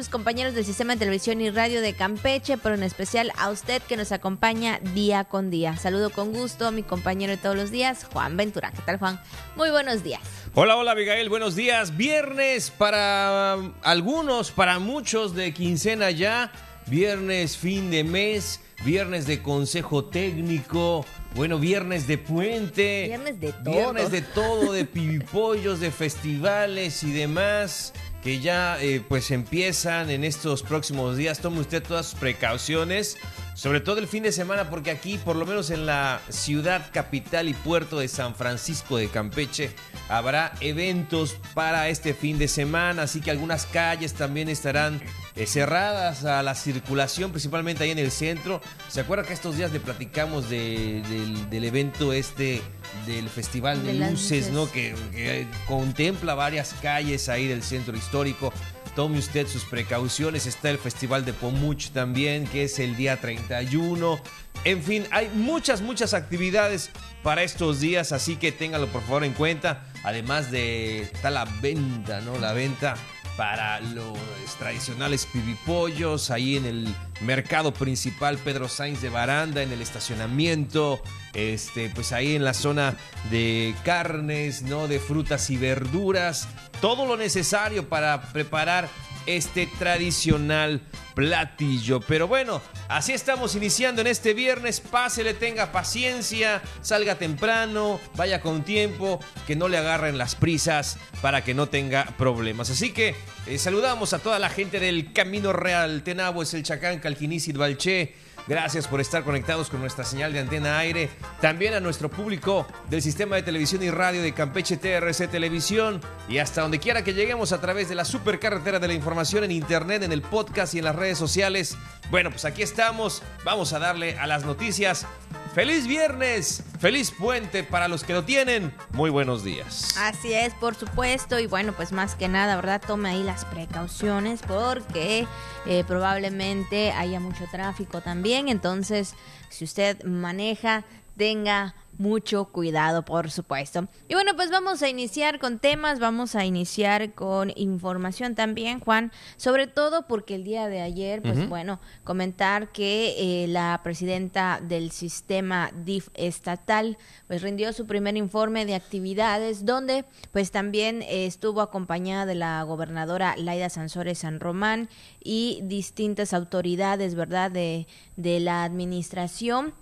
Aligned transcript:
Mis 0.00 0.08
compañeros 0.08 0.54
del 0.54 0.64
Sistema 0.64 0.94
de 0.94 1.00
Televisión 1.00 1.42
y 1.42 1.50
Radio 1.50 1.82
de 1.82 1.92
Campeche, 1.92 2.56
pero 2.56 2.74
en 2.74 2.82
especial 2.82 3.32
a 3.36 3.50
usted 3.50 3.82
que 3.82 3.98
nos 3.98 4.12
acompaña 4.12 4.80
día 4.94 5.24
con 5.24 5.50
día. 5.50 5.76
Saludo 5.76 6.08
con 6.08 6.32
gusto 6.32 6.66
a 6.66 6.70
mi 6.70 6.82
compañero 6.82 7.32
de 7.32 7.36
todos 7.36 7.54
los 7.54 7.70
días, 7.70 8.06
Juan 8.10 8.34
Ventura. 8.34 8.72
¿Qué 8.74 8.80
tal, 8.80 8.98
Juan? 8.98 9.20
Muy 9.56 9.68
buenos 9.68 10.02
días. 10.02 10.22
Hola, 10.54 10.76
hola, 10.76 10.92
Abigail. 10.92 11.28
Buenos 11.28 11.54
días. 11.54 11.98
Viernes 11.98 12.70
para 12.70 13.58
algunos, 13.82 14.52
para 14.52 14.78
muchos 14.78 15.34
de 15.34 15.52
quincena 15.52 16.10
ya. 16.10 16.50
Viernes, 16.86 17.58
fin 17.58 17.90
de 17.90 18.02
mes. 18.02 18.60
Viernes 18.86 19.26
de 19.26 19.42
consejo 19.42 20.06
técnico. 20.06 21.04
Bueno, 21.34 21.58
viernes 21.58 22.06
de 22.06 22.16
puente. 22.16 23.04
Viernes 23.08 23.38
de 23.38 23.52
todo. 23.52 23.74
Viernes 23.74 24.10
de 24.10 24.22
todo, 24.22 24.72
de 24.72 24.84
pibipollos, 24.86 25.78
de 25.78 25.90
festivales 25.90 27.02
y 27.02 27.12
demás 27.12 27.92
que 28.22 28.40
ya 28.40 28.80
eh, 28.80 29.02
pues 29.06 29.30
empiezan 29.30 30.10
en 30.10 30.24
estos 30.24 30.62
próximos 30.62 31.16
días. 31.16 31.40
Tome 31.40 31.60
usted 31.60 31.82
todas 31.82 32.06
sus 32.06 32.18
precauciones, 32.18 33.16
sobre 33.54 33.80
todo 33.80 33.98
el 33.98 34.06
fin 34.06 34.22
de 34.22 34.32
semana, 34.32 34.68
porque 34.68 34.90
aquí, 34.90 35.18
por 35.18 35.36
lo 35.36 35.46
menos 35.46 35.70
en 35.70 35.86
la 35.86 36.20
ciudad 36.28 36.90
capital 36.92 37.48
y 37.48 37.54
puerto 37.54 37.98
de 37.98 38.08
San 38.08 38.34
Francisco 38.34 38.96
de 38.98 39.08
Campeche, 39.08 39.70
habrá 40.08 40.52
eventos 40.60 41.36
para 41.54 41.88
este 41.88 42.14
fin 42.14 42.38
de 42.38 42.48
semana, 42.48 43.02
así 43.02 43.20
que 43.20 43.30
algunas 43.30 43.66
calles 43.66 44.12
también 44.14 44.48
estarán 44.48 45.00
eh, 45.36 45.46
cerradas 45.46 46.24
a 46.24 46.42
la 46.42 46.54
circulación, 46.54 47.30
principalmente 47.30 47.84
ahí 47.84 47.90
en 47.90 47.98
el 47.98 48.10
centro. 48.10 48.60
¿Se 48.88 49.00
acuerda 49.00 49.24
que 49.24 49.32
estos 49.32 49.56
días 49.56 49.72
le 49.72 49.80
platicamos 49.80 50.50
del, 50.50 51.04
evento 51.52 52.12
este 52.12 52.62
del 53.06 53.28
Festival 53.28 53.84
de, 53.84 53.94
Luces, 53.94 54.50
¿no? 54.50 54.70
Que, 54.70 54.94
que, 55.12 55.46
contempla 55.66 56.34
varias 56.34 56.74
calles 56.82 57.28
ahí 57.28 57.46
del 57.46 57.62
centro 57.62 57.96
histórico. 57.96 58.52
Tome 58.96 59.18
usted 59.18 59.46
sus 59.46 59.64
precauciones. 59.64 60.46
Está 60.46 60.70
el 60.70 60.78
Festival 60.78 61.24
de 61.24 61.32
Pomuch 61.32 61.90
también, 61.90 62.46
que 62.46 62.64
es 62.64 62.78
el 62.80 62.96
día 62.96 63.20
31. 63.20 64.20
En 64.64 64.82
fin, 64.82 65.06
hay 65.10 65.30
muchas, 65.32 65.80
muchas 65.80 66.12
actividades 66.12 66.90
para 67.22 67.42
estos 67.42 67.80
días, 67.80 68.12
así 68.12 68.36
que 68.36 68.52
téngalo 68.52 68.88
por 68.88 69.02
favor 69.02 69.24
en 69.24 69.32
cuenta. 69.32 69.86
Además 70.02 70.50
de, 70.50 71.02
está 71.02 71.30
la 71.30 71.44
venta, 71.44 72.20
¿no? 72.20 72.38
La 72.38 72.52
venta 72.52 72.96
para 73.36 73.80
los 73.80 74.18
tradicionales 74.58 75.26
pibipollos, 75.26 76.30
ahí 76.30 76.56
en 76.56 76.66
el 76.66 76.94
mercado 77.20 77.72
principal 77.72 78.38
Pedro 78.38 78.68
Sainz 78.68 79.00
de 79.00 79.08
Baranda, 79.08 79.62
en 79.62 79.72
el 79.72 79.80
estacionamiento, 79.80 81.02
este, 81.34 81.90
pues 81.90 82.12
ahí 82.12 82.36
en 82.36 82.44
la 82.44 82.54
zona 82.54 82.96
de 83.30 83.74
carnes, 83.84 84.62
¿no? 84.62 84.88
De 84.88 84.98
frutas 84.98 85.50
y 85.50 85.56
verduras, 85.56 86.48
todo 86.80 87.06
lo 87.06 87.16
necesario 87.16 87.88
para 87.88 88.22
preparar 88.32 88.88
este 89.26 89.66
tradicional 89.78 90.80
platillo. 91.14 92.00
Pero 92.00 92.28
bueno, 92.28 92.62
así 92.88 93.12
estamos 93.12 93.54
iniciando 93.54 94.00
en 94.00 94.06
este 94.06 94.34
viernes. 94.34 94.80
Pásele, 94.80 95.34
tenga 95.34 95.72
paciencia, 95.72 96.62
salga 96.80 97.16
temprano, 97.16 98.00
vaya 98.16 98.40
con 98.40 98.64
tiempo, 98.64 99.20
que 99.46 99.56
no 99.56 99.68
le 99.68 99.78
agarren 99.78 100.18
las 100.18 100.34
prisas 100.34 100.98
para 101.20 101.44
que 101.44 101.54
no 101.54 101.68
tenga 101.68 102.04
problemas. 102.16 102.70
Así 102.70 102.92
que 102.92 103.14
eh, 103.46 103.58
saludamos 103.58 104.12
a 104.12 104.18
toda 104.18 104.38
la 104.38 104.48
gente 104.48 104.80
del 104.80 105.12
Camino 105.12 105.52
Real. 105.52 106.02
Tenabo 106.02 106.42
es 106.42 106.54
el 106.54 106.62
Chacán, 106.62 107.00
Calquinisid, 107.00 107.56
Balché. 107.56 108.14
Gracias 108.46 108.88
por 108.88 109.00
estar 109.00 109.22
conectados 109.22 109.70
con 109.70 109.80
nuestra 109.80 110.04
señal 110.04 110.32
de 110.32 110.40
antena 110.40 110.78
aire. 110.78 111.10
También 111.40 111.74
a 111.74 111.80
nuestro 111.80 112.08
público 112.08 112.66
del 112.88 113.02
sistema 113.02 113.36
de 113.36 113.42
televisión 113.42 113.82
y 113.82 113.90
radio 113.90 114.22
de 114.22 114.32
Campeche 114.32 114.76
TRC 114.76 115.28
Televisión. 115.28 116.00
Y 116.28 116.38
hasta 116.38 116.62
donde 116.62 116.78
quiera 116.78 117.04
que 117.04 117.14
lleguemos 117.14 117.52
a 117.52 117.60
través 117.60 117.88
de 117.88 117.94
la 117.94 118.04
supercarretera 118.04 118.78
de 118.78 118.88
la 118.88 118.94
información 118.94 119.44
en 119.44 119.52
internet, 119.52 120.02
en 120.02 120.12
el 120.12 120.22
podcast 120.22 120.74
y 120.74 120.78
en 120.78 120.84
las 120.84 120.96
redes 120.96 121.18
sociales. 121.18 121.76
Bueno, 122.10 122.30
pues 122.30 122.44
aquí 122.44 122.62
estamos. 122.62 123.22
Vamos 123.44 123.72
a 123.72 123.78
darle 123.78 124.18
a 124.18 124.26
las 124.26 124.44
noticias. 124.44 125.06
Feliz 125.54 125.88
viernes, 125.88 126.62
feliz 126.78 127.10
puente 127.10 127.64
para 127.64 127.88
los 127.88 128.04
que 128.04 128.12
lo 128.12 128.24
tienen. 128.24 128.72
Muy 128.92 129.10
buenos 129.10 129.42
días. 129.42 129.96
Así 129.98 130.32
es, 130.32 130.54
por 130.54 130.76
supuesto. 130.76 131.40
Y 131.40 131.48
bueno, 131.48 131.72
pues 131.72 131.90
más 131.90 132.14
que 132.14 132.28
nada, 132.28 132.54
¿verdad? 132.54 132.80
Tome 132.86 133.10
ahí 133.10 133.24
las 133.24 133.44
precauciones 133.46 134.42
porque 134.46 135.26
eh, 135.66 135.84
probablemente 135.88 136.92
haya 136.92 137.18
mucho 137.18 137.46
tráfico 137.50 138.00
también. 138.00 138.48
Entonces, 138.48 139.14
si 139.48 139.64
usted 139.64 140.04
maneja, 140.04 140.84
tenga 141.16 141.74
mucho 142.00 142.46
cuidado, 142.46 143.04
por 143.04 143.30
supuesto. 143.30 143.86
Y 144.08 144.14
bueno, 144.14 144.34
pues 144.34 144.50
vamos 144.50 144.82
a 144.82 144.88
iniciar 144.88 145.38
con 145.38 145.58
temas, 145.58 146.00
vamos 146.00 146.34
a 146.34 146.46
iniciar 146.46 147.12
con 147.12 147.52
información 147.56 148.34
también, 148.34 148.80
Juan, 148.80 149.12
sobre 149.36 149.66
todo 149.66 150.08
porque 150.08 150.34
el 150.34 150.42
día 150.42 150.66
de 150.68 150.80
ayer, 150.80 151.20
pues 151.20 151.46
bueno, 151.46 151.78
comentar 152.02 152.72
que 152.72 153.44
eh, 153.44 153.48
la 153.48 153.78
presidenta 153.84 154.60
del 154.62 154.92
sistema 154.92 155.70
DIF 155.84 156.08
estatal, 156.14 156.96
pues 157.28 157.42
rindió 157.42 157.70
su 157.74 157.86
primer 157.86 158.16
informe 158.16 158.64
de 158.64 158.76
actividades, 158.76 159.66
donde 159.66 160.06
pues 160.32 160.50
también 160.50 161.04
estuvo 161.06 161.60
acompañada 161.60 162.24
de 162.24 162.34
la 162.34 162.62
gobernadora 162.62 163.36
Laida 163.36 163.68
Sansores 163.68 164.20
San 164.20 164.40
Román 164.40 164.88
y 165.22 165.60
distintas 165.64 166.32
autoridades, 166.32 167.14
¿verdad?, 167.14 167.50
de, 167.50 167.86
de 168.16 168.40
la 168.40 168.64
administración 168.64 169.74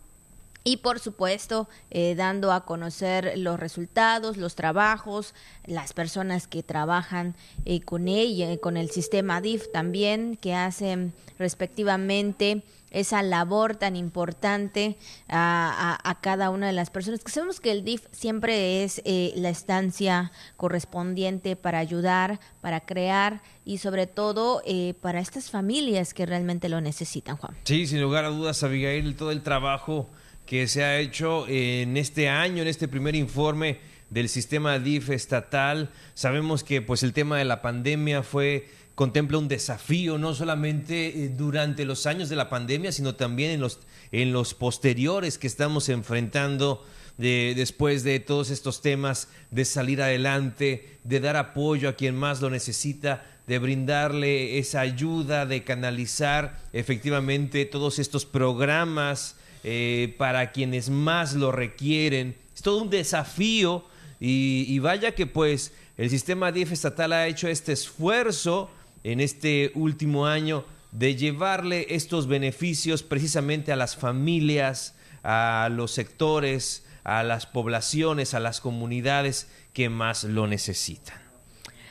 y 0.68 0.76
por 0.76 0.98
supuesto 0.98 1.66
eh, 1.90 2.14
dando 2.14 2.52
a 2.52 2.66
conocer 2.66 3.38
los 3.38 3.58
resultados, 3.58 4.36
los 4.36 4.54
trabajos, 4.54 5.34
las 5.64 5.94
personas 5.94 6.46
que 6.46 6.62
trabajan 6.62 7.36
eh, 7.64 7.80
con 7.80 8.06
ella, 8.06 8.54
con 8.58 8.76
el 8.76 8.90
sistema 8.90 9.40
DIF 9.40 9.72
también, 9.72 10.36
que 10.36 10.54
hacen 10.54 11.14
respectivamente 11.38 12.64
esa 12.90 13.22
labor 13.22 13.76
tan 13.76 13.96
importante 13.96 14.98
a, 15.30 16.18
cada 16.20 16.50
una 16.50 16.66
de 16.66 16.74
las 16.74 16.90
personas. 16.90 17.24
Que 17.24 17.32
sabemos 17.32 17.60
que 17.60 17.70
el 17.70 17.82
DIF 17.82 18.04
siempre 18.12 18.84
es 18.84 19.00
eh, 19.06 19.32
la 19.36 19.48
estancia 19.48 20.32
correspondiente 20.58 21.56
para 21.56 21.78
ayudar, 21.78 22.40
para 22.60 22.80
crear 22.80 23.40
y 23.64 23.78
sobre 23.78 24.06
todo 24.06 24.62
para 25.00 25.20
estas 25.20 25.50
familias 25.50 26.12
que 26.12 26.26
realmente 26.26 26.68
lo 26.68 26.82
necesitan, 26.82 27.38
Juan. 27.38 27.56
Sí, 27.64 27.86
sin 27.86 28.02
lugar 28.02 28.26
a 28.26 28.28
dudas, 28.28 28.62
Abigail, 28.62 29.16
todo 29.16 29.30
el 29.30 29.42
trabajo 29.42 30.10
que 30.48 30.66
se 30.66 30.82
ha 30.82 30.98
hecho 30.98 31.46
en 31.46 31.98
este 31.98 32.30
año, 32.30 32.62
en 32.62 32.68
este 32.68 32.88
primer 32.88 33.14
informe 33.14 33.80
del 34.08 34.30
sistema 34.30 34.78
DIF 34.78 35.10
estatal. 35.10 35.90
Sabemos 36.14 36.64
que 36.64 36.80
pues 36.80 37.02
el 37.02 37.12
tema 37.12 37.36
de 37.36 37.44
la 37.44 37.60
pandemia 37.60 38.22
fue 38.22 38.66
contempla 38.94 39.36
un 39.36 39.46
desafío 39.46 40.16
no 40.16 40.34
solamente 40.34 41.08
eh, 41.08 41.28
durante 41.28 41.84
los 41.84 42.06
años 42.06 42.30
de 42.30 42.36
la 42.36 42.48
pandemia, 42.48 42.92
sino 42.92 43.14
también 43.14 43.50
en 43.50 43.60
los 43.60 43.78
en 44.10 44.32
los 44.32 44.54
posteriores 44.54 45.36
que 45.36 45.46
estamos 45.46 45.90
enfrentando 45.90 46.82
de, 47.18 47.52
después 47.54 48.02
de 48.02 48.18
todos 48.18 48.48
estos 48.48 48.80
temas 48.80 49.28
de 49.50 49.66
salir 49.66 50.00
adelante, 50.00 50.98
de 51.04 51.20
dar 51.20 51.36
apoyo 51.36 51.90
a 51.90 51.92
quien 51.92 52.16
más 52.16 52.40
lo 52.40 52.48
necesita, 52.48 53.26
de 53.46 53.58
brindarle 53.58 54.58
esa 54.58 54.80
ayuda, 54.80 55.44
de 55.44 55.62
canalizar 55.62 56.58
efectivamente 56.72 57.66
todos 57.66 57.98
estos 57.98 58.24
programas 58.24 59.36
eh, 59.64 60.14
para 60.18 60.52
quienes 60.52 60.90
más 60.90 61.34
lo 61.34 61.52
requieren. 61.52 62.36
Es 62.54 62.62
todo 62.62 62.82
un 62.82 62.90
desafío 62.90 63.84
y, 64.20 64.78
vaya 64.80 65.14
que 65.14 65.26
pues 65.26 65.72
el 65.96 66.10
sistema 66.10 66.52
DIF 66.52 66.72
estatal 66.72 67.12
ha 67.12 67.26
hecho 67.26 67.48
este 67.48 67.72
esfuerzo 67.72 68.70
en 69.04 69.20
este 69.20 69.72
último 69.74 70.26
año 70.26 70.64
de 70.90 71.16
llevarle 71.16 71.86
estos 71.90 72.26
beneficios 72.26 73.02
precisamente 73.02 73.72
a 73.72 73.76
las 73.76 73.96
familias, 73.96 74.96
a 75.22 75.68
los 75.70 75.92
sectores, 75.92 76.84
a 77.04 77.22
las 77.22 77.46
poblaciones, 77.46 78.34
a 78.34 78.40
las 78.40 78.60
comunidades 78.60 79.48
que 79.72 79.88
más 79.88 80.24
lo 80.24 80.46
necesitan. 80.46 81.27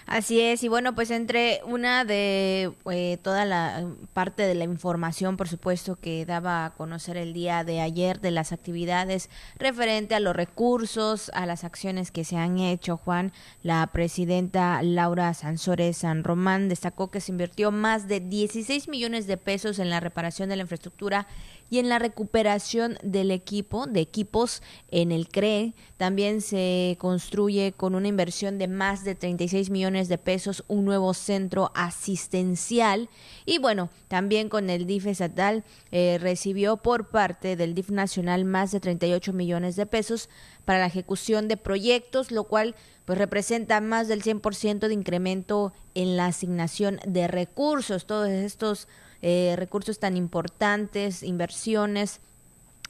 Así 0.08 0.40
es, 0.40 0.64
y 0.64 0.70
bueno, 0.70 0.96
pues 0.96 1.12
entre 1.12 1.60
una 1.66 2.06
de 2.06 2.74
eh, 2.90 3.18
toda 3.22 3.44
la 3.44 3.86
parte 4.14 4.44
de 4.44 4.56
la 4.56 4.64
información, 4.64 5.36
por 5.36 5.50
supuesto, 5.50 5.98
que 5.98 6.26
daba 6.26 6.64
a 6.64 6.74
conocer 6.76 7.18
el 7.18 7.34
día 7.34 7.66
de 7.66 7.82
ayer 7.82 8.22
de 8.22 8.32
las 8.32 8.54
actividades 8.54 9.30
referente 9.60 10.16
a 10.16 10.22
los 10.22 10.34
recursos, 10.34 11.30
a 11.34 11.46
las 11.46 11.66
acciones 11.66 12.12
que 12.12 12.24
se 12.24 12.38
han 12.38 12.58
hecho, 12.60 12.96
Juan, 12.96 13.34
la 13.64 13.86
presidenta 13.88 14.82
Laura 14.82 15.34
Sansores 15.34 15.98
San 15.98 16.24
Román 16.24 16.70
destacó 16.70 17.12
que 17.12 17.20
se 17.20 17.34
invirtió 17.34 17.72
más 17.72 18.08
de 18.08 18.22
16 18.22 18.88
millones 18.88 19.28
de 19.28 19.36
pesos 19.36 19.78
en 19.78 19.90
la 19.90 20.00
reparación 20.00 20.48
de 20.48 20.56
la 20.56 20.62
infraestructura 20.62 21.28
y 21.70 21.80
en 21.80 21.90
la 21.90 22.00
recuperación 22.00 22.98
del 23.04 23.32
equipo, 23.32 23.88
de 23.88 24.00
equipos 24.00 24.62
en 24.90 25.12
el 25.12 25.28
CRE. 25.28 25.74
También 25.98 26.42
se 26.42 26.96
construye 27.00 27.74
con 27.74 27.96
una 27.96 28.08
inversión 28.08 28.58
de 28.58 28.68
más 28.68 29.04
de 29.04 29.16
36 29.16 29.70
millones 29.70 30.08
de 30.08 30.18
pesos 30.18 30.64
un 30.68 30.86
nuevo 30.86 31.14
centro 31.14 31.72
asistencial. 31.76 33.10
Y 33.46 33.60
bueno, 33.60 33.90
también 34.08 34.50
con 34.50 34.70
el 34.70 34.88
DIF 34.88 35.08
estatal 35.08 35.64
eh, 35.92 36.18
recibió 36.22 36.78
por 36.78 37.10
parte 37.10 37.56
del 37.56 37.74
DIF 37.74 37.90
nacional 37.90 38.46
más 38.46 38.72
de 38.72 38.80
38 38.80 39.34
millones 39.34 39.76
de 39.76 39.86
pesos 39.86 40.30
para 40.66 40.80
la 40.80 40.88
ejecución 40.88 41.48
de 41.48 41.58
proyectos, 41.58 42.32
lo 42.32 42.46
cual 42.46 42.76
pues 43.06 43.18
representa 43.18 43.80
más 43.80 44.10
del 44.10 44.22
100% 44.22 44.88
de 44.88 44.94
incremento 44.94 45.74
en 45.96 46.18
la 46.18 46.26
asignación 46.26 47.00
de 47.08 47.28
recursos. 47.28 48.06
Todos 48.06 48.28
estos 48.28 48.90
eh, 49.22 49.56
recursos 49.58 50.00
tan 50.00 50.18
importantes, 50.18 51.24
inversiones, 51.24 52.20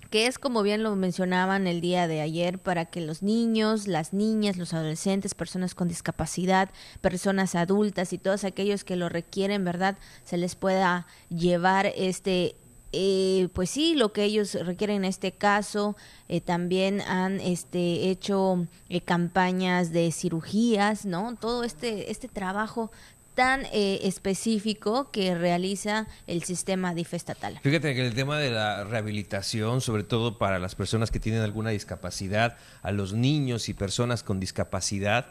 que 0.09 0.27
es 0.27 0.39
como 0.39 0.63
bien 0.63 0.83
lo 0.83 0.95
mencionaban 0.95 1.67
el 1.67 1.81
día 1.81 2.07
de 2.07 2.21
ayer 2.21 2.59
para 2.59 2.85
que 2.85 3.01
los 3.01 3.21
niños, 3.21 3.87
las 3.87 4.13
niñas, 4.13 4.57
los 4.57 4.73
adolescentes, 4.73 5.35
personas 5.35 5.75
con 5.75 5.87
discapacidad, 5.87 6.69
personas 7.01 7.55
adultas 7.55 8.13
y 8.13 8.17
todos 8.17 8.43
aquellos 8.43 8.83
que 8.83 8.95
lo 8.95 9.09
requieren, 9.09 9.65
¿verdad? 9.65 9.97
Se 10.23 10.37
les 10.37 10.55
pueda 10.55 11.07
llevar 11.29 11.91
este 11.95 12.55
eh, 12.93 13.49
pues 13.53 13.69
sí, 13.69 13.95
lo 13.95 14.13
que 14.13 14.23
ellos 14.23 14.53
requieren 14.53 14.97
en 14.97 15.05
este 15.05 15.33
caso, 15.33 15.97
eh, 16.29 16.39
también 16.39 17.01
han 17.01 17.41
este, 17.41 18.09
hecho 18.09 18.65
eh, 18.87 19.01
campañas 19.01 19.91
de 19.91 20.11
cirugías, 20.11 21.05
¿no? 21.05 21.35
Todo 21.35 21.63
este, 21.63 22.09
este 22.11 22.29
trabajo 22.29 22.91
tan 23.37 23.67
eh, 23.71 23.99
específico 24.01 25.11
que 25.11 25.35
realiza 25.35 26.07
el 26.25 26.43
sistema 26.43 26.95
DIF 26.95 27.13
estatal. 27.13 27.59
Fíjate 27.61 27.93
que 27.93 28.07
el 28.07 28.15
tema 28.15 28.39
de 28.39 28.49
la 28.49 28.83
rehabilitación, 28.83 29.79
sobre 29.79 30.03
todo 30.03 30.39
para 30.39 30.57
las 30.57 30.73
personas 30.73 31.11
que 31.11 31.19
tienen 31.19 31.43
alguna 31.43 31.69
discapacidad, 31.69 32.57
a 32.81 32.91
los 32.91 33.13
niños 33.13 33.69
y 33.69 33.75
personas 33.75 34.23
con 34.23 34.39
discapacidad, 34.39 35.27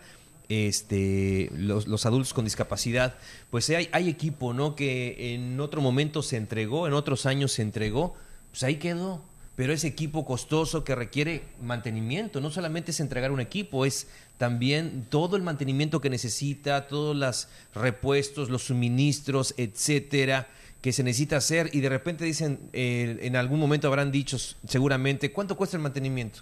este, 0.49 1.51
los, 1.53 2.07
adultos 2.07 2.33
con 2.33 2.45
discapacidad, 2.45 3.17
pues 3.51 3.69
hay, 3.71 3.89
hay, 3.91 4.09
equipo, 4.09 4.55
¿no? 4.55 4.77
Que 4.77 5.35
en 5.35 5.59
otro 5.59 5.81
momento 5.81 6.23
se 6.23 6.37
entregó, 6.37 6.87
en 6.87 6.93
otros 6.93 7.27
años 7.27 7.51
se 7.51 7.63
entregó, 7.63 8.15
pues 8.53 8.63
ahí 8.63 8.77
quedó 8.77 9.21
pero 9.57 9.73
es 9.73 9.85
equipo 9.85 10.27
costoso 10.27 10.85
que 10.85 10.95
requiere 10.95 11.43
mantenimiento. 11.63 12.43
No 12.43 12.51
solamente 12.51 12.91
es 12.91 13.01
entregar 13.01 13.33
un 13.33 13.41
equipo, 13.41 13.87
es 13.87 14.07
también 14.37 15.07
todo 15.09 15.35
el 15.37 15.43
mantenimiento 15.43 16.03
que 16.03 16.11
necesita, 16.11 16.87
todos 16.87 17.17
los 17.17 17.49
repuestos, 17.75 18.51
los 18.51 18.65
suministros, 18.65 19.55
etcétera, 19.57 20.49
que 20.83 20.93
se 20.93 21.03
necesita 21.03 21.39
hacer. 21.39 21.71
Y 21.73 21.81
de 21.81 21.89
repente 21.89 22.27
dicen, 22.27 22.69
eh, 22.75 23.19
en 23.23 23.35
algún 23.35 23.59
momento 23.59 23.89
habrán 23.89 24.13
dicho 24.13 24.37
seguramente, 24.39 25.33
¿cuánto 25.33 25.57
cuesta 25.57 25.79
el 25.79 25.83
mantenimiento? 25.83 26.41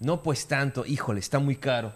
No, 0.00 0.24
pues 0.24 0.48
tanto, 0.48 0.84
híjole, 0.84 1.20
está 1.20 1.38
muy 1.38 1.54
caro. 1.54 1.92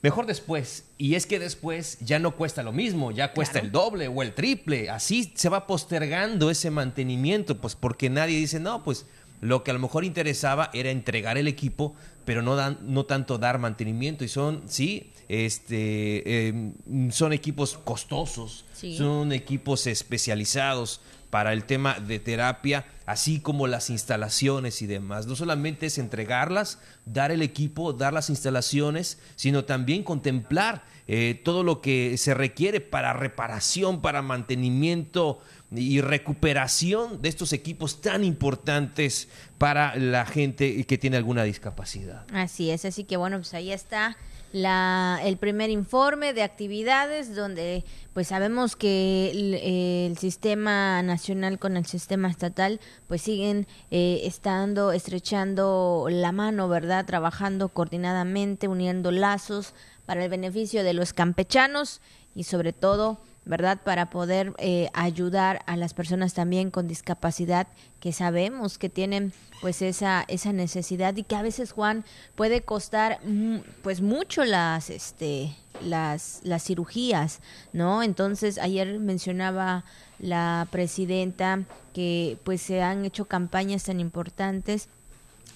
Mejor 0.00 0.26
después. 0.26 0.84
Y 0.96 1.16
es 1.16 1.26
que 1.26 1.38
después 1.38 1.98
ya 2.00 2.18
no 2.18 2.36
cuesta 2.36 2.62
lo 2.62 2.72
mismo, 2.72 3.10
ya 3.10 3.32
cuesta 3.34 3.58
el 3.58 3.72
doble 3.72 4.08
o 4.08 4.22
el 4.22 4.32
triple. 4.32 4.90
Así 4.90 5.32
se 5.34 5.48
va 5.48 5.66
postergando 5.66 6.50
ese 6.50 6.70
mantenimiento, 6.70 7.60
pues 7.60 7.74
porque 7.74 8.08
nadie 8.08 8.38
dice, 8.38 8.60
no, 8.60 8.84
pues 8.84 9.06
lo 9.40 9.62
que 9.62 9.70
a 9.70 9.74
lo 9.74 9.80
mejor 9.80 10.04
interesaba 10.04 10.70
era 10.72 10.90
entregar 10.90 11.38
el 11.38 11.48
equipo, 11.48 11.94
pero 12.24 12.42
no, 12.42 12.56
dan, 12.56 12.78
no 12.82 13.06
tanto 13.06 13.38
dar 13.38 13.58
mantenimiento. 13.58 14.24
Y 14.24 14.28
son, 14.28 14.62
sí, 14.66 15.12
este, 15.28 16.48
em, 16.48 16.72
son 17.10 17.32
equipos 17.32 17.78
costosos, 17.78 18.64
son 18.96 19.32
equipos 19.32 19.86
especializados 19.86 21.00
para 21.30 21.52
el 21.52 21.64
tema 21.64 22.00
de 22.00 22.18
terapia, 22.18 22.86
así 23.06 23.40
como 23.40 23.66
las 23.66 23.90
instalaciones 23.90 24.80
y 24.82 24.86
demás. 24.86 25.26
No 25.26 25.36
solamente 25.36 25.86
es 25.86 25.98
entregarlas, 25.98 26.78
dar 27.04 27.30
el 27.30 27.42
equipo, 27.42 27.92
dar 27.92 28.12
las 28.12 28.30
instalaciones, 28.30 29.18
sino 29.36 29.64
también 29.64 30.02
contemplar 30.02 30.84
eh, 31.06 31.40
todo 31.42 31.62
lo 31.62 31.80
que 31.80 32.16
se 32.18 32.34
requiere 32.34 32.80
para 32.80 33.12
reparación, 33.12 34.00
para 34.00 34.22
mantenimiento 34.22 35.40
y 35.70 36.00
recuperación 36.00 37.20
de 37.20 37.28
estos 37.28 37.52
equipos 37.52 38.00
tan 38.00 38.24
importantes 38.24 39.28
para 39.58 39.96
la 39.96 40.24
gente 40.24 40.84
que 40.84 40.98
tiene 40.98 41.16
alguna 41.16 41.42
discapacidad. 41.42 42.24
Así 42.32 42.70
es, 42.70 42.84
así 42.84 43.04
que 43.04 43.16
bueno, 43.16 43.38
pues 43.38 43.52
ahí 43.54 43.70
está 43.72 44.16
la, 44.52 45.20
el 45.24 45.36
primer 45.36 45.68
informe 45.70 46.32
de 46.32 46.42
actividades 46.42 47.34
donde 47.34 47.84
pues 48.14 48.28
sabemos 48.28 48.76
que 48.76 49.30
el, 49.30 50.16
sistema 50.16 51.02
nacional 51.02 51.58
con 51.58 51.76
el 51.76 51.86
sistema 51.86 52.28
estatal 52.30 52.80
pues 53.06 53.22
siguen 53.22 53.66
eh, 53.90 54.22
estando 54.24 54.92
estrechando 54.92 56.06
la 56.10 56.32
mano, 56.32 56.68
¿verdad? 56.68 57.04
Trabajando 57.04 57.68
coordinadamente, 57.68 58.68
uniendo 58.68 59.10
lazos 59.10 59.74
para 60.06 60.24
el 60.24 60.30
beneficio 60.30 60.82
de 60.82 60.94
los 60.94 61.12
campechanos 61.12 62.00
y 62.34 62.44
sobre 62.44 62.72
todo 62.72 63.20
¿verdad? 63.48 63.80
Para 63.82 64.10
poder 64.10 64.52
eh, 64.58 64.90
ayudar 64.92 65.62
a 65.66 65.76
las 65.76 65.94
personas 65.94 66.34
también 66.34 66.70
con 66.70 66.86
discapacidad 66.86 67.66
que 67.98 68.12
sabemos 68.12 68.76
que 68.76 68.90
tienen 68.90 69.32
pues 69.62 69.80
esa 69.82 70.24
esa 70.28 70.52
necesidad 70.52 71.16
y 71.16 71.24
que 71.24 71.34
a 71.34 71.42
veces 71.42 71.72
Juan 71.72 72.04
puede 72.36 72.60
costar 72.60 73.18
pues 73.82 74.02
mucho 74.02 74.44
las 74.44 74.90
este 74.90 75.56
las 75.80 76.40
las 76.44 76.62
cirugías, 76.62 77.40
¿no? 77.72 78.02
Entonces 78.02 78.58
ayer 78.58 78.98
mencionaba 78.98 79.84
la 80.18 80.68
presidenta 80.70 81.64
que 81.94 82.36
pues 82.44 82.60
se 82.60 82.82
han 82.82 83.06
hecho 83.06 83.24
campañas 83.24 83.84
tan 83.84 83.98
importantes 83.98 84.88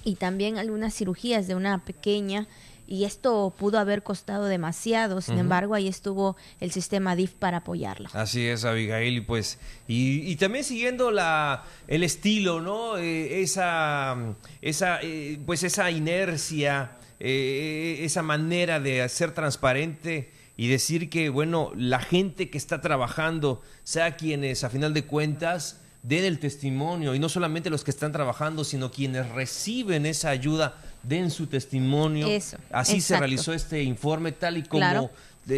y 0.02 0.14
también 0.16 0.56
algunas 0.56 0.94
cirugías 0.94 1.46
de 1.46 1.54
una 1.54 1.84
pequeña 1.84 2.48
y 2.92 3.06
esto 3.06 3.54
pudo 3.56 3.78
haber 3.78 4.02
costado 4.02 4.44
demasiado. 4.44 5.22
Sin 5.22 5.38
embargo, 5.38 5.74
ahí 5.74 5.88
estuvo 5.88 6.36
el 6.60 6.72
sistema 6.72 7.16
DIF 7.16 7.32
para 7.32 7.58
apoyarlo. 7.58 8.10
Así 8.12 8.46
es, 8.46 8.66
Abigail, 8.66 9.16
y 9.16 9.20
pues 9.22 9.58
y, 9.88 10.36
también 10.36 10.62
siguiendo 10.62 11.10
la 11.10 11.64
el 11.88 12.02
estilo, 12.02 12.60
¿no? 12.60 12.98
Eh, 12.98 13.40
esa 13.40 14.34
esa 14.60 14.98
eh, 15.00 15.40
pues 15.46 15.62
esa 15.62 15.90
inercia, 15.90 16.98
eh, 17.18 18.00
esa 18.02 18.22
manera 18.22 18.78
de 18.78 19.08
ser 19.08 19.32
transparente 19.32 20.30
y 20.58 20.68
decir 20.68 21.08
que 21.08 21.30
bueno, 21.30 21.72
la 21.74 21.98
gente 21.98 22.50
que 22.50 22.58
está 22.58 22.82
trabajando, 22.82 23.62
sea 23.84 24.16
quienes 24.16 24.64
a 24.64 24.68
final 24.68 24.92
de 24.92 25.06
cuentas 25.06 25.80
den 26.02 26.24
el 26.24 26.40
testimonio 26.40 27.14
y 27.14 27.18
no 27.18 27.30
solamente 27.30 27.70
los 27.70 27.84
que 27.84 27.90
están 27.90 28.12
trabajando, 28.12 28.64
sino 28.64 28.90
quienes 28.90 29.30
reciben 29.30 30.04
esa 30.04 30.28
ayuda 30.28 30.76
den 31.02 31.30
su 31.30 31.46
testimonio. 31.46 32.28
Así 32.70 33.00
se 33.00 33.18
realizó 33.18 33.52
este 33.52 33.82
informe, 33.82 34.32
tal 34.32 34.58
y 34.58 34.62
como 34.62 35.10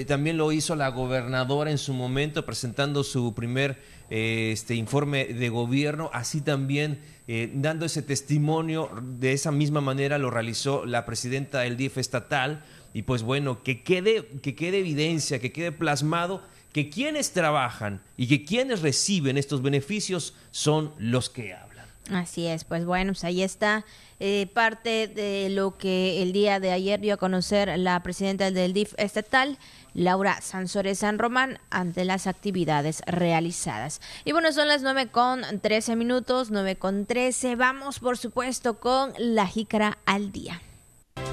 también 0.07 0.39
lo 0.39 0.51
hizo 0.51 0.77
la 0.77 0.89
gobernadora 0.89 1.71
en 1.71 1.79
su 1.79 1.93
momento, 1.93 2.47
presentando 2.47 3.05
su 3.05 3.35
primer 3.35 3.79
eh, 4.09 4.51
este 4.53 4.75
informe 4.75 5.27
de 5.27 5.49
gobierno. 5.51 6.11
Así 6.13 6.41
también, 6.41 7.01
eh, 7.29 7.51
dando 7.55 7.85
ese 7.85 8.03
testimonio, 8.03 8.91
de 9.03 9.33
esa 9.33 9.53
misma 9.53 9.81
manera 9.81 10.19
lo 10.19 10.31
realizó 10.31 10.87
la 10.87 11.05
presidenta 11.05 11.61
del 11.61 11.77
DIF 11.77 11.99
estatal. 11.99 12.65
Y 12.95 13.03
pues 13.03 13.23
bueno, 13.23 13.63
que 13.63 13.83
quede, 13.83 14.27
que 14.43 14.55
quede 14.55 14.79
evidencia, 14.79 15.39
que 15.39 15.53
quede 15.53 15.73
plasmado 15.73 16.43
que 16.75 16.91
quienes 16.91 17.31
trabajan 17.31 18.03
y 18.17 18.27
que 18.27 18.45
quienes 18.45 18.83
reciben 18.83 19.39
estos 19.39 19.63
beneficios 19.63 20.35
son 20.51 20.93
los 20.99 21.31
que 21.31 21.55
hablan. 21.55 21.74
Así 22.11 22.47
es, 22.47 22.65
pues 22.65 22.85
bueno, 22.85 23.13
pues 23.13 23.25
ahí 23.25 23.43
está 23.43 23.87
eh, 24.21 24.47
parte 24.53 25.09
de 25.09 25.49
lo 25.49 25.79
que 25.79 26.23
el 26.23 26.33
día 26.35 26.61
de 26.61 26.71
ayer 26.71 27.01
dio 27.01 27.15
a 27.15 27.17
conocer 27.17 27.79
la 27.79 28.03
presidenta 28.03 28.51
del 28.51 28.75
DIF 28.75 28.93
estatal, 28.99 29.59
Laura 29.95 30.41
Sansores 30.43 30.99
San 30.99 31.19
Román, 31.19 31.59
ante 31.71 32.05
las 32.05 32.27
actividades 32.27 33.01
realizadas. 33.07 34.03
Y 34.27 34.33
bueno, 34.33 34.53
son 34.53 34.69
las 34.69 34.83
nueve 34.83 35.09
con 35.09 35.43
13 35.61 35.97
minutos, 35.97 36.51
nueve 36.51 36.77
con 36.77 37.07
13. 37.07 37.57
Vamos, 37.57 38.01
por 38.01 38.19
supuesto, 38.19 38.79
con 38.79 39.15
la 39.17 39.47
jícara 39.47 39.97
al 40.05 40.31
día. 40.31 40.61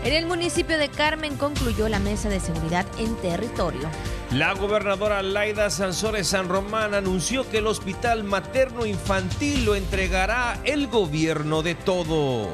En 0.03 0.13
el 0.13 0.25
municipio 0.25 0.77
de 0.77 0.89
Carmen 0.89 1.38
concluyó 1.38 1.88
la 1.88 2.00
mesa 2.00 2.29
de 2.29 2.39
seguridad 2.39 2.86
en 2.98 3.15
territorio. 3.17 3.89
La 4.31 4.53
gobernadora 4.53 5.21
Laida 5.21 5.69
Sansores 5.69 6.27
San 6.27 6.50
Román 6.50 6.93
anunció 6.93 7.50
que 7.50 7.57
el 7.57 7.67
hospital 7.67 8.24
materno 8.24 8.86
infantil 8.86 9.65
lo 9.65 9.75
entregará 9.75 10.60
el 10.63 10.88
gobierno 10.88 11.62
de 11.62 11.75
todos. 11.75 12.48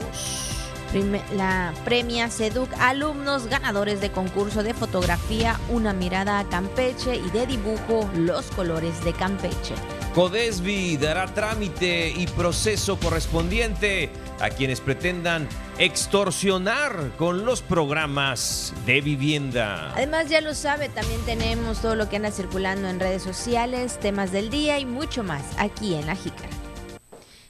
La 1.36 1.74
premia 1.84 2.30
SEDUC 2.30 2.74
alumnos 2.80 3.48
ganadores 3.48 4.02
de 4.02 4.12
concurso 4.12 4.64
de 4.64 4.74
fotografía 4.74 5.60
Una 5.70 5.94
mirada 5.94 6.40
a 6.40 6.48
Campeche 6.48 7.18
y 7.18 7.30
de 7.30 7.46
dibujo 7.46 8.10
Los 8.16 8.46
colores 8.52 9.04
de 9.04 9.14
Campeche. 9.14 9.76
Codesvi 10.18 10.98
dará 10.98 11.28
trámite 11.28 12.10
y 12.10 12.26
proceso 12.26 13.00
correspondiente 13.00 14.10
a 14.40 14.50
quienes 14.50 14.82
pretendan 14.82 15.48
extorsionar 15.78 17.12
con 17.20 17.46
los 17.46 17.62
programas 17.62 18.74
de 18.88 19.02
vivienda. 19.02 19.94
Además, 19.94 20.28
ya 20.28 20.42
lo 20.42 20.56
sabe, 20.56 20.90
también 20.90 21.22
tenemos 21.28 21.84
todo 21.84 21.94
lo 21.94 22.10
que 22.10 22.16
anda 22.16 22.32
circulando 22.32 22.90
en 22.90 23.00
redes 23.00 23.22
sociales, 23.22 24.00
temas 24.00 24.32
del 24.32 24.50
día 24.50 24.80
y 24.80 24.88
mucho 24.88 25.24
más 25.24 25.44
aquí 25.60 25.94
en 25.94 26.08
La. 26.08 26.57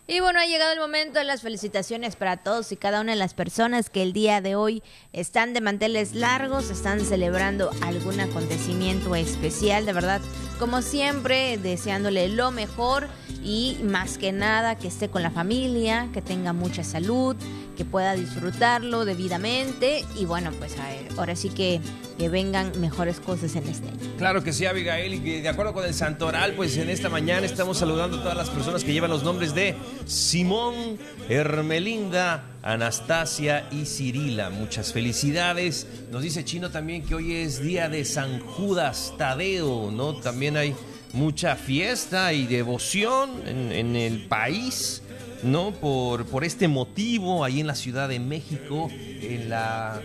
Y 0.09 0.21
bueno, 0.21 0.39
ha 0.39 0.45
llegado 0.45 0.71
el 0.71 0.79
momento 0.79 1.19
de 1.19 1.25
las 1.25 1.41
felicitaciones 1.41 2.15
para 2.15 2.37
todos 2.37 2.71
y 2.71 2.77
cada 2.77 3.01
una 3.01 3.11
de 3.11 3.17
las 3.17 3.33
personas 3.33 3.89
que 3.89 4.01
el 4.03 4.13
día 4.13 4.39
de 4.39 4.55
hoy 4.55 4.81
están 5.11 5.53
de 5.53 5.59
manteles 5.59 6.15
largos, 6.15 6.69
están 6.69 7.01
celebrando 7.01 7.71
algún 7.81 8.21
acontecimiento 8.21 9.15
especial, 9.15 9.85
de 9.85 9.91
verdad, 9.91 10.21
como 10.59 10.81
siempre, 10.81 11.57
deseándole 11.57 12.29
lo 12.29 12.51
mejor 12.51 13.09
y 13.43 13.79
más 13.83 14.17
que 14.17 14.31
nada 14.31 14.75
que 14.75 14.87
esté 14.87 15.09
con 15.09 15.23
la 15.23 15.31
familia, 15.31 16.07
que 16.13 16.21
tenga 16.21 16.53
mucha 16.53 16.85
salud, 16.85 17.35
que 17.77 17.85
pueda 17.85 18.15
disfrutarlo 18.15 19.05
debidamente 19.05 20.03
y 20.15 20.25
bueno, 20.25 20.51
pues 20.57 20.75
ahora 21.17 21.35
sí 21.35 21.49
que, 21.49 21.79
que 22.17 22.27
vengan 22.27 22.71
mejores 22.81 23.19
cosas 23.19 23.55
en 23.55 23.67
este 23.67 23.87
año. 23.87 23.97
Claro 24.17 24.43
que 24.43 24.51
sí, 24.51 24.65
Abigail, 24.65 25.13
y 25.13 25.41
de 25.41 25.47
acuerdo 25.47 25.73
con 25.73 25.85
el 25.85 25.93
santoral, 25.93 26.53
pues 26.53 26.75
en 26.77 26.89
esta 26.89 27.07
mañana 27.07 27.45
estamos 27.45 27.77
saludando 27.77 28.17
a 28.17 28.21
todas 28.23 28.35
las 28.35 28.49
personas 28.49 28.83
que 28.83 28.91
llevan 28.91 29.11
los 29.11 29.23
nombres 29.23 29.53
de 29.53 29.75
Simón, 30.05 30.97
Hermelinda, 31.29 32.43
Anastasia 32.63 33.67
y 33.71 33.85
Cirila. 33.85 34.49
Muchas 34.49 34.91
felicidades. 34.91 35.87
Nos 36.11 36.23
dice 36.23 36.43
Chino 36.43 36.71
también 36.71 37.03
que 37.03 37.15
hoy 37.15 37.35
es 37.35 37.61
día 37.61 37.87
de 37.89 38.03
San 38.03 38.39
Judas 38.39 39.13
Tadeo, 39.17 39.91
¿no? 39.91 40.15
También 40.15 40.57
hay 40.57 40.75
mucha 41.13 41.55
fiesta 41.55 42.33
y 42.33 42.47
devoción 42.47 43.47
en 43.47 43.95
el 43.95 44.25
país. 44.27 45.03
¿No? 45.43 45.71
Por, 45.71 46.25
por 46.25 46.43
este 46.43 46.67
motivo, 46.67 47.43
ahí 47.43 47.59
en 47.59 47.67
la 47.67 47.75
Ciudad 47.75 48.09
de 48.09 48.19
México, 48.19 48.89
en 48.91 49.49
la 49.49 50.01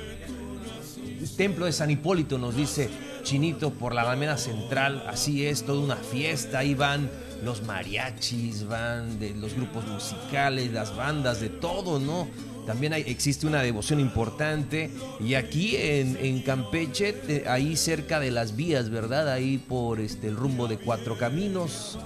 el 1.22 1.30
templo 1.36 1.66
de 1.66 1.72
San 1.72 1.88
Hipólito, 1.88 2.36
nos 2.36 2.56
dice 2.56 2.90
Chinito, 3.22 3.70
por 3.70 3.94
la 3.94 4.02
Alameda 4.02 4.36
Central, 4.36 5.04
así 5.08 5.46
es, 5.46 5.62
toda 5.62 5.80
una 5.80 5.96
fiesta, 5.96 6.58
ahí 6.58 6.74
van 6.74 7.08
los 7.44 7.62
mariachis, 7.62 8.66
van 8.66 9.20
de 9.20 9.32
los 9.34 9.54
grupos 9.54 9.86
musicales, 9.86 10.72
las 10.72 10.96
bandas, 10.96 11.40
de 11.40 11.48
todo, 11.48 12.00
¿no? 12.00 12.28
También 12.66 12.92
hay, 12.92 13.02
existe 13.02 13.46
una 13.46 13.62
devoción 13.62 14.00
importante. 14.00 14.90
Y 15.20 15.34
aquí 15.34 15.76
en, 15.76 16.16
en 16.16 16.42
Campeche, 16.42 17.44
ahí 17.46 17.76
cerca 17.76 18.20
de 18.20 18.30
las 18.30 18.54
vías, 18.56 18.90
¿verdad? 18.90 19.28
Ahí 19.28 19.58
por 19.58 20.00
este, 20.00 20.28
el 20.28 20.36
rumbo 20.36 20.68
de 20.68 20.78
Cuatro 20.78 21.18
Caminos, 21.18 21.98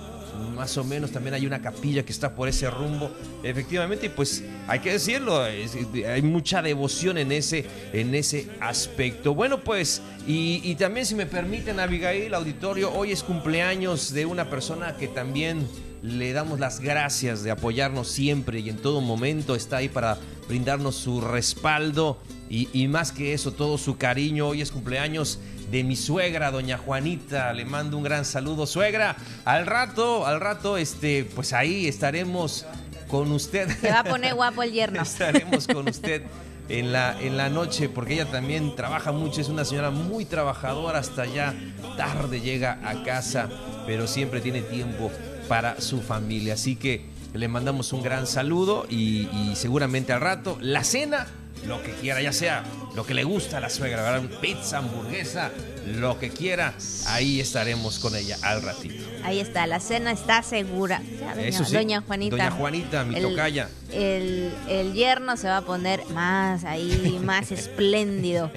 más 0.54 0.76
o 0.78 0.84
menos 0.84 1.10
también 1.10 1.34
hay 1.34 1.46
una 1.46 1.60
capilla 1.60 2.04
que 2.04 2.12
está 2.12 2.34
por 2.34 2.48
ese 2.48 2.70
rumbo. 2.70 3.10
Efectivamente, 3.42 4.10
pues 4.10 4.42
hay 4.66 4.80
que 4.80 4.92
decirlo, 4.92 5.42
hay 5.42 6.22
mucha 6.22 6.62
devoción 6.62 7.18
en 7.18 7.32
ese, 7.32 7.66
en 7.92 8.14
ese 8.14 8.48
aspecto. 8.60 9.34
Bueno, 9.34 9.62
pues, 9.62 10.02
y, 10.26 10.74
también 10.76 11.06
si 11.06 11.14
me 11.14 11.26
permiten, 11.26 11.78
Abigail, 11.80 12.34
auditorio, 12.34 12.92
hoy 12.92 13.12
es 13.12 13.22
cumpleaños 13.22 14.12
de 14.12 14.26
una 14.26 14.50
persona 14.50 14.96
que 14.96 15.08
también 15.08 15.66
le 16.02 16.32
damos 16.32 16.60
las 16.60 16.80
gracias 16.80 17.42
de 17.42 17.50
apoyarnos 17.50 18.08
siempre 18.08 18.60
y 18.60 18.68
en 18.68 18.76
todo 18.76 19.00
momento 19.00 19.56
está 19.56 19.78
ahí 19.78 19.88
para 19.88 20.18
brindarnos 20.46 20.94
su 20.94 21.20
respaldo 21.20 22.18
y, 22.48 22.68
y, 22.72 22.88
más 22.88 23.12
que 23.12 23.32
eso, 23.34 23.52
todo 23.52 23.76
su 23.78 23.96
cariño. 23.96 24.48
Hoy 24.48 24.62
es 24.62 24.70
cumpleaños 24.70 25.38
de 25.70 25.84
mi 25.84 25.96
suegra, 25.96 26.50
doña 26.50 26.78
Juanita. 26.78 27.52
Le 27.52 27.64
mando 27.64 27.96
un 27.96 28.02
gran 28.02 28.24
saludo, 28.24 28.66
suegra. 28.66 29.16
Al 29.44 29.66
rato, 29.66 30.26
al 30.26 30.40
rato, 30.40 30.76
este, 30.76 31.24
pues 31.24 31.52
ahí 31.52 31.86
estaremos 31.86 32.66
con 33.08 33.32
usted. 33.32 33.68
Se 33.80 33.90
va 33.90 34.00
a 34.00 34.04
poner 34.04 34.34
guapo 34.34 34.62
el 34.62 34.72
yerno. 34.72 35.02
estaremos 35.02 35.66
con 35.66 35.88
usted. 35.88 36.22
En 36.68 36.90
la, 36.92 37.16
en 37.20 37.36
la 37.36 37.48
noche, 37.48 37.88
porque 37.88 38.14
ella 38.14 38.26
también 38.26 38.74
trabaja 38.74 39.12
mucho, 39.12 39.40
es 39.40 39.48
una 39.48 39.64
señora 39.64 39.92
muy 39.92 40.24
trabajadora, 40.24 40.98
hasta 40.98 41.24
ya 41.24 41.54
tarde 41.96 42.40
llega 42.40 42.80
a 42.84 43.04
casa, 43.04 43.48
pero 43.86 44.08
siempre 44.08 44.40
tiene 44.40 44.62
tiempo 44.62 45.12
para 45.46 45.80
su 45.80 46.02
familia. 46.02 46.54
Así 46.54 46.74
que 46.74 47.04
le 47.34 47.46
mandamos 47.46 47.92
un 47.92 48.02
gran 48.02 48.26
saludo 48.26 48.84
y, 48.90 49.28
y 49.28 49.52
seguramente 49.54 50.12
al 50.12 50.20
rato 50.20 50.58
la 50.60 50.82
cena 50.82 51.28
lo 51.66 51.82
que 51.82 51.92
quiera, 51.92 52.20
ya 52.20 52.32
sea 52.32 52.64
lo 52.94 53.04
que 53.04 53.14
le 53.14 53.24
gusta 53.24 53.58
a 53.58 53.60
la 53.60 53.68
suegra, 53.68 54.02
¿verdad? 54.02 54.28
Pizza, 54.40 54.78
hamburguesa, 54.78 55.50
lo 55.86 56.18
que 56.18 56.30
quiera, 56.30 56.74
ahí 57.06 57.40
estaremos 57.40 57.98
con 57.98 58.16
ella 58.16 58.38
al 58.42 58.62
ratito. 58.62 59.04
Ahí 59.24 59.40
está, 59.40 59.66
la 59.66 59.80
cena 59.80 60.12
está 60.12 60.42
segura. 60.42 61.00
Doña, 61.00 61.46
Eso 61.46 61.64
sí, 61.64 61.74
doña 61.74 62.00
Juanita. 62.00 62.36
Doña 62.36 62.50
Juanita, 62.50 63.04
mi 63.04 63.16
el, 63.16 63.22
tocaya. 63.22 63.68
El, 63.92 64.52
el 64.68 64.94
yerno 64.94 65.36
se 65.36 65.48
va 65.48 65.58
a 65.58 65.62
poner 65.62 66.04
más 66.06 66.64
ahí, 66.64 67.20
más 67.22 67.50
espléndido, 67.52 68.50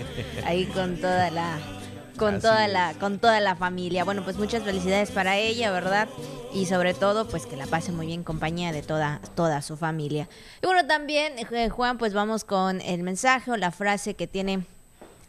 ahí 0.46 0.66
con 0.66 0.98
toda 0.98 1.30
la 1.32 1.58
con 2.20 2.36
Así 2.36 2.42
toda 2.44 2.66
es. 2.68 2.74
la 2.74 2.94
con 2.96 3.18
toda 3.20 3.40
la 3.40 3.56
familia. 3.56 4.04
Bueno, 4.04 4.24
pues 4.24 4.38
muchas 4.38 4.64
felicidades 4.64 5.10
para 5.12 5.38
ella, 5.38 5.72
¿verdad? 5.72 6.08
Y 6.54 6.66
sobre 6.68 6.94
todo, 6.94 7.28
pues 7.28 7.46
que 7.46 7.56
la 7.56 7.66
pase 7.66 7.92
muy 7.92 8.06
bien 8.08 8.20
en 8.20 8.24
compañía 8.24 8.72
de 8.72 8.84
toda 8.84 9.22
toda 9.36 9.62
su 9.62 9.78
familia. 9.78 10.30
Y 10.62 10.66
bueno, 10.68 10.86
también 10.86 11.34
eh, 11.40 11.70
Juan, 11.70 11.98
pues 11.98 12.14
vamos 12.14 12.44
con 12.44 12.82
el 12.82 13.02
mensaje 13.02 13.52
o 13.52 13.58
la 13.58 13.72
frase 13.72 14.14
que 14.14 14.28
tiene 14.28 14.66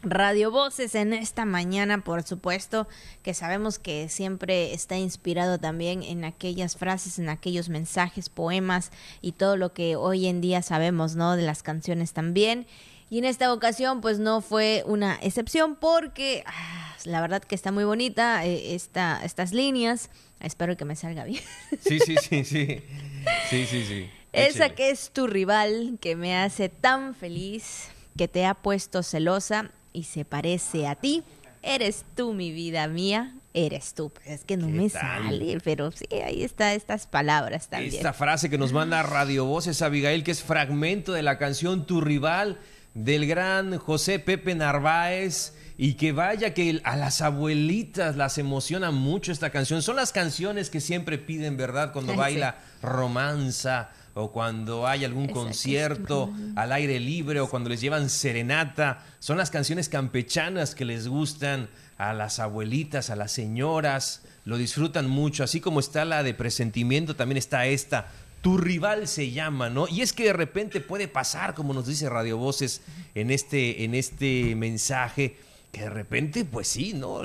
Radio 0.03 0.51
Voces 0.51 0.95
en 0.95 1.13
esta 1.13 1.45
mañana, 1.45 2.03
por 2.03 2.23
supuesto, 2.23 2.89
que 3.23 3.35
sabemos 3.35 3.79
que 3.79 4.09
siempre 4.09 4.73
está 4.73 4.97
inspirado 4.97 5.59
también 5.59 6.03
en 6.03 6.25
aquellas 6.25 6.77
frases, 6.77 7.19
en 7.19 7.29
aquellos 7.29 7.69
mensajes, 7.69 8.31
poemas 8.31 8.93
y 9.21 9.33
todo 9.33 9.59
lo 9.59 9.75
que 9.75 9.97
hoy 9.97 10.27
en 10.27 10.41
día 10.41 10.63
sabemos, 10.63 11.17
¿no? 11.17 11.37
De 11.37 11.43
las 11.43 11.63
canciones 11.63 12.15
también. 12.15 12.67
Y 13.11 13.19
en 13.19 13.25
esta 13.25 13.53
ocasión, 13.53 14.01
pues 14.01 14.21
no 14.21 14.41
fue 14.41 14.85
una 14.87 15.17
excepción 15.21 15.75
porque 15.75 16.45
ah, 16.47 16.97
la 17.05 17.21
verdad 17.21 17.43
que 17.43 17.57
está 17.57 17.73
muy 17.73 17.83
bonita 17.83 18.47
eh, 18.47 18.77
esta, 18.77 19.21
estas 19.25 19.53
líneas. 19.53 20.11
Espero 20.39 20.77
que 20.77 20.85
me 20.85 20.95
salga 20.95 21.25
bien. 21.25 21.43
Sí, 21.83 21.99
sí, 21.99 22.17
sí, 22.23 22.45
sí. 22.45 22.83
Sí, 23.51 23.67
sí, 23.67 23.85
sí. 23.85 24.11
Esa 24.33 24.71
que 24.71 24.91
es 24.91 25.11
tu 25.11 25.27
rival, 25.27 25.99
que 26.01 26.15
me 26.15 26.37
hace 26.37 26.69
tan 26.69 27.17
feliz, 27.17 27.89
que 28.17 28.29
te 28.29 28.47
ha 28.47 28.55
puesto 28.55 29.03
celosa 29.03 29.73
y 29.93 30.05
se 30.05 30.25
parece 30.25 30.87
a 30.87 30.95
ti. 30.95 31.25
Eres 31.63 32.05
tú, 32.15 32.33
mi 32.33 32.53
vida 32.53 32.87
mía, 32.87 33.35
eres 33.55 33.93
tú. 33.93 34.11
Pues 34.11 34.29
es 34.29 34.45
que 34.45 34.57
no 34.57 34.69
¿Qué 34.69 34.73
me 34.73 34.89
tal? 34.89 35.25
sale, 35.25 35.59
pero 35.65 35.91
sí, 35.91 36.07
ahí 36.25 36.45
está 36.45 36.75
estas 36.75 37.09
palabras 37.09 37.69
también. 37.69 37.93
Esta 37.93 38.13
frase 38.13 38.49
que 38.49 38.57
nos 38.57 38.73
manda 38.73 39.03
Radio 39.03 39.45
Voces 39.45 39.83
Abigail, 39.83 40.23
que 40.23 40.31
es 40.31 40.43
fragmento 40.43 41.13
de 41.13 41.23
la 41.23 41.37
canción 41.37 41.87
Tu 41.87 42.01
rival 42.01 42.61
del 42.95 43.27
gran 43.27 43.79
José 43.79 44.19
Pepe 44.19 44.55
Narváez. 44.55 45.55
Y 45.83 45.95
que 45.95 46.13
vaya 46.13 46.53
que 46.53 46.79
a 46.85 46.95
las 46.95 47.23
abuelitas 47.23 48.15
las 48.15 48.37
emociona 48.37 48.91
mucho 48.91 49.33
esta 49.33 49.49
canción. 49.49 49.81
Son 49.81 49.97
las 49.97 50.13
canciones 50.13 50.69
que 50.69 50.79
siempre 50.79 51.17
piden, 51.17 51.57
¿verdad? 51.57 51.93
Cuando 51.95 52.13
Sí. 52.15 52.19
baila 52.19 52.59
romanza 52.83 53.89
o 54.13 54.31
cuando 54.31 54.87
hay 54.87 55.07
algún 55.07 55.25
Exacto. 55.25 55.45
concierto 55.47 56.33
al 56.57 56.73
aire 56.73 57.01
libre 57.01 57.41
o 57.41 57.49
cuando 57.49 57.71
les 57.71 57.81
llevan 57.81 58.11
serenata. 58.11 59.05
Son 59.21 59.39
las 59.39 59.51
canciones 59.51 59.89
campechanas 59.89 60.75
que 60.75 60.85
les 60.85 61.09
gustan 61.09 61.71
a 61.97 62.13
las 62.13 62.41
abuelitas, 62.41 63.09
a 63.09 63.17
las 63.17 63.33
señoras. 63.33 64.23
Lo 64.45 64.59
disfrutan 64.59 65.09
mucho. 65.09 65.45
Así 65.45 65.61
como 65.61 65.81
está 65.81 66.05
la 66.05 66.23
de 66.23 66.35
presentimiento, 66.35 67.17
también 67.17 67.39
está 67.39 67.65
esta. 67.67 68.09
Tu 68.43 68.57
rival 68.57 69.07
se 69.07 69.31
llama, 69.31 69.69
¿no? 69.69 69.87
Y 69.87 70.01
es 70.01 70.13
que 70.13 70.25
de 70.25 70.33
repente 70.33 70.81
puede 70.81 71.09
pasar, 71.09 71.55
como 71.55 71.75
nos 71.75 71.87
dice 71.87 72.09
Radio 72.09 72.39
Voces 72.39 72.81
en 73.15 73.31
este, 73.31 73.85
en 73.85 73.95
este 73.95 74.55
mensaje, 74.55 75.37
que 75.73 75.83
de 75.83 75.91
repente, 75.91 76.45
pues 76.45 76.69
sí, 76.69 76.95
¿no? 76.95 77.23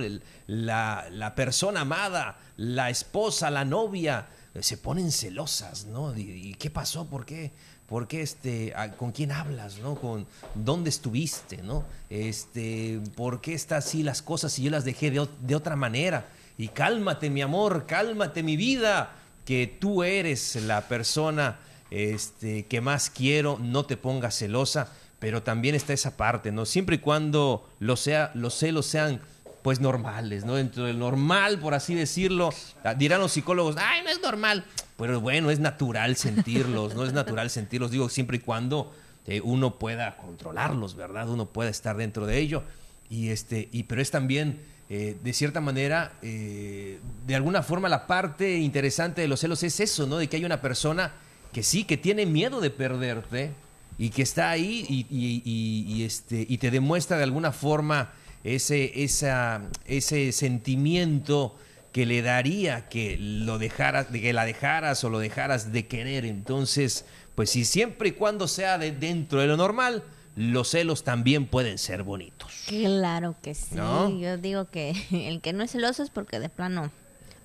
La, 0.47 1.07
la 1.09 1.35
persona 1.35 1.81
amada, 1.81 2.37
la 2.57 2.89
esposa, 2.89 3.49
la 3.49 3.65
novia, 3.65 4.27
eh, 4.55 4.63
se 4.63 4.77
ponen 4.77 5.11
celosas, 5.11 5.85
¿no? 5.85 6.17
¿Y, 6.17 6.55
qué 6.57 6.69
pasó? 6.69 7.05
¿Por 7.05 7.25
qué? 7.25 7.51
¿Por 7.87 8.07
qué 8.07 8.21
este, 8.21 8.73
con 8.97 9.11
quién 9.11 9.31
hablas, 9.31 9.77
no? 9.79 9.95
Con 9.95 10.25
dónde 10.55 10.89
estuviste, 10.89 11.57
¿no? 11.57 11.83
Este, 12.09 12.99
¿por 13.15 13.41
qué 13.41 13.53
está 13.53 13.77
así 13.77 14.01
las 14.01 14.21
cosas 14.21 14.53
si 14.53 14.63
yo 14.63 14.71
las 14.71 14.85
dejé 14.85 15.11
de, 15.11 15.27
de 15.41 15.55
otra 15.55 15.75
manera? 15.75 16.27
Y 16.57 16.69
cálmate, 16.69 17.29
mi 17.29 17.41
amor, 17.41 17.85
cálmate, 17.85 18.41
mi 18.41 18.55
vida, 18.55 19.13
que 19.45 19.67
tú 19.79 20.03
eres 20.03 20.55
la 20.55 20.87
persona 20.87 21.59
este, 21.91 22.65
que 22.65 22.81
más 22.81 23.09
quiero, 23.09 23.57
no 23.61 23.85
te 23.85 23.95
pongas 23.95 24.37
celosa, 24.37 24.91
pero 25.19 25.43
también 25.43 25.75
está 25.75 25.93
esa 25.93 26.17
parte, 26.17 26.51
¿no? 26.51 26.65
Siempre 26.65 26.97
y 26.97 26.99
cuando 26.99 27.69
lo 27.79 27.95
sea, 27.95 28.31
los 28.33 28.55
celos 28.55 28.85
sean 28.85 29.21
pues 29.61 29.79
normales, 29.79 30.45
¿no? 30.45 30.55
Dentro 30.55 30.85
del 30.85 30.99
normal, 30.99 31.57
por 31.59 31.73
así 31.73 31.95
decirlo, 31.95 32.51
ah, 32.83 32.93
dirán 32.93 33.21
los 33.21 33.31
psicólogos, 33.31 33.75
ay, 33.79 34.03
no 34.03 34.09
es 34.09 34.21
normal. 34.21 34.65
Pero 34.97 35.19
bueno, 35.19 35.49
es 35.49 35.59
natural 35.59 36.15
sentirlos, 36.15 36.93
¿no? 36.93 37.03
Es 37.03 37.13
natural 37.13 37.49
sentirlos, 37.49 37.91
digo, 37.91 38.09
siempre 38.09 38.37
y 38.37 38.39
cuando 38.41 38.93
eh, 39.25 39.41
uno 39.43 39.79
pueda 39.79 40.17
controlarlos, 40.17 40.95
¿verdad? 40.95 41.29
Uno 41.29 41.47
pueda 41.47 41.69
estar 41.69 41.97
dentro 41.97 42.27
de 42.27 42.37
ello. 42.37 42.63
Y 43.09 43.29
este, 43.29 43.69
y, 43.71 43.83
pero 43.83 44.01
es 44.01 44.11
también, 44.11 44.61
eh, 44.89 45.17
de 45.23 45.33
cierta 45.33 45.61
manera, 45.61 46.13
eh, 46.21 46.99
de 47.25 47.35
alguna 47.35 47.63
forma 47.63 47.89
la 47.89 48.05
parte 48.07 48.57
interesante 48.59 49.21
de 49.21 49.27
los 49.27 49.39
celos 49.39 49.63
es 49.63 49.79
eso, 49.79 50.05
¿no? 50.07 50.17
De 50.17 50.27
que 50.27 50.37
hay 50.37 50.45
una 50.45 50.61
persona 50.61 51.11
que 51.51 51.63
sí, 51.63 51.83
que 51.85 51.97
tiene 51.97 52.25
miedo 52.25 52.61
de 52.61 52.69
perderte 52.69 53.51
y 53.97 54.09
que 54.09 54.21
está 54.21 54.49
ahí 54.51 54.85
y, 54.89 55.07
y- 55.09 55.41
y- 55.45 55.93
y, 55.95 56.03
este, 56.03 56.45
y 56.47 56.57
te 56.57 56.69
demuestra 56.69 57.17
de 57.17 57.23
alguna 57.23 57.51
forma 57.51 58.11
ese, 58.43 59.03
esa, 59.03 59.61
ese 59.85 60.31
sentimiento 60.31 61.55
que 61.91 62.05
le 62.05 62.21
daría 62.21 62.89
que 62.89 63.17
lo 63.17 63.57
dejaras, 63.57 64.07
que 64.07 64.33
la 64.33 64.45
dejaras 64.45 65.03
o 65.03 65.09
lo 65.09 65.19
dejaras 65.19 65.71
de 65.71 65.87
querer. 65.87 66.25
Entonces, 66.25 67.05
pues 67.35 67.49
si 67.51 67.63
siempre 67.65 68.09
y 68.09 68.11
cuando 68.11 68.47
sea 68.47 68.77
de 68.77 68.91
dentro 68.91 69.39
de 69.39 69.47
lo 69.47 69.55
normal, 69.57 70.03
los 70.35 70.69
celos 70.69 71.03
también 71.03 71.47
pueden 71.47 71.77
ser 71.77 72.03
bonitos. 72.03 72.65
Claro 72.67 73.35
que 73.41 73.53
sí. 73.55 73.75
Yo 73.75 74.37
digo 74.37 74.65
que 74.65 74.93
el 75.11 75.41
que 75.41 75.53
no 75.53 75.63
es 75.63 75.71
celoso 75.71 76.03
es 76.03 76.09
porque 76.09 76.39
de 76.39 76.49
plano 76.49 76.91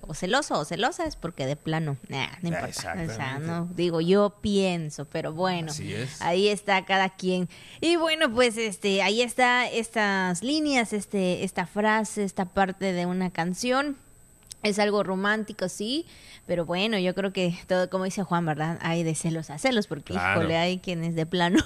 o 0.07 0.13
celoso 0.13 0.59
o 0.59 0.65
celosa 0.65 1.05
es 1.05 1.15
porque 1.15 1.45
de 1.45 1.55
plano, 1.55 1.97
no 2.09 2.47
importa. 2.49 2.95
O 3.07 3.13
sea, 3.13 3.39
no 3.39 3.69
digo, 3.75 4.01
yo 4.01 4.37
pienso, 4.41 5.05
pero 5.05 5.33
bueno, 5.33 5.71
ahí 6.19 6.47
está 6.47 6.85
cada 6.85 7.09
quien. 7.09 7.49
Y 7.79 7.95
bueno, 7.95 8.33
pues 8.33 8.57
este, 8.57 9.01
ahí 9.03 9.21
está 9.21 9.69
estas 9.69 10.43
líneas, 10.43 10.93
este, 10.93 11.43
esta 11.43 11.65
frase, 11.65 12.23
esta 12.23 12.45
parte 12.45 12.93
de 12.93 13.05
una 13.05 13.31
canción. 13.31 13.95
Es 14.63 14.77
algo 14.77 15.03
romántico, 15.03 15.69
sí, 15.69 16.05
pero 16.45 16.65
bueno, 16.65 16.99
yo 16.99 17.15
creo 17.15 17.33
que 17.33 17.57
todo, 17.67 17.89
como 17.89 18.03
dice 18.03 18.23
Juan, 18.23 18.45
¿verdad? 18.45 18.77
Hay 18.81 19.03
de 19.03 19.15
celos 19.15 19.49
a 19.49 19.57
celos, 19.57 19.87
porque 19.87 20.13
híjole, 20.13 20.57
hay 20.57 20.77
quienes 20.77 21.15
de 21.15 21.25
plano 21.25 21.59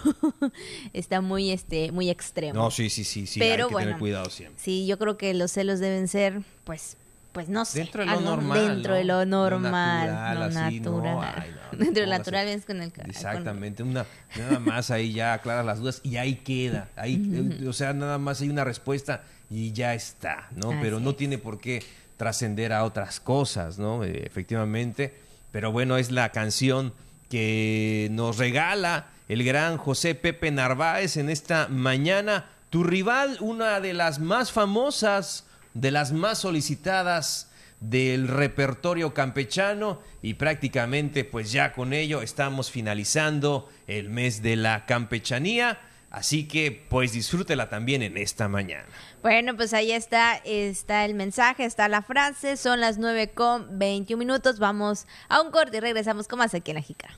está 0.94 1.20
muy, 1.20 1.52
este, 1.52 1.92
muy 1.92 2.10
extremo. 2.10 2.54
No, 2.54 2.72
sí, 2.72 2.90
sí, 2.90 3.04
sí, 3.04 3.28
sí, 3.28 3.40
pero 3.40 3.66
hay 3.66 3.70
que 3.70 3.74
bueno, 3.74 3.88
tener 3.88 4.00
cuidado 4.00 4.30
siempre. 4.30 4.62
Sí, 4.64 4.86
yo 4.88 4.98
creo 4.98 5.18
que 5.18 5.34
los 5.34 5.52
celos 5.52 5.80
deben 5.80 6.08
ser, 6.08 6.42
pues, 6.64 6.98
pues 7.36 7.50
no 7.50 7.66
sé. 7.66 7.80
Dentro 7.80 8.06
de 8.06 8.12
lo 8.12 8.22
normal. 8.22 8.76
Dentro 8.76 8.94
de 8.94 9.04
lo 9.04 9.26
normal. 9.26 10.36
Lo 10.36 10.50
natural. 10.50 11.54
dentro 11.74 12.02
de 12.02 12.08
lo 12.08 12.18
natural 12.18 12.48
es 12.48 12.66
con 12.66 12.82
el 12.82 12.94
Exactamente. 13.08 13.84
Una, 13.84 14.06
nada 14.38 14.60
más 14.60 14.90
ahí 14.90 15.12
ya 15.12 15.34
aclaras 15.34 15.66
las 15.66 15.80
dudas 15.80 16.00
y 16.02 16.16
ahí 16.16 16.36
queda. 16.36 16.88
Ahí, 16.96 17.62
O 17.68 17.74
sea, 17.74 17.92
nada 17.92 18.18
más 18.20 18.40
hay 18.40 18.48
una 18.48 18.64
respuesta 18.64 19.24
y 19.50 19.74
ya 19.74 19.94
está, 19.94 20.48
¿no? 20.56 20.70
Pero 20.82 21.02
no 21.02 21.14
tiene 21.16 21.38
por 21.38 21.60
qué 21.60 21.84
trascender 22.18 22.74
a 22.74 22.84
otras 22.84 23.20
cosas, 23.20 23.78
¿no? 23.78 24.04
Eh, 24.04 24.24
efectivamente. 24.26 25.14
Pero 25.52 25.72
bueno, 25.72 25.98
es 25.98 26.12
la 26.12 26.32
canción 26.32 26.94
que 27.30 28.10
nos 28.12 28.38
regala 28.38 29.08
el 29.28 29.44
gran 29.44 29.78
José 29.78 30.16
Pepe 30.16 30.52
Narváez 30.52 31.18
en 31.18 31.30
esta 31.30 31.68
mañana. 31.68 32.50
Tu 32.70 32.84
rival, 32.84 33.38
una 33.40 33.80
de 33.80 33.94
las 33.94 34.20
más 34.20 34.52
famosas 34.52 35.46
de 35.76 35.92
las 35.92 36.12
más 36.12 36.40
solicitadas 36.40 37.52
del 37.80 38.28
repertorio 38.28 39.14
campechano 39.14 40.02
y 40.22 40.36
prácticamente 40.36 41.26
pues 41.26 41.52
ya 41.52 41.74
con 41.74 41.94
ello 41.94 42.22
estamos 42.22 42.72
finalizando 42.72 43.70
el 43.86 44.10
mes 44.10 44.42
de 44.42 44.56
la 44.56 44.86
campechanía. 44.86 45.80
Así 46.10 46.48
que 46.48 46.86
pues 46.90 47.12
disfrútela 47.12 47.70
también 47.70 48.02
en 48.02 48.18
esta 48.18 48.48
mañana. 48.48 48.88
Bueno, 49.26 49.56
pues 49.56 49.74
ahí 49.74 49.92
está, 49.92 50.36
está 50.46 51.04
el 51.04 51.16
mensaje, 51.16 51.66
está 51.66 51.88
la 51.88 52.04
frase, 52.04 52.58
son 52.58 52.80
las 52.80 53.00
9 53.00 53.32
con 53.34 53.80
21 53.80 54.20
minutos, 54.20 54.60
vamos 54.60 55.08
a 55.30 55.42
un 55.42 55.50
corte 55.50 55.78
y 55.78 55.80
regresamos 55.80 56.28
con 56.28 56.38
más 56.38 56.54
aquí 56.54 56.70
en 56.70 56.76
la 56.76 56.84
Jícara. 56.84 57.18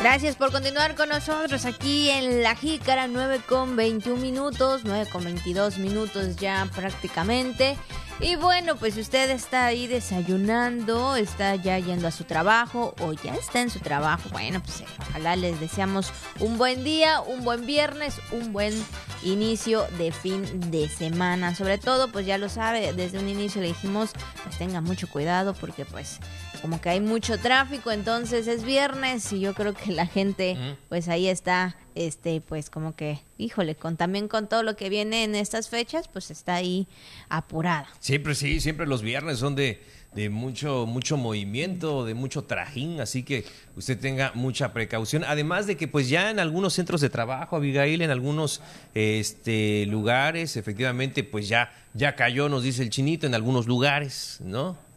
Gracias 0.00 0.34
por 0.34 0.50
continuar 0.50 0.94
con 0.94 1.10
nosotros 1.10 1.66
aquí 1.66 2.08
en 2.08 2.42
La 2.42 2.56
Jícara, 2.56 3.06
9 3.06 3.42
con 3.46 3.76
21 3.76 4.18
minutos, 4.18 4.80
9 4.82 5.06
con 5.12 5.22
22 5.24 5.76
minutos 5.76 6.36
ya 6.36 6.66
prácticamente. 6.74 7.76
Y 8.18 8.36
bueno, 8.36 8.76
pues 8.76 8.96
usted 8.96 9.28
está 9.28 9.66
ahí 9.66 9.86
desayunando, 9.86 11.16
está 11.16 11.54
ya 11.56 11.78
yendo 11.78 12.08
a 12.08 12.12
su 12.12 12.24
trabajo 12.24 12.94
o 13.00 13.12
ya 13.12 13.34
está 13.34 13.60
en 13.60 13.68
su 13.68 13.80
trabajo, 13.80 14.30
bueno, 14.30 14.62
pues 14.62 14.80
eh, 14.80 14.86
ojalá 15.00 15.36
les 15.36 15.60
deseamos 15.60 16.12
un 16.38 16.56
buen 16.56 16.82
día, 16.82 17.20
un 17.20 17.44
buen 17.44 17.66
viernes, 17.66 18.20
un 18.32 18.54
buen 18.54 18.72
inicio 19.22 19.86
de 19.98 20.12
fin 20.12 20.70
de 20.70 20.88
semana. 20.88 21.54
Sobre 21.54 21.76
todo, 21.76 22.08
pues 22.08 22.24
ya 22.24 22.38
lo 22.38 22.48
sabe, 22.48 22.94
desde 22.94 23.18
un 23.18 23.28
inicio 23.28 23.60
le 23.60 23.68
dijimos, 23.68 24.12
pues 24.44 24.56
tenga 24.56 24.80
mucho 24.80 25.08
cuidado 25.08 25.52
porque 25.52 25.84
pues 25.84 26.20
como 26.60 26.80
que 26.80 26.90
hay 26.90 27.00
mucho 27.00 27.38
tráfico, 27.38 27.90
entonces 27.90 28.46
es 28.46 28.64
viernes 28.64 29.32
y 29.32 29.40
yo 29.40 29.54
creo 29.54 29.74
que 29.74 29.92
la 29.92 30.06
gente 30.06 30.56
pues 30.88 31.08
ahí 31.08 31.28
está 31.28 31.76
este 31.94 32.40
pues 32.40 32.70
como 32.70 32.94
que 32.94 33.20
híjole 33.38 33.74
con 33.74 33.96
también 33.96 34.28
con 34.28 34.48
todo 34.48 34.62
lo 34.62 34.76
que 34.76 34.88
viene 34.88 35.24
en 35.24 35.34
estas 35.34 35.68
fechas 35.68 36.08
pues 36.08 36.30
está 36.30 36.54
ahí 36.54 36.86
apurada. 37.28 37.88
Siempre 37.98 38.34
sí 38.34 38.60
siempre 38.60 38.86
los 38.86 39.02
viernes 39.02 39.38
son 39.38 39.54
de, 39.54 39.82
de 40.14 40.28
mucho 40.30 40.86
mucho 40.86 41.16
movimiento 41.16 42.04
de 42.04 42.14
mucho 42.14 42.44
trajín 42.44 43.00
así 43.00 43.22
que 43.22 43.44
usted 43.76 43.98
tenga 43.98 44.32
mucha 44.34 44.72
precaución. 44.72 45.24
Además 45.24 45.66
de 45.66 45.76
que 45.76 45.88
pues 45.88 46.08
ya 46.08 46.30
en 46.30 46.38
algunos 46.38 46.74
centros 46.74 47.00
de 47.00 47.10
trabajo 47.10 47.56
Abigail 47.56 48.02
en 48.02 48.10
algunos 48.10 48.60
este 48.94 49.86
lugares 49.86 50.56
efectivamente 50.56 51.24
pues 51.24 51.48
ya 51.48 51.72
ya 51.94 52.14
cayó 52.14 52.48
nos 52.48 52.62
dice 52.62 52.82
el 52.82 52.90
chinito 52.90 53.26
en 53.26 53.34
algunos 53.34 53.66
lugares 53.66 54.38
no 54.44 54.89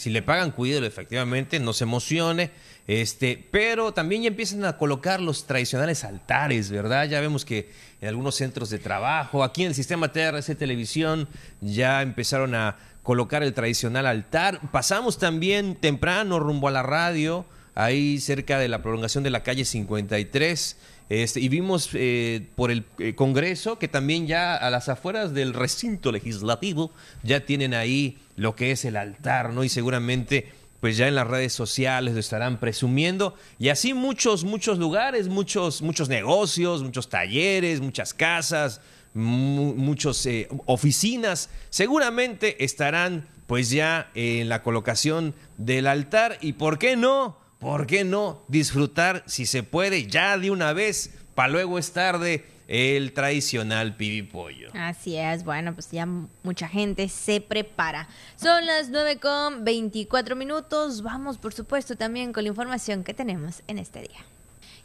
si 0.00 0.08
le 0.08 0.22
pagan, 0.22 0.50
cuídelo 0.50 0.86
efectivamente, 0.86 1.60
no 1.60 1.74
se 1.74 1.84
emocione. 1.84 2.50
Este, 2.86 3.46
pero 3.50 3.92
también 3.92 4.22
ya 4.22 4.28
empiezan 4.28 4.64
a 4.64 4.78
colocar 4.78 5.20
los 5.20 5.46
tradicionales 5.46 6.04
altares, 6.04 6.70
¿verdad? 6.70 7.06
Ya 7.06 7.20
vemos 7.20 7.44
que 7.44 7.70
en 8.00 8.08
algunos 8.08 8.34
centros 8.36 8.70
de 8.70 8.78
trabajo, 8.78 9.44
aquí 9.44 9.60
en 9.60 9.68
el 9.68 9.74
sistema 9.74 10.10
TRC 10.10 10.56
Televisión, 10.56 11.28
ya 11.60 12.00
empezaron 12.00 12.54
a 12.54 12.78
colocar 13.02 13.42
el 13.42 13.52
tradicional 13.52 14.06
altar. 14.06 14.58
Pasamos 14.72 15.18
también 15.18 15.74
temprano 15.74 16.38
rumbo 16.38 16.68
a 16.68 16.70
la 16.70 16.82
radio, 16.82 17.44
ahí 17.74 18.20
cerca 18.20 18.58
de 18.58 18.68
la 18.68 18.80
prolongación 18.80 19.22
de 19.22 19.28
la 19.28 19.42
calle 19.42 19.66
53. 19.66 20.78
Este, 21.10 21.40
y 21.40 21.48
vimos 21.48 21.90
eh, 21.94 22.46
por 22.54 22.70
el 22.70 22.84
eh, 23.00 23.16
Congreso 23.16 23.80
que 23.80 23.88
también 23.88 24.28
ya 24.28 24.54
a 24.54 24.70
las 24.70 24.88
afueras 24.88 25.34
del 25.34 25.54
recinto 25.54 26.12
legislativo 26.12 26.92
ya 27.24 27.44
tienen 27.44 27.74
ahí 27.74 28.16
lo 28.36 28.54
que 28.54 28.70
es 28.70 28.84
el 28.84 28.96
altar, 28.96 29.52
¿no? 29.52 29.64
Y 29.64 29.68
seguramente 29.68 30.52
pues 30.78 30.96
ya 30.96 31.08
en 31.08 31.16
las 31.16 31.26
redes 31.26 31.52
sociales 31.52 32.14
lo 32.14 32.20
estarán 32.20 32.60
presumiendo. 32.60 33.34
Y 33.58 33.70
así 33.70 33.92
muchos 33.92 34.44
muchos 34.44 34.78
lugares, 34.78 35.26
muchos 35.26 35.82
muchos 35.82 36.08
negocios, 36.08 36.84
muchos 36.84 37.08
talleres, 37.08 37.80
muchas 37.80 38.14
casas, 38.14 38.80
muchas 39.12 40.24
eh, 40.26 40.48
oficinas 40.66 41.50
seguramente 41.70 42.64
estarán 42.64 43.26
pues 43.48 43.70
ya 43.70 44.12
en 44.14 44.48
la 44.48 44.62
colocación 44.62 45.34
del 45.58 45.88
altar. 45.88 46.38
Y 46.40 46.52
por 46.52 46.78
qué 46.78 46.94
no, 46.94 47.36
por 47.60 47.86
qué 47.86 48.02
no 48.02 48.42
disfrutar 48.48 49.22
si 49.26 49.46
se 49.46 49.62
puede 49.62 50.08
ya 50.08 50.36
de 50.36 50.50
una 50.50 50.72
vez 50.72 51.14
para 51.34 51.52
luego 51.52 51.78
es 51.78 51.92
tarde 51.92 52.44
el 52.66 53.12
tradicional 53.12 53.96
pibipollo. 53.96 54.70
Así 54.74 55.16
es, 55.16 55.44
bueno, 55.44 55.74
pues 55.74 55.90
ya 55.90 56.06
mucha 56.42 56.68
gente 56.68 57.08
se 57.08 57.40
prepara. 57.40 58.08
Son 58.36 58.64
las 58.64 58.90
9 58.90 59.18
con 59.18 59.64
24 59.64 60.36
minutos. 60.36 61.02
Vamos, 61.02 61.36
por 61.38 61.52
supuesto, 61.52 61.96
también 61.96 62.32
con 62.32 62.44
la 62.44 62.50
información 62.50 63.02
que 63.02 63.12
tenemos 63.12 63.62
en 63.66 63.78
este 63.78 64.02
día. 64.02 64.24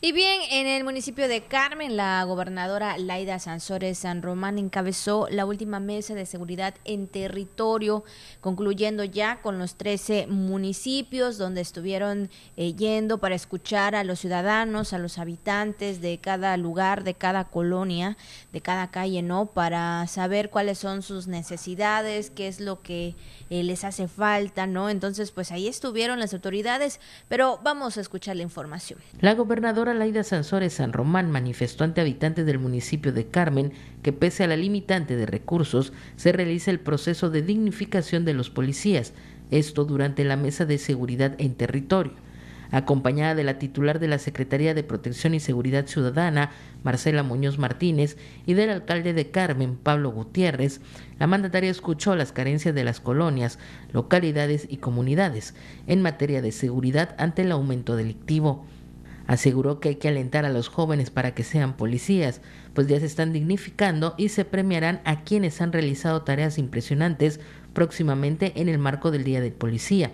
Y 0.05 0.11
bien, 0.11 0.39
en 0.51 0.67
el 0.67 0.83
municipio 0.83 1.27
de 1.27 1.41
Carmen, 1.41 1.97
la 1.97 2.23
gobernadora 2.25 2.95
Laida 2.99 3.39
Sansores 3.39 3.97
San 3.97 4.21
Román 4.21 4.59
encabezó 4.59 5.27
la 5.31 5.47
última 5.47 5.79
mesa 5.79 6.13
de 6.13 6.27
seguridad 6.27 6.75
en 6.83 7.07
territorio, 7.07 8.03
concluyendo 8.39 9.03
ya 9.03 9.41
con 9.41 9.57
los 9.57 9.77
13 9.77 10.27
municipios 10.27 11.39
donde 11.39 11.61
estuvieron 11.61 12.29
eh, 12.55 12.75
yendo 12.75 13.17
para 13.17 13.33
escuchar 13.33 13.95
a 13.95 14.03
los 14.03 14.19
ciudadanos, 14.19 14.93
a 14.93 14.99
los 14.99 15.17
habitantes 15.17 16.01
de 16.01 16.19
cada 16.19 16.55
lugar, 16.55 17.03
de 17.03 17.15
cada 17.15 17.45
colonia, 17.45 18.15
de 18.53 18.61
cada 18.61 18.91
calle, 18.91 19.23
¿no? 19.23 19.47
Para 19.47 20.05
saber 20.05 20.51
cuáles 20.51 20.77
son 20.77 21.01
sus 21.01 21.25
necesidades, 21.25 22.29
qué 22.29 22.47
es 22.47 22.59
lo 22.59 22.83
que 22.83 23.15
eh, 23.49 23.63
les 23.63 23.83
hace 23.83 24.07
falta, 24.07 24.67
¿no? 24.67 24.91
Entonces, 24.91 25.31
pues 25.31 25.51
ahí 25.51 25.67
estuvieron 25.67 26.19
las 26.19 26.35
autoridades, 26.35 26.99
pero 27.27 27.59
vamos 27.63 27.97
a 27.97 28.01
escuchar 28.01 28.35
la 28.35 28.43
información. 28.43 28.99
La 29.19 29.33
gobernadora 29.33 29.94
Laida 29.95 30.23
Sansores 30.23 30.73
San 30.73 30.93
Román 30.93 31.31
manifestó 31.31 31.83
ante 31.83 32.01
habitantes 32.01 32.45
del 32.45 32.59
municipio 32.59 33.11
de 33.11 33.27
Carmen 33.27 33.71
que 34.03 34.13
pese 34.13 34.43
a 34.43 34.47
la 34.47 34.55
limitante 34.55 35.15
de 35.15 35.25
recursos, 35.25 35.93
se 36.15 36.31
realiza 36.31 36.71
el 36.71 36.79
proceso 36.79 37.29
de 37.29 37.41
dignificación 37.41 38.25
de 38.25 38.33
los 38.33 38.49
policías, 38.49 39.13
esto 39.51 39.85
durante 39.85 40.23
la 40.23 40.37
mesa 40.37 40.65
de 40.65 40.77
seguridad 40.77 41.35
en 41.37 41.55
territorio 41.55 42.13
acompañada 42.71 43.35
de 43.35 43.43
la 43.43 43.59
titular 43.59 43.99
de 43.99 44.07
la 44.07 44.19
Secretaría 44.19 44.73
de 44.73 44.83
Protección 44.83 45.33
y 45.33 45.39
Seguridad 45.39 45.87
Ciudadana, 45.87 46.51
Marcela 46.83 47.23
Muñoz 47.23 47.57
Martínez, 47.57 48.17
y 48.45 48.53
del 48.53 48.69
alcalde 48.69 49.13
de 49.13 49.31
Carmen, 49.31 49.75
Pablo 49.75 50.11
Gutiérrez, 50.11 50.81
la 51.19 51.27
mandataria 51.27 51.71
escuchó 51.71 52.15
las 52.15 52.31
carencias 52.31 52.75
de 52.75 52.83
las 52.83 52.99
colonias, 52.99 53.59
localidades 53.91 54.67
y 54.69 54.77
comunidades 54.77 55.55
en 55.87 56.01
materia 56.01 56.41
de 56.41 56.51
seguridad 56.51 57.15
ante 57.17 57.43
el 57.43 57.51
aumento 57.51 57.95
delictivo. 57.95 58.65
Aseguró 59.27 59.79
que 59.79 59.89
hay 59.89 59.95
que 59.95 60.07
alentar 60.07 60.45
a 60.45 60.51
los 60.51 60.67
jóvenes 60.67 61.09
para 61.09 61.33
que 61.33 61.43
sean 61.43 61.77
policías, 61.77 62.41
pues 62.73 62.87
ya 62.87 62.99
se 62.99 63.07
están 63.07 63.33
dignificando 63.33 64.13
y 64.17 64.29
se 64.29 64.45
premiarán 64.45 65.01
a 65.03 65.23
quienes 65.23 65.61
han 65.61 65.73
realizado 65.73 66.21
tareas 66.21 66.57
impresionantes 66.57 67.39
próximamente 67.73 68.53
en 68.55 68.69
el 68.69 68.77
marco 68.77 69.09
del 69.11 69.23
Día 69.23 69.41
del 69.41 69.53
Policía. 69.53 70.11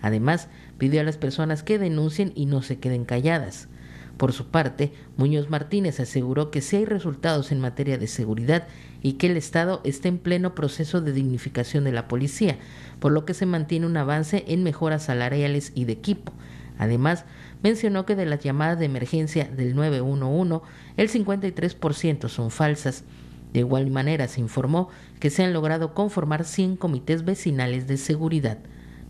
Además, 0.00 0.48
pidió 0.78 1.00
a 1.00 1.04
las 1.04 1.16
personas 1.16 1.62
que 1.62 1.78
denuncien 1.78 2.32
y 2.34 2.46
no 2.46 2.62
se 2.62 2.78
queden 2.78 3.04
calladas. 3.04 3.68
Por 4.16 4.32
su 4.32 4.48
parte, 4.48 4.92
Muñoz 5.16 5.50
Martínez 5.50 5.98
aseguró 5.98 6.50
que 6.50 6.60
sí 6.60 6.76
hay 6.76 6.84
resultados 6.84 7.50
en 7.50 7.60
materia 7.60 7.98
de 7.98 8.06
seguridad 8.06 8.68
y 9.00 9.14
que 9.14 9.26
el 9.26 9.36
Estado 9.36 9.80
está 9.84 10.08
en 10.08 10.18
pleno 10.18 10.54
proceso 10.54 11.00
de 11.00 11.12
dignificación 11.12 11.82
de 11.82 11.92
la 11.92 12.08
policía, 12.08 12.58
por 13.00 13.10
lo 13.10 13.24
que 13.24 13.34
se 13.34 13.46
mantiene 13.46 13.86
un 13.86 13.96
avance 13.96 14.44
en 14.46 14.62
mejoras 14.62 15.04
salariales 15.04 15.72
y 15.74 15.86
de 15.86 15.94
equipo. 15.94 16.32
Además, 16.78 17.24
mencionó 17.62 18.06
que 18.06 18.16
de 18.16 18.26
las 18.26 18.40
llamadas 18.40 18.78
de 18.78 18.86
emergencia 18.86 19.44
del 19.44 19.74
911, 19.74 20.64
el 20.96 21.08
53% 21.10 22.28
son 22.28 22.50
falsas. 22.50 23.04
De 23.52 23.60
igual 23.60 23.90
manera, 23.90 24.28
se 24.28 24.40
informó 24.40 24.88
que 25.20 25.30
se 25.30 25.44
han 25.44 25.52
logrado 25.52 25.94
conformar 25.94 26.44
100 26.44 26.76
comités 26.76 27.24
vecinales 27.24 27.86
de 27.86 27.98
seguridad. 27.98 28.58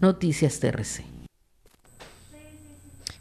Noticias 0.01 0.59
TRC. 0.59 1.12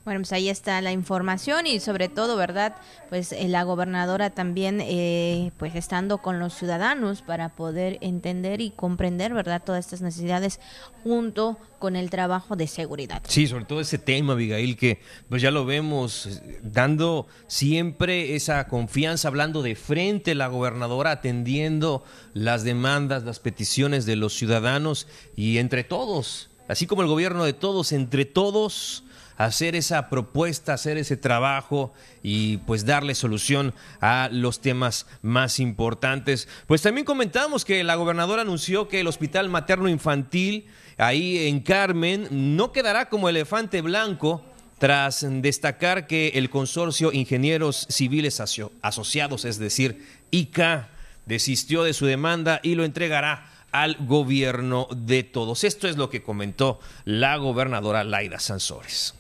Bueno, 0.04 0.22
pues 0.22 0.34
ahí 0.34 0.50
está 0.50 0.82
la 0.82 0.92
información 0.92 1.68
y 1.68 1.80
sobre 1.80 2.10
todo, 2.10 2.36
¿verdad? 2.36 2.76
Pues 3.10 3.32
eh, 3.34 3.48
la 3.48 3.62
gobernadora 3.62 4.32
también, 4.32 4.82
eh, 4.82 5.52
pues 5.58 5.76
estando 5.76 6.18
con 6.18 6.40
los 6.40 6.56
ciudadanos 6.56 7.22
para 7.22 7.50
poder 7.50 8.00
entender 8.02 8.62
y 8.62 8.72
comprender, 8.72 9.32
¿verdad? 9.32 9.62
Todas 9.64 9.86
estas 9.86 10.02
necesidades 10.02 10.60
junto 11.04 11.60
con 11.78 11.96
el 11.96 12.10
trabajo 12.10 12.56
de 12.56 12.66
seguridad. 12.66 13.22
Sí, 13.28 13.46
sobre 13.46 13.66
todo 13.66 13.80
ese 13.80 14.00
tema, 14.00 14.34
Abigail, 14.34 14.76
que 14.76 15.02
pues 15.30 15.44
ya 15.44 15.52
lo 15.52 15.66
vemos 15.66 16.26
eh, 16.26 16.60
dando 16.64 17.28
siempre 17.46 18.36
esa 18.36 18.68
confianza, 18.68 19.28
hablando 19.28 19.62
de 19.62 19.76
frente 19.76 20.34
la 20.34 20.48
gobernadora, 20.48 21.12
atendiendo 21.12 22.04
las 22.34 22.64
demandas, 22.64 23.22
las 23.24 23.40
peticiones 23.40 24.08
de 24.08 24.16
los 24.16 24.34
ciudadanos 24.34 25.08
y 25.36 25.60
entre 25.60 25.84
todos, 25.84 26.50
así 26.68 26.88
como 26.88 27.04
el 27.04 27.08
gobierno 27.08 27.44
de 27.44 27.54
todos, 27.54 27.92
entre 27.92 28.26
todos 28.26 29.04
hacer 29.46 29.76
esa 29.76 30.10
propuesta, 30.10 30.74
hacer 30.74 30.98
ese 30.98 31.18
trabajo 31.18 31.94
y 32.22 32.58
pues 32.58 32.86
darle 32.86 33.16
solución 33.16 33.74
a 34.00 34.30
los 34.32 34.62
temas 34.62 35.08
más 35.22 35.60
importantes. 35.60 36.48
Pues 36.68 36.82
también 36.82 37.06
comentamos 37.06 37.66
que 37.66 37.84
la 37.84 37.96
gobernadora 37.96 38.44
anunció 38.44 38.88
que 38.88 39.00
el 39.00 39.08
Hospital 39.08 39.50
Materno 39.50 39.90
Infantil 39.90 40.68
ahí 40.98 41.48
en 41.48 41.62
Carmen 41.62 42.28
no 42.30 42.72
quedará 42.72 43.10
como 43.10 43.30
elefante 43.30 43.82
blanco 43.82 44.44
tras 44.78 45.26
destacar 45.30 46.08
que 46.08 46.30
el 46.36 46.50
consorcio 46.50 47.12
Ingenieros 47.12 47.88
Civiles 47.90 48.42
Asociados, 48.82 49.46
es 49.46 49.60
decir, 49.60 50.08
ICA, 50.32 50.90
desistió 51.26 51.84
de 51.84 51.94
su 51.94 52.08
demanda 52.08 52.60
y 52.64 52.74
lo 52.74 52.84
entregará 52.84 53.48
al 53.72 53.96
gobierno 54.06 54.88
de 54.96 55.24
todos. 55.24 55.64
Esto 55.64 55.88
es 55.88 55.98
lo 55.98 56.10
que 56.10 56.24
comentó 56.24 56.80
la 57.06 57.38
gobernadora 57.38 58.04
Laida 58.04 58.40
Sansores 58.40 59.16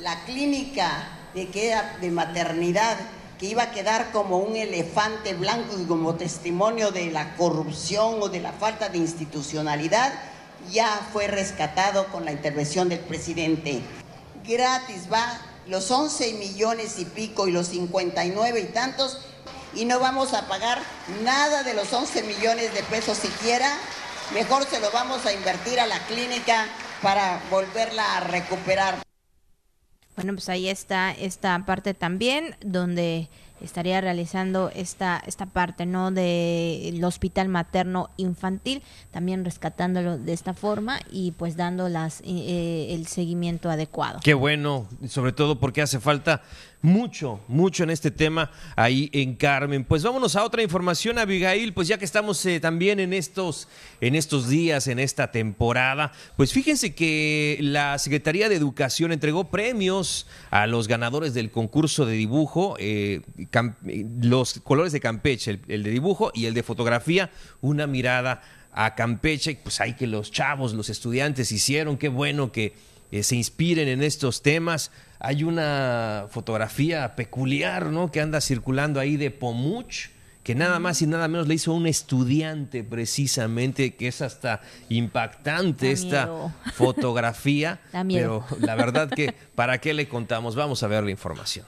la 0.00 0.24
clínica 0.24 1.08
de, 1.34 1.46
de 2.00 2.10
maternidad 2.10 2.96
que 3.38 3.46
iba 3.46 3.64
a 3.64 3.70
quedar 3.70 4.10
como 4.12 4.38
un 4.38 4.56
elefante 4.56 5.34
blanco 5.34 5.76
y 5.78 5.84
como 5.84 6.14
testimonio 6.14 6.90
de 6.90 7.10
la 7.10 7.36
corrupción 7.36 8.16
o 8.20 8.28
de 8.28 8.40
la 8.40 8.52
falta 8.52 8.88
de 8.88 8.98
institucionalidad, 8.98 10.12
ya 10.70 11.08
fue 11.12 11.28
rescatado 11.28 12.06
con 12.08 12.24
la 12.24 12.32
intervención 12.32 12.88
del 12.88 13.00
presidente. 13.00 13.80
Gratis 14.44 15.12
va 15.12 15.40
los 15.66 15.90
11 15.90 16.34
millones 16.34 16.98
y 16.98 17.04
pico 17.04 17.46
y 17.46 17.52
los 17.52 17.68
59 17.68 18.60
y 18.60 18.64
tantos 18.72 19.18
y 19.74 19.84
no 19.84 20.00
vamos 20.00 20.32
a 20.34 20.48
pagar 20.48 20.82
nada 21.22 21.62
de 21.62 21.74
los 21.74 21.92
11 21.92 22.22
millones 22.22 22.74
de 22.74 22.82
pesos 22.84 23.18
siquiera. 23.18 23.76
Mejor 24.34 24.64
se 24.64 24.80
lo 24.80 24.90
vamos 24.90 25.24
a 25.26 25.32
invertir 25.32 25.78
a 25.78 25.86
la 25.86 25.98
clínica 26.06 26.66
para 27.02 27.40
volverla 27.50 28.16
a 28.16 28.20
recuperar. 28.20 29.07
Bueno, 30.18 30.32
pues 30.32 30.48
ahí 30.48 30.68
está 30.68 31.12
esta 31.12 31.64
parte 31.64 31.94
también 31.94 32.56
donde 32.60 33.28
estaría 33.60 34.00
realizando 34.00 34.68
esta 34.74 35.22
esta 35.24 35.46
parte 35.46 35.86
no 35.86 36.10
del 36.10 37.04
hospital 37.04 37.48
materno 37.48 38.10
infantil 38.16 38.82
también 39.12 39.44
rescatándolo 39.44 40.18
de 40.18 40.32
esta 40.32 40.54
forma 40.54 40.98
y 41.12 41.30
pues 41.32 41.56
dando 41.56 41.88
las 41.88 42.20
eh, 42.24 42.88
el 42.90 43.06
seguimiento 43.06 43.70
adecuado. 43.70 44.18
Qué 44.24 44.34
bueno 44.34 44.88
sobre 45.06 45.30
todo 45.30 45.60
porque 45.60 45.82
hace 45.82 46.00
falta 46.00 46.42
mucho, 46.80 47.40
mucho 47.48 47.82
en 47.82 47.90
este 47.90 48.10
tema 48.10 48.50
ahí 48.76 49.10
en 49.12 49.34
Carmen. 49.34 49.84
Pues 49.84 50.02
vámonos 50.02 50.36
a 50.36 50.44
otra 50.44 50.62
información, 50.62 51.18
Abigail, 51.18 51.72
pues 51.72 51.88
ya 51.88 51.98
que 51.98 52.04
estamos 52.04 52.44
eh, 52.46 52.60
también 52.60 53.00
en 53.00 53.12
estos, 53.12 53.68
en 54.00 54.14
estos 54.14 54.48
días, 54.48 54.86
en 54.86 54.98
esta 54.98 55.30
temporada, 55.30 56.12
pues 56.36 56.52
fíjense 56.52 56.94
que 56.94 57.58
la 57.60 57.98
Secretaría 57.98 58.48
de 58.48 58.56
Educación 58.56 59.12
entregó 59.12 59.50
premios 59.50 60.26
a 60.50 60.66
los 60.66 60.88
ganadores 60.88 61.34
del 61.34 61.50
concurso 61.50 62.06
de 62.06 62.14
dibujo, 62.14 62.76
eh, 62.78 63.22
los 64.20 64.60
colores 64.60 64.92
de 64.92 65.00
Campeche, 65.00 65.60
el, 65.68 65.82
de 65.82 65.90
dibujo 65.90 66.30
y 66.34 66.46
el 66.46 66.54
de 66.54 66.62
fotografía, 66.62 67.30
una 67.60 67.86
mirada 67.86 68.42
a 68.72 68.94
Campeche, 68.94 69.58
pues 69.62 69.80
hay 69.80 69.94
que 69.94 70.06
los 70.06 70.30
chavos, 70.30 70.74
los 70.74 70.88
estudiantes 70.90 71.50
hicieron, 71.50 71.96
qué 71.96 72.08
bueno 72.08 72.52
que 72.52 72.74
eh, 73.10 73.22
se 73.22 73.36
inspiren 73.36 73.88
en 73.88 74.02
estos 74.02 74.42
temas. 74.42 74.90
Hay 75.18 75.44
una 75.44 76.26
fotografía 76.30 77.16
peculiar, 77.16 77.86
¿no? 77.86 78.10
Que 78.10 78.20
anda 78.20 78.40
circulando 78.40 79.00
ahí 79.00 79.16
de 79.16 79.30
Pomuch, 79.30 80.08
que 80.42 80.54
nada 80.54 80.78
más 80.78 81.02
y 81.02 81.06
nada 81.06 81.28
menos 81.28 81.48
le 81.48 81.54
hizo 81.54 81.72
un 81.72 81.86
estudiante 81.86 82.84
precisamente, 82.84 83.94
que 83.94 84.08
es 84.08 84.22
hasta 84.22 84.60
impactante 84.88 85.90
esta 85.90 86.54
fotografía. 86.74 87.80
Pero 88.08 88.44
la 88.60 88.74
verdad 88.74 89.10
que, 89.10 89.34
¿para 89.54 89.78
qué 89.78 89.94
le 89.94 90.08
contamos? 90.08 90.54
Vamos 90.54 90.82
a 90.82 90.86
ver 90.86 91.04
la 91.04 91.10
información 91.10 91.66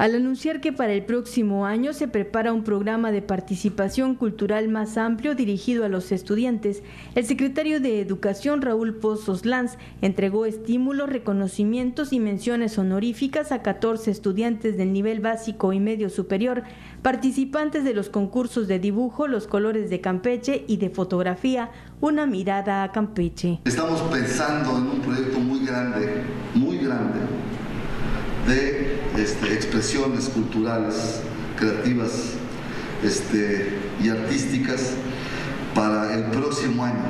al 0.00 0.14
anunciar 0.14 0.62
que 0.62 0.72
para 0.72 0.94
el 0.94 1.04
próximo 1.04 1.66
año 1.66 1.92
se 1.92 2.08
prepara 2.08 2.54
un 2.54 2.64
programa 2.64 3.12
de 3.12 3.20
participación 3.20 4.14
cultural 4.14 4.66
más 4.70 4.96
amplio 4.96 5.34
dirigido 5.34 5.84
a 5.84 5.90
los 5.90 6.10
estudiantes, 6.10 6.82
el 7.14 7.26
secretario 7.26 7.80
de 7.80 8.00
Educación 8.00 8.62
Raúl 8.62 8.94
Pozos 8.94 9.44
Lanz 9.44 9.76
entregó 10.00 10.46
estímulos, 10.46 11.10
reconocimientos 11.10 12.14
y 12.14 12.18
menciones 12.18 12.78
honoríficas 12.78 13.52
a 13.52 13.60
14 13.60 14.10
estudiantes 14.10 14.78
del 14.78 14.94
nivel 14.94 15.20
básico 15.20 15.74
y 15.74 15.80
medio 15.80 16.08
superior, 16.08 16.62
participantes 17.02 17.84
de 17.84 17.92
los 17.92 18.08
concursos 18.08 18.68
de 18.68 18.78
dibujo, 18.78 19.28
los 19.28 19.46
colores 19.46 19.90
de 19.90 20.00
Campeche 20.00 20.64
y 20.66 20.78
de 20.78 20.88
fotografía, 20.88 21.72
una 22.00 22.24
mirada 22.24 22.84
a 22.84 22.90
Campeche. 22.90 23.60
Estamos 23.66 24.00
pensando 24.10 24.78
en 24.78 24.84
un 24.84 25.00
proyecto 25.02 25.38
muy 25.40 25.66
grande, 25.66 26.22
muy 26.54 26.78
grande 26.78 27.18
de 28.50 28.98
este, 29.16 29.54
expresiones 29.54 30.28
culturales, 30.28 31.20
creativas 31.58 32.10
este, 33.04 33.78
y 34.02 34.08
artísticas 34.08 34.92
para 35.74 36.14
el 36.14 36.24
próximo 36.24 36.84
año. 36.84 37.04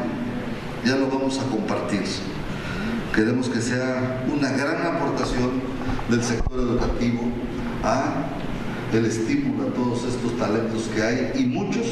Ya 0.84 0.96
lo 0.96 1.08
vamos 1.08 1.38
a 1.38 1.44
compartir. 1.44 2.02
Queremos 3.14 3.48
que 3.48 3.60
sea 3.60 4.24
una 4.32 4.50
gran 4.50 4.94
aportación 4.94 5.62
del 6.10 6.22
sector 6.22 6.58
educativo 6.60 7.22
a 7.82 8.26
el 8.92 9.06
estímulo 9.06 9.68
a 9.68 9.72
todos 9.72 10.04
estos 10.04 10.36
talentos 10.36 10.88
que 10.94 11.02
hay 11.02 11.32
y 11.36 11.46
muchos 11.46 11.86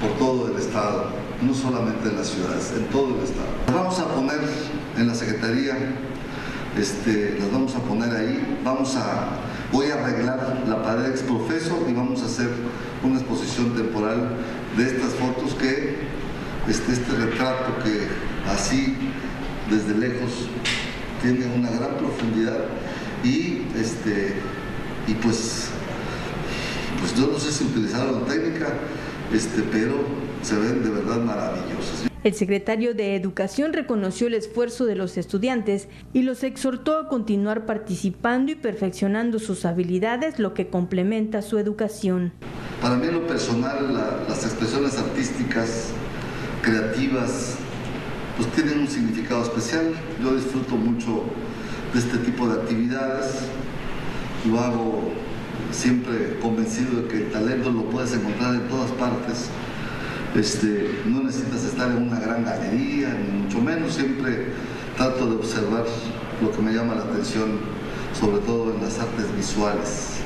por 0.00 0.10
todo 0.18 0.48
el 0.52 0.58
estado, 0.60 1.06
no 1.42 1.54
solamente 1.54 2.08
en 2.10 2.16
las 2.16 2.28
ciudades, 2.28 2.72
en 2.76 2.84
todo 2.86 3.16
el 3.16 3.24
estado. 3.24 3.48
Vamos 3.72 3.98
a 3.98 4.08
poner 4.14 4.40
en 4.98 5.08
la 5.08 5.14
Secretaría 5.14 5.74
este, 6.76 7.36
las 7.38 7.50
vamos 7.50 7.74
a 7.74 7.80
poner 7.80 8.14
ahí, 8.14 8.60
vamos 8.64 8.96
a, 8.96 9.40
voy 9.72 9.90
a 9.90 9.94
arreglar 9.94 10.64
la 10.68 10.82
pared 10.82 11.06
ex 11.06 11.22
profeso 11.22 11.86
y 11.88 11.92
vamos 11.92 12.22
a 12.22 12.26
hacer 12.26 12.50
una 13.02 13.18
exposición 13.18 13.74
temporal 13.74 14.36
de 14.76 14.84
estas 14.84 15.14
fotos 15.14 15.54
que, 15.54 15.96
este, 16.68 16.92
este 16.92 17.12
retrato 17.12 17.82
que 17.82 18.08
así 18.50 18.94
desde 19.70 19.98
lejos 19.98 20.48
tiene 21.22 21.46
una 21.46 21.70
gran 21.70 21.96
profundidad. 21.96 22.64
Y 23.24 23.62
este 23.76 24.34
y 25.08 25.14
pues 25.14 25.70
pues 27.00 27.14
yo 27.14 27.28
no 27.28 27.38
sé 27.38 27.52
si 27.52 27.64
utilizaron 27.64 28.20
la 28.20 28.26
técnica 28.26 28.68
este 29.32 29.62
pero 29.72 29.94
se 30.42 30.56
ven 30.56 30.82
de 30.82 30.90
verdad 30.90 31.20
maravillosas 31.20 32.06
el 32.26 32.34
secretario 32.34 32.92
de 32.92 33.14
Educación 33.14 33.72
reconoció 33.72 34.26
el 34.26 34.34
esfuerzo 34.34 34.84
de 34.84 34.96
los 34.96 35.16
estudiantes 35.16 35.86
y 36.12 36.22
los 36.22 36.42
exhortó 36.42 36.98
a 36.98 37.06
continuar 37.06 37.66
participando 37.66 38.50
y 38.50 38.56
perfeccionando 38.56 39.38
sus 39.38 39.64
habilidades, 39.64 40.40
lo 40.40 40.52
que 40.52 40.66
complementa 40.66 41.40
su 41.40 41.56
educación. 41.56 42.32
Para 42.82 42.96
mí 42.96 43.06
en 43.06 43.14
lo 43.14 43.26
personal 43.28 43.94
las 44.28 44.44
expresiones 44.44 44.98
artísticas, 44.98 45.90
creativas, 46.62 47.54
pues 48.36 48.50
tienen 48.54 48.80
un 48.80 48.88
significado 48.88 49.44
especial. 49.44 49.92
Yo 50.20 50.34
disfruto 50.34 50.74
mucho 50.74 51.22
de 51.94 52.00
este 52.00 52.18
tipo 52.18 52.48
de 52.48 52.60
actividades. 52.60 53.38
Lo 54.50 54.58
hago 54.58 55.12
siempre 55.72 56.38
convencido 56.40 57.02
de 57.02 57.08
que 57.08 57.16
el 57.18 57.30
talento 57.30 57.70
lo 57.70 57.84
puedes 57.90 58.12
encontrar 58.12 58.54
en 58.54 58.68
todas 58.68 58.90
partes 58.92 59.50
este, 60.36 61.00
no 61.06 61.22
necesitas 61.22 61.64
estar 61.64 61.90
en 61.90 62.08
una 62.08 62.20
gran 62.20 62.44
galería, 62.44 63.08
ni 63.14 63.44
mucho 63.44 63.58
menos. 63.60 63.94
Siempre 63.94 64.48
trato 64.96 65.26
de 65.26 65.36
observar 65.36 65.84
lo 66.42 66.52
que 66.52 66.60
me 66.60 66.72
llama 66.72 66.94
la 66.94 67.04
atención 67.04 67.60
sobre 68.12 68.38
todo 68.38 68.74
en 68.74 68.82
las 68.82 68.98
artes 68.98 69.34
visuales. 69.34 70.18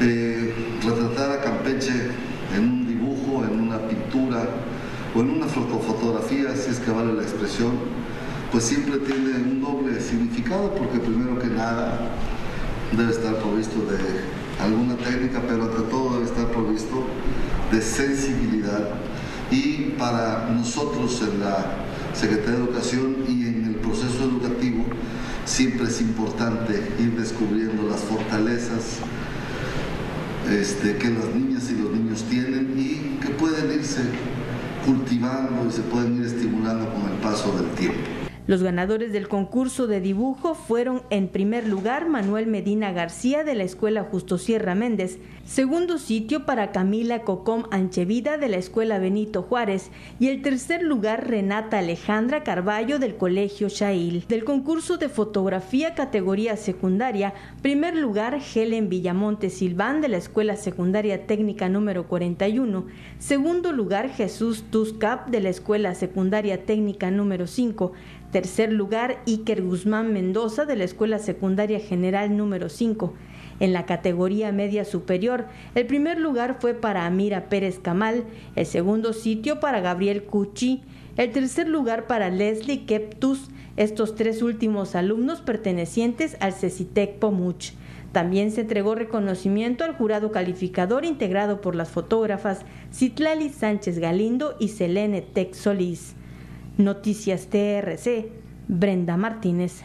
Eh, 0.00 0.54
retratar 0.84 1.32
a 1.32 1.40
Campeche 1.40 2.10
en 2.54 2.64
un 2.64 2.86
dibujo, 2.86 3.44
en 3.44 3.60
una 3.60 3.78
pintura 3.78 4.46
o 5.14 5.20
en 5.20 5.30
una 5.30 5.46
fotografía, 5.46 6.54
si 6.54 6.70
es 6.70 6.78
que 6.78 6.90
vale 6.90 7.14
la 7.14 7.22
expresión, 7.22 7.72
pues 8.50 8.64
siempre 8.64 8.98
tiene 8.98 9.36
un 9.36 9.62
doble 9.62 10.00
significado 10.00 10.74
porque 10.74 10.98
primero 10.98 11.38
que 11.38 11.46
nada 11.46 11.98
debe 12.96 13.10
estar 13.10 13.36
provisto 13.36 13.80
de 13.86 14.62
alguna 14.62 14.96
técnica, 14.96 15.42
pero 15.46 15.64
ante 15.64 15.82
todo 15.90 16.14
debe 16.14 16.24
estar 16.26 16.46
provisto 16.48 17.06
de 17.70 17.80
sensibilidad 17.80 18.90
y 19.50 19.94
para 19.98 20.48
nosotros 20.50 21.22
en 21.22 21.40
la 21.40 21.76
Secretaría 22.14 22.58
de 22.58 22.64
Educación 22.64 23.16
y 23.28 23.46
en 23.46 23.64
el 23.66 23.74
proceso 23.76 24.24
educativo 24.24 24.84
siempre 25.44 25.86
es 25.86 26.00
importante 26.00 26.74
ir 26.98 27.16
descubriendo 27.18 27.82
las 27.88 28.00
fortalezas 28.00 28.98
este, 30.50 30.96
que 30.96 31.10
las 31.10 31.26
niñas 31.34 31.70
y 31.70 31.82
los 31.82 31.90
niños 31.92 32.24
tienen 32.28 32.74
y 32.76 33.18
que 33.20 33.30
pueden 33.30 33.72
irse 33.72 34.02
cultivando 34.84 35.68
y 35.68 35.72
se 35.72 35.82
pueden 35.82 36.18
ir 36.18 36.26
estimulando 36.26 36.92
con 36.92 37.10
el 37.10 37.18
paso 37.18 37.56
del 37.56 37.70
tiempo. 37.70 38.21
Los 38.48 38.60
ganadores 38.64 39.12
del 39.12 39.28
concurso 39.28 39.86
de 39.86 40.00
dibujo 40.00 40.56
fueron 40.56 41.02
en 41.10 41.28
primer 41.28 41.68
lugar 41.68 42.08
Manuel 42.08 42.48
Medina 42.48 42.90
García 42.90 43.44
de 43.44 43.54
la 43.54 43.62
Escuela 43.62 44.02
Justo 44.02 44.36
Sierra 44.36 44.74
Méndez, 44.74 45.18
segundo 45.46 45.96
sitio 45.96 46.44
para 46.44 46.72
Camila 46.72 47.22
Cocom 47.22 47.66
Anchevida 47.70 48.38
de 48.38 48.48
la 48.48 48.56
Escuela 48.56 48.98
Benito 48.98 49.42
Juárez. 49.42 49.92
Y 50.18 50.26
el 50.26 50.42
tercer 50.42 50.82
lugar 50.82 51.28
Renata 51.28 51.78
Alejandra 51.78 52.42
Carballo 52.42 52.98
del 52.98 53.16
Colegio 53.16 53.68
Shail. 53.68 54.24
Del 54.26 54.42
concurso 54.42 54.96
de 54.96 55.08
fotografía 55.08 55.94
categoría 55.94 56.56
secundaria, 56.56 57.34
primer 57.62 57.96
lugar 57.96 58.40
Helen 58.54 58.88
Villamonte 58.88 59.50
Silván 59.50 60.00
de 60.00 60.08
la 60.08 60.16
Escuela 60.16 60.56
Secundaria 60.56 61.28
Técnica 61.28 61.68
número 61.68 62.08
41, 62.08 62.86
segundo 63.22 63.70
lugar 63.70 64.10
Jesús 64.10 64.64
Tuscap 64.68 65.28
de 65.28 65.38
la 65.38 65.48
Escuela 65.48 65.94
Secundaria 65.94 66.66
Técnica 66.66 67.12
número 67.12 67.46
5, 67.46 67.92
Tercer 68.32 68.72
lugar, 68.72 69.22
Iker 69.28 69.62
Guzmán 69.62 70.12
Mendoza 70.12 70.64
de 70.64 70.74
la 70.74 70.82
Escuela 70.82 71.20
Secundaria 71.20 71.78
General 71.78 72.36
número 72.36 72.68
5. 72.68 73.14
En 73.60 73.72
la 73.72 73.86
categoría 73.86 74.50
media 74.50 74.84
superior, 74.84 75.46
el 75.76 75.86
primer 75.86 76.18
lugar 76.18 76.56
fue 76.60 76.74
para 76.74 77.06
Amira 77.06 77.48
Pérez 77.48 77.78
Camal, 77.78 78.24
el 78.56 78.66
segundo 78.66 79.12
sitio 79.12 79.60
para 79.60 79.80
Gabriel 79.80 80.24
Cuchi, 80.24 80.82
el 81.16 81.30
tercer 81.30 81.68
lugar 81.68 82.08
para 82.08 82.28
Leslie 82.28 82.86
Keptus, 82.86 83.50
estos 83.76 84.16
tres 84.16 84.42
últimos 84.42 84.96
alumnos 84.96 85.42
pertenecientes 85.42 86.36
al 86.40 86.54
CECITEC 86.54 87.20
Pomuch. 87.20 87.70
También 88.12 88.50
se 88.50 88.60
entregó 88.60 88.94
reconocimiento 88.94 89.84
al 89.84 89.94
jurado 89.94 90.30
calificador 90.32 91.04
integrado 91.04 91.60
por 91.60 91.74
las 91.74 91.90
fotógrafas 91.90 92.60
Citlali 92.92 93.48
Sánchez 93.48 93.98
Galindo 93.98 94.54
y 94.60 94.68
Selene 94.68 95.22
Tech 95.22 95.54
Solís. 95.54 96.14
Noticias 96.76 97.48
TRC, 97.48 98.28
Brenda 98.68 99.16
Martínez. 99.16 99.84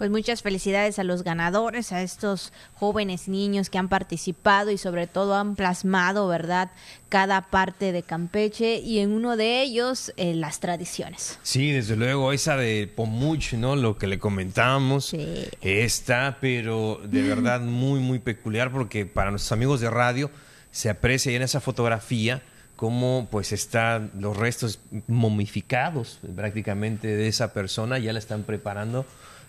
Pues 0.00 0.10
muchas 0.10 0.40
felicidades 0.40 0.98
a 0.98 1.04
los 1.04 1.24
ganadores, 1.24 1.92
a 1.92 2.00
estos 2.00 2.54
jóvenes 2.72 3.28
niños 3.28 3.68
que 3.68 3.76
han 3.76 3.90
participado 3.90 4.70
y 4.70 4.78
sobre 4.78 5.06
todo 5.06 5.34
han 5.34 5.56
plasmado, 5.56 6.26
¿verdad?, 6.26 6.70
cada 7.10 7.50
parte 7.50 7.92
de 7.92 8.02
Campeche 8.02 8.78
y 8.78 9.00
en 9.00 9.12
uno 9.12 9.36
de 9.36 9.60
ellos 9.60 10.14
eh, 10.16 10.32
las 10.32 10.58
tradiciones. 10.58 11.38
Sí, 11.42 11.70
desde 11.70 11.96
luego, 11.96 12.32
esa 12.32 12.56
de 12.56 12.90
Pomuch, 12.96 13.52
¿no? 13.52 13.76
Lo 13.76 13.98
que 13.98 14.06
le 14.06 14.18
comentábamos, 14.18 15.14
está, 15.60 16.38
pero 16.40 16.98
de 17.04 17.20
verdad 17.28 17.60
muy, 17.60 18.00
muy 18.00 18.20
peculiar 18.20 18.72
porque 18.72 19.04
para 19.04 19.30
nuestros 19.30 19.52
amigos 19.52 19.82
de 19.82 19.90
radio 19.90 20.30
se 20.70 20.88
aprecia 20.88 21.30
en 21.32 21.42
esa 21.42 21.60
fotografía 21.60 22.40
cómo 22.74 23.28
pues 23.30 23.52
están 23.52 24.12
los 24.18 24.34
restos 24.34 24.80
momificados 25.08 26.20
prácticamente 26.34 27.08
de 27.08 27.28
esa 27.28 27.52
persona, 27.52 27.98
ya 27.98 28.14
la 28.14 28.18
están 28.18 28.44
preparando 28.44 29.04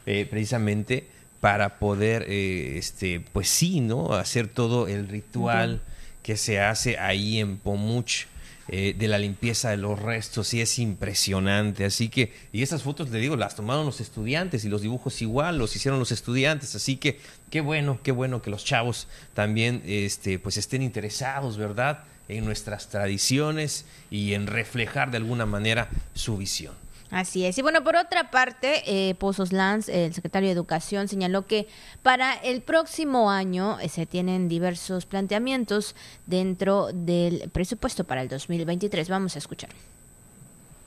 eh, 0.05 0.27
precisamente 0.29 1.07
para 1.39 1.79
poder, 1.79 2.25
eh, 2.27 2.77
este, 2.77 3.19
pues 3.19 3.49
sí, 3.49 3.81
¿no? 3.81 4.13
Hacer 4.13 4.47
todo 4.47 4.87
el 4.87 5.07
ritual 5.07 5.81
que 6.23 6.37
se 6.37 6.59
hace 6.59 6.97
ahí 6.99 7.39
en 7.39 7.57
Pomuch. 7.57 8.25
Eh, 8.73 8.95
de 8.97 9.09
la 9.09 9.17
limpieza 9.17 9.71
de 9.71 9.75
los 9.75 9.99
restos 9.99 10.53
y 10.53 10.61
es 10.61 10.79
impresionante. 10.79 11.83
Así 11.83 12.07
que, 12.07 12.31
y 12.53 12.61
esas 12.61 12.83
fotos, 12.83 13.09
le 13.09 13.19
digo, 13.19 13.35
las 13.35 13.55
tomaron 13.55 13.85
los 13.85 13.99
estudiantes 13.99 14.63
y 14.63 14.69
los 14.69 14.81
dibujos 14.81 15.21
igual 15.21 15.57
los 15.57 15.75
hicieron 15.75 15.99
los 15.99 16.13
estudiantes. 16.13 16.73
Así 16.75 16.95
que, 16.95 17.19
qué 17.49 17.59
bueno, 17.59 17.99
qué 18.01 18.13
bueno 18.13 18.41
que 18.41 18.49
los 18.49 18.63
chavos 18.63 19.09
también 19.33 19.81
este, 19.85 20.39
pues 20.39 20.55
estén 20.55 20.83
interesados, 20.83 21.57
¿verdad? 21.57 22.05
en 22.31 22.45
nuestras 22.45 22.87
tradiciones 22.87 23.85
y 24.09 24.33
en 24.33 24.47
reflejar 24.47 25.11
de 25.11 25.17
alguna 25.17 25.45
manera 25.45 25.89
su 26.13 26.37
visión. 26.37 26.73
Así 27.11 27.45
es. 27.45 27.57
Y 27.57 27.61
bueno, 27.61 27.83
por 27.83 27.97
otra 27.97 28.31
parte, 28.31 28.83
eh, 28.85 29.15
Pozos 29.15 29.51
Lanz, 29.51 29.89
el 29.89 30.13
secretario 30.13 30.47
de 30.47 30.53
Educación, 30.53 31.09
señaló 31.09 31.45
que 31.45 31.67
para 32.01 32.33
el 32.35 32.61
próximo 32.61 33.29
año 33.29 33.79
eh, 33.81 33.89
se 33.89 34.05
tienen 34.05 34.47
diversos 34.47 35.05
planteamientos 35.05 35.95
dentro 36.25 36.87
del 36.93 37.49
presupuesto 37.51 38.05
para 38.05 38.21
el 38.21 38.29
2023. 38.29 39.09
Vamos 39.09 39.35
a 39.35 39.39
escuchar. 39.39 39.69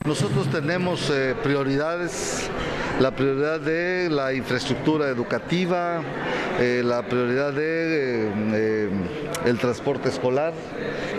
Nosotros 0.04 0.50
tenemos 0.50 1.08
eh, 1.08 1.34
prioridades, 1.42 2.50
la 3.00 3.16
prioridad 3.16 3.58
de 3.58 4.10
la 4.10 4.34
infraestructura 4.34 5.08
educativa, 5.08 6.02
eh, 6.60 6.82
la 6.84 7.08
prioridad 7.08 7.54
de 7.54 8.30
eh, 8.52 8.90
el 9.46 9.58
transporte 9.58 10.10
escolar, 10.10 10.52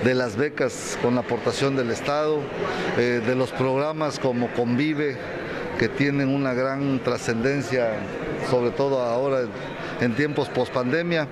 de 0.05 0.13
las 0.13 0.37
becas 0.37 0.97
con 1.01 1.15
la 1.15 1.21
aportación 1.21 1.75
del 1.75 1.91
Estado, 1.91 2.39
de 2.95 3.35
los 3.35 3.51
programas 3.51 4.19
como 4.19 4.53
Convive, 4.53 5.17
que 5.77 5.89
tienen 5.89 6.29
una 6.29 6.53
gran 6.53 6.99
trascendencia, 6.99 7.93
sobre 8.49 8.69
todo 8.69 9.01
ahora 9.01 9.41
en 10.01 10.13
tiempos 10.15 10.49
post 10.49 10.73
pandemia 10.73 11.27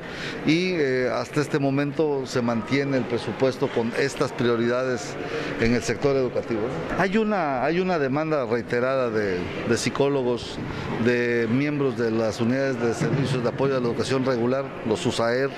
y 0.46 0.74
eh, 0.74 1.10
hasta 1.14 1.42
este 1.42 1.60
momento 1.60 2.26
se 2.26 2.42
mantiene 2.42 2.98
el 2.98 3.04
presupuesto 3.04 3.68
con 3.68 3.92
estas 4.00 4.32
prioridades 4.32 5.16
en 5.60 5.74
el 5.76 5.84
sector 5.84 6.16
educativo. 6.16 6.62
Hay 6.98 7.18
una, 7.18 7.64
hay 7.64 7.80
una 7.80 8.00
demanda 8.00 8.46
reiterada 8.46 9.10
de, 9.10 9.38
psicólogos, 9.76 10.58
de 11.04 11.48
miembros 11.50 11.98
de 11.98 12.12
las 12.12 12.40
unidades 12.40 12.80
de 12.80 12.94
servicios 12.94 13.44
de 13.44 13.50
apoyo 13.50 13.78
a 13.78 13.80
la 13.80 13.88
educación 13.88 14.26
regular, 14.26 14.66
los 14.88 15.06
USAER, 15.06 15.50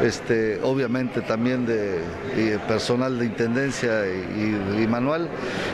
este, 0.00 0.60
obviamente 0.62 1.20
también 1.22 1.66
de, 1.66 2.00
personal 2.66 3.18
de 3.18 3.26
intendencia 3.26 4.06
y 4.06 4.86
manual. 4.86 5.28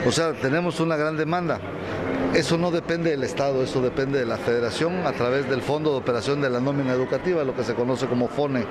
O 0.06 0.12
sea, 0.12 0.32
tenemos 0.34 0.80
una 0.80 0.96
gran 0.96 1.16
demanda. 1.16 1.60
Eso 2.36 2.58
no 2.58 2.70
depende 2.70 3.10
del 3.10 3.22
Estado, 3.22 3.62
eso 3.62 3.80
depende 3.80 4.18
de 4.18 4.26
la 4.26 4.36
Federación 4.36 5.06
a 5.06 5.12
través 5.12 5.48
del 5.48 5.62
Fondo 5.62 5.92
de 5.92 5.96
Operación 5.96 6.42
de 6.42 6.50
la 6.50 6.60
Nómina 6.60 6.92
Educativa, 6.92 7.42
lo 7.44 7.56
que 7.56 7.64
se 7.64 7.74
conoce 7.74 8.08
como 8.08 8.28
FONE, 8.28 8.66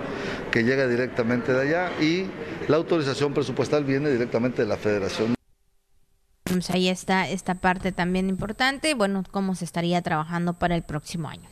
que 0.52 0.64
llega 0.64 0.88
directamente 0.88 1.52
de 1.52 1.62
allá 1.62 1.92
y 2.00 2.28
la 2.68 2.78
autorización 2.78 3.34
presupuestal 3.34 3.84
viene 3.84 4.12
directamente 4.12 4.62
de 4.62 4.68
la 4.68 4.78
Federación. 4.78 5.34
Pues 6.44 6.70
ahí 6.70 6.90
está 6.90 7.28
esta 7.28 7.56
parte 7.56 7.92
también 7.92 8.30
importante, 8.30 8.94
bueno, 8.94 9.24
cómo 9.32 9.56
se 9.56 9.66
estaría 9.66 10.00
trabajando 10.04 10.54
para 10.54 10.76
el 10.76 10.84
próximo 10.84 11.28
año. 11.28 11.50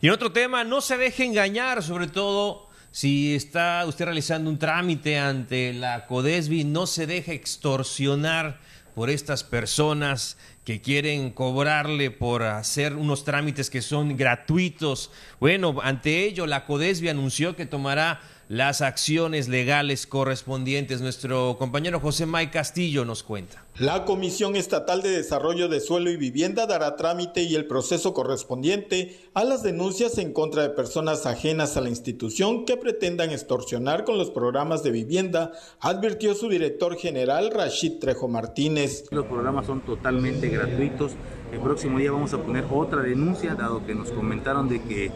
Y 0.00 0.08
en 0.08 0.14
otro 0.14 0.32
tema, 0.32 0.64
no 0.64 0.80
se 0.80 0.96
deje 0.96 1.24
engañar, 1.24 1.84
sobre 1.84 2.08
todo 2.08 2.67
si 2.98 3.36
está 3.36 3.84
usted 3.86 4.06
realizando 4.06 4.50
un 4.50 4.58
trámite 4.58 5.20
ante 5.20 5.72
la 5.72 6.04
CODESBI, 6.06 6.64
no 6.64 6.88
se 6.88 7.06
deje 7.06 7.32
extorsionar 7.32 8.58
por 8.96 9.08
estas 9.08 9.44
personas 9.44 10.36
que 10.64 10.80
quieren 10.80 11.30
cobrarle 11.30 12.10
por 12.10 12.42
hacer 12.42 12.94
unos 12.94 13.22
trámites 13.22 13.70
que 13.70 13.82
son 13.82 14.16
gratuitos. 14.16 15.12
Bueno, 15.38 15.76
ante 15.80 16.24
ello, 16.24 16.48
la 16.48 16.66
CODESBI 16.66 17.10
anunció 17.10 17.54
que 17.54 17.66
tomará 17.66 18.20
las 18.48 18.80
acciones 18.80 19.48
legales 19.48 20.06
correspondientes. 20.06 21.00
Nuestro 21.00 21.56
compañero 21.58 22.00
José 22.00 22.26
May 22.26 22.50
Castillo 22.50 23.04
nos 23.04 23.22
cuenta. 23.22 23.64
La 23.78 24.04
Comisión 24.04 24.56
Estatal 24.56 25.02
de 25.02 25.10
Desarrollo 25.10 25.68
de 25.68 25.80
Suelo 25.80 26.10
y 26.10 26.16
Vivienda 26.16 26.66
dará 26.66 26.96
trámite 26.96 27.42
y 27.42 27.54
el 27.54 27.66
proceso 27.66 28.14
correspondiente 28.14 29.20
a 29.34 29.44
las 29.44 29.62
denuncias 29.62 30.18
en 30.18 30.32
contra 30.32 30.62
de 30.62 30.70
personas 30.70 31.26
ajenas 31.26 31.76
a 31.76 31.82
la 31.82 31.90
institución 31.90 32.64
que 32.64 32.76
pretendan 32.76 33.30
extorsionar 33.30 34.04
con 34.04 34.18
los 34.18 34.30
programas 34.30 34.82
de 34.82 34.90
vivienda, 34.90 35.52
advirtió 35.80 36.34
su 36.34 36.48
director 36.48 36.96
general 36.96 37.50
Rashid 37.52 37.98
Trejo 38.00 38.28
Martínez. 38.28 39.04
Los 39.10 39.26
programas 39.26 39.66
son 39.66 39.82
totalmente 39.82 40.48
gratuitos. 40.48 41.12
El 41.52 41.60
próximo 41.60 41.98
día 41.98 42.10
vamos 42.10 42.32
a 42.34 42.38
poner 42.42 42.64
otra 42.70 43.02
denuncia, 43.02 43.54
dado 43.54 43.86
que 43.86 43.94
nos 43.94 44.10
comentaron 44.10 44.68
de 44.68 44.82
que 44.82 45.12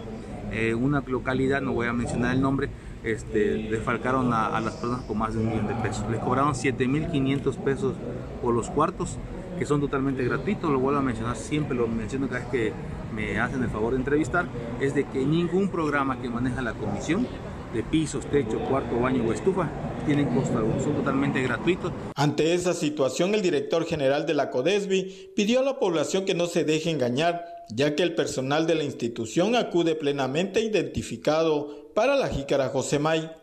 eh, 0.52 0.74
una 0.74 1.02
localidad, 1.06 1.62
no 1.62 1.72
voy 1.72 1.88
a 1.88 1.92
mencionar 1.92 2.34
el 2.34 2.40
nombre, 2.40 2.68
este, 3.04 3.68
desfalcaron 3.70 4.32
a, 4.32 4.60
las 4.60 4.74
personas 4.74 5.02
con 5.02 5.18
más 5.18 5.34
de 5.34 5.40
un 5.40 5.48
millón 5.48 5.68
de 5.68 5.74
pesos. 5.74 6.04
Les 6.10 6.20
cobraron 6.20 6.54
7.500 6.54 7.56
pesos 7.58 7.94
por 8.40 8.54
los 8.54 8.70
cuartos 8.70 9.18
que 9.58 9.66
son 9.66 9.80
totalmente 9.80 10.24
gratuitos, 10.24 10.70
lo 10.70 10.80
vuelvo 10.80 10.98
a 10.98 11.02
mencionar, 11.02 11.36
siempre 11.36 11.76
lo 11.76 11.86
menciono 11.86 12.26
cada 12.26 12.40
vez 12.40 12.48
que 12.48 12.72
me 13.14 13.38
hacen 13.38 13.62
el 13.62 13.68
favor 13.68 13.92
de 13.92 13.98
entrevistar, 13.98 14.46
es 14.80 14.94
de 14.94 15.04
que 15.04 15.24
ningún 15.24 15.68
programa 15.68 16.20
que 16.20 16.28
maneja 16.28 16.62
la 16.62 16.72
comisión 16.72 17.26
de 17.72 17.82
pisos, 17.82 18.26
techo, 18.26 18.58
cuarto, 18.60 18.98
baño 18.98 19.24
o 19.26 19.32
estufa 19.32 19.70
tienen 20.06 20.34
costo 20.34 20.58
alguno, 20.58 20.80
son 20.82 20.94
totalmente 20.94 21.42
gratuitos. 21.42 21.92
Ante 22.16 22.54
esa 22.54 22.74
situación, 22.74 23.34
el 23.34 23.42
director 23.42 23.86
general 23.86 24.26
de 24.26 24.34
la 24.34 24.50
CODESBI 24.50 25.32
pidió 25.36 25.60
a 25.60 25.62
la 25.62 25.78
población 25.78 26.24
que 26.24 26.34
no 26.34 26.46
se 26.46 26.64
deje 26.64 26.90
engañar, 26.90 27.44
ya 27.70 27.94
que 27.94 28.02
el 28.02 28.14
personal 28.14 28.66
de 28.66 28.74
la 28.74 28.84
institución 28.84 29.54
acude 29.54 29.94
plenamente 29.94 30.60
identificado 30.60 31.81
para 31.94 32.16
la 32.16 32.28
jícara 32.28 32.68
Josemay. 32.68 33.41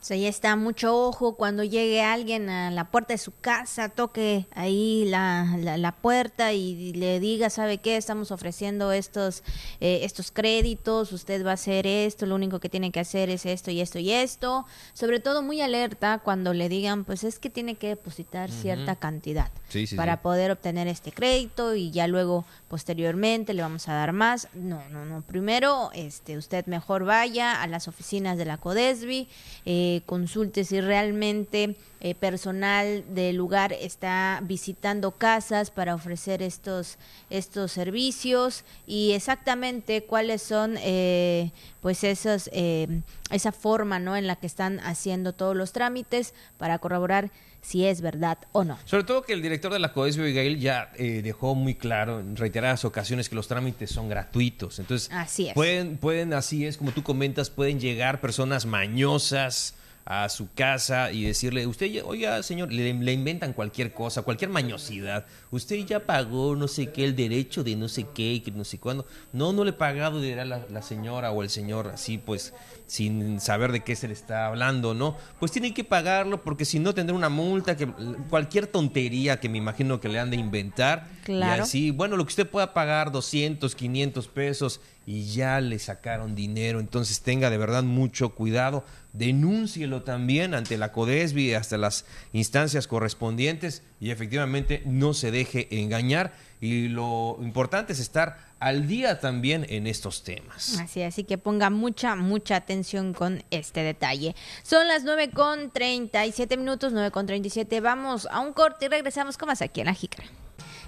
O 0.00 0.14
ya 0.14 0.28
está 0.28 0.56
mucho 0.56 0.96
ojo 0.96 1.34
cuando 1.34 1.64
llegue 1.64 2.02
alguien 2.02 2.48
a 2.48 2.70
la 2.70 2.84
puerta 2.84 3.12
de 3.14 3.18
su 3.18 3.32
casa, 3.40 3.88
toque 3.88 4.46
ahí 4.54 5.04
la, 5.06 5.56
la, 5.58 5.92
puerta 5.92 6.52
y 6.52 6.92
le 6.94 7.20
diga, 7.20 7.50
¿sabe 7.50 7.78
qué? 7.78 7.96
Estamos 7.96 8.30
ofreciendo 8.30 8.92
estos, 8.92 9.42
eh, 9.80 10.00
estos 10.04 10.30
créditos, 10.30 11.12
usted 11.12 11.44
va 11.44 11.50
a 11.50 11.54
hacer 11.54 11.86
esto, 11.86 12.26
lo 12.26 12.36
único 12.36 12.60
que 12.60 12.68
tiene 12.68 12.92
que 12.92 13.00
hacer 13.00 13.28
es 13.28 13.44
esto 13.44 13.70
y 13.70 13.80
esto 13.80 13.98
y 13.98 14.12
esto. 14.12 14.66
Sobre 14.94 15.20
todo 15.20 15.42
muy 15.42 15.60
alerta 15.60 16.20
cuando 16.24 16.54
le 16.54 16.68
digan, 16.68 17.04
pues 17.04 17.24
es 17.24 17.38
que 17.38 17.50
tiene 17.50 17.74
que 17.74 17.88
depositar 17.88 18.50
cierta 18.50 18.96
cantidad 18.96 19.50
para 19.96 20.22
poder 20.22 20.52
obtener 20.52 20.88
este 20.88 21.12
crédito 21.12 21.74
y 21.74 21.90
ya 21.90 22.06
luego 22.06 22.46
posteriormente 22.68 23.52
le 23.52 23.62
vamos 23.62 23.88
a 23.88 23.94
dar 23.94 24.12
más. 24.12 24.48
No, 24.54 24.80
no, 24.90 25.04
no. 25.04 25.22
Primero, 25.22 25.90
este, 25.92 26.38
usted 26.38 26.66
mejor 26.66 27.04
vaya 27.04 27.60
a 27.60 27.66
las 27.66 27.88
oficinas 27.88 28.38
de 28.38 28.44
la 28.44 28.56
CODESBI. 28.56 29.28
Eh, 29.66 29.87
eh, 29.96 30.02
consulte 30.04 30.64
si 30.64 30.80
realmente 30.80 31.74
eh, 32.00 32.14
personal 32.14 33.04
del 33.12 33.34
lugar 33.34 33.72
está 33.72 34.40
visitando 34.44 35.10
casas 35.10 35.70
para 35.72 35.94
ofrecer 35.96 36.42
estos 36.42 36.96
estos 37.28 37.72
servicios 37.72 38.64
y 38.86 39.12
exactamente 39.12 40.04
cuáles 40.04 40.40
son 40.42 40.76
eh, 40.78 41.50
pues 41.80 42.04
esos 42.04 42.48
esa 42.52 43.52
forma 43.52 43.98
no 43.98 44.16
en 44.16 44.26
la 44.26 44.36
que 44.36 44.46
están 44.46 44.78
haciendo 44.80 45.32
todos 45.32 45.56
los 45.56 45.72
trámites 45.72 46.34
para 46.56 46.78
corroborar 46.78 47.30
si 47.60 47.84
es 47.84 48.00
verdad 48.00 48.38
o 48.52 48.62
no. 48.62 48.78
Sobre 48.84 49.02
todo 49.02 49.22
que 49.22 49.32
el 49.32 49.42
director 49.42 49.72
de 49.72 49.80
la 49.80 49.92
CODES, 49.92 50.18
Abigail, 50.18 50.60
ya 50.60 50.92
dejó 50.96 51.56
muy 51.56 51.74
claro 51.74 52.20
en 52.20 52.36
reiteradas 52.36 52.84
ocasiones 52.84 53.28
que 53.28 53.34
los 53.34 53.48
trámites 53.48 53.90
son 53.90 54.08
gratuitos. 54.08 54.78
Entonces, 54.78 55.10
así 55.12 55.48
es. 55.48 55.54
pueden, 55.54 55.98
pueden, 55.98 56.32
así 56.32 56.64
es, 56.64 56.76
como 56.76 56.92
tú 56.92 57.02
comentas, 57.02 57.50
pueden 57.50 57.80
llegar 57.80 58.20
personas 58.20 58.64
mañosas, 58.64 59.74
a 60.10 60.26
su 60.30 60.50
casa 60.54 61.12
y 61.12 61.24
decirle, 61.24 61.66
usted, 61.66 62.02
oiga, 62.02 62.42
señor, 62.42 62.72
le, 62.72 63.12
inventan 63.12 63.52
cualquier 63.52 63.92
cosa, 63.92 64.22
cualquier 64.22 64.50
mañosidad. 64.50 65.26
Usted 65.50 65.84
ya 65.84 66.06
pagó 66.06 66.56
no 66.56 66.66
sé 66.66 66.90
qué, 66.92 67.04
el 67.04 67.14
derecho 67.14 67.62
de 67.62 67.76
no 67.76 67.90
sé 67.90 68.06
qué, 68.14 68.42
que 68.42 68.50
no 68.50 68.64
sé 68.64 68.78
cuándo. 68.78 69.04
No, 69.34 69.52
no 69.52 69.64
le 69.64 69.70
he 69.70 69.74
pagado, 69.74 70.22
dirá 70.22 70.46
la, 70.46 70.64
la 70.70 70.80
señora 70.80 71.30
o 71.30 71.42
el 71.42 71.50
señor, 71.50 71.88
así 71.88 72.16
pues, 72.16 72.54
sin 72.88 73.38
saber 73.38 73.70
de 73.70 73.80
qué 73.80 73.94
se 73.94 74.08
le 74.08 74.14
está 74.14 74.46
hablando, 74.46 74.94
¿no? 74.94 75.16
Pues 75.38 75.52
tiene 75.52 75.72
que 75.72 75.84
pagarlo 75.84 76.42
porque 76.42 76.64
si 76.64 76.78
no 76.80 76.94
tendrá 76.94 77.14
una 77.14 77.28
multa, 77.28 77.76
que 77.76 77.86
cualquier 78.28 78.66
tontería 78.66 79.38
que 79.38 79.48
me 79.48 79.58
imagino 79.58 80.00
que 80.00 80.08
le 80.08 80.18
han 80.18 80.30
de 80.30 80.36
inventar. 80.36 81.06
Claro. 81.22 81.58
Y 81.58 81.60
así, 81.60 81.90
bueno, 81.90 82.16
lo 82.16 82.24
que 82.24 82.30
usted 82.30 82.48
pueda 82.48 82.72
pagar, 82.72 83.12
200, 83.12 83.74
500 83.74 84.28
pesos 84.28 84.80
y 85.06 85.26
ya 85.26 85.60
le 85.60 85.78
sacaron 85.78 86.34
dinero. 86.34 86.80
Entonces 86.80 87.20
tenga 87.20 87.50
de 87.50 87.58
verdad 87.58 87.82
mucho 87.82 88.30
cuidado 88.30 88.84
denúncielo 89.12 90.02
también 90.02 90.54
ante 90.54 90.78
la 90.78 90.92
CODESBI, 90.92 91.54
hasta 91.54 91.76
las 91.76 92.04
instancias 92.32 92.86
correspondientes 92.86 93.82
y 94.00 94.10
efectivamente 94.10 94.82
no 94.86 95.12
se 95.14 95.30
deje 95.30 95.80
engañar. 95.80 96.32
Y 96.60 96.88
lo 96.88 97.38
importante 97.40 97.92
es 97.92 98.00
estar 98.00 98.36
al 98.58 98.88
día 98.88 99.20
también 99.20 99.64
en 99.68 99.86
estos 99.86 100.24
temas. 100.24 100.78
Así, 100.80 101.02
así 101.02 101.24
que 101.24 101.38
ponga 101.38 101.70
mucha, 101.70 102.16
mucha 102.16 102.56
atención 102.56 103.14
con 103.14 103.44
este 103.50 103.82
detalle. 103.82 104.34
Son 104.62 104.88
las 104.88 105.04
9 105.04 105.30
con 105.30 105.70
37 105.70 106.56
minutos, 106.56 106.92
9 106.92 107.10
con 107.10 107.26
37. 107.26 107.80
Vamos 107.80 108.26
a 108.30 108.40
un 108.40 108.52
corte 108.52 108.86
y 108.86 108.88
regresamos 108.88 109.38
con 109.38 109.46
más 109.48 109.62
aquí 109.62 109.80
en 109.80 109.86
la 109.86 109.94
Jícara. 109.94 110.24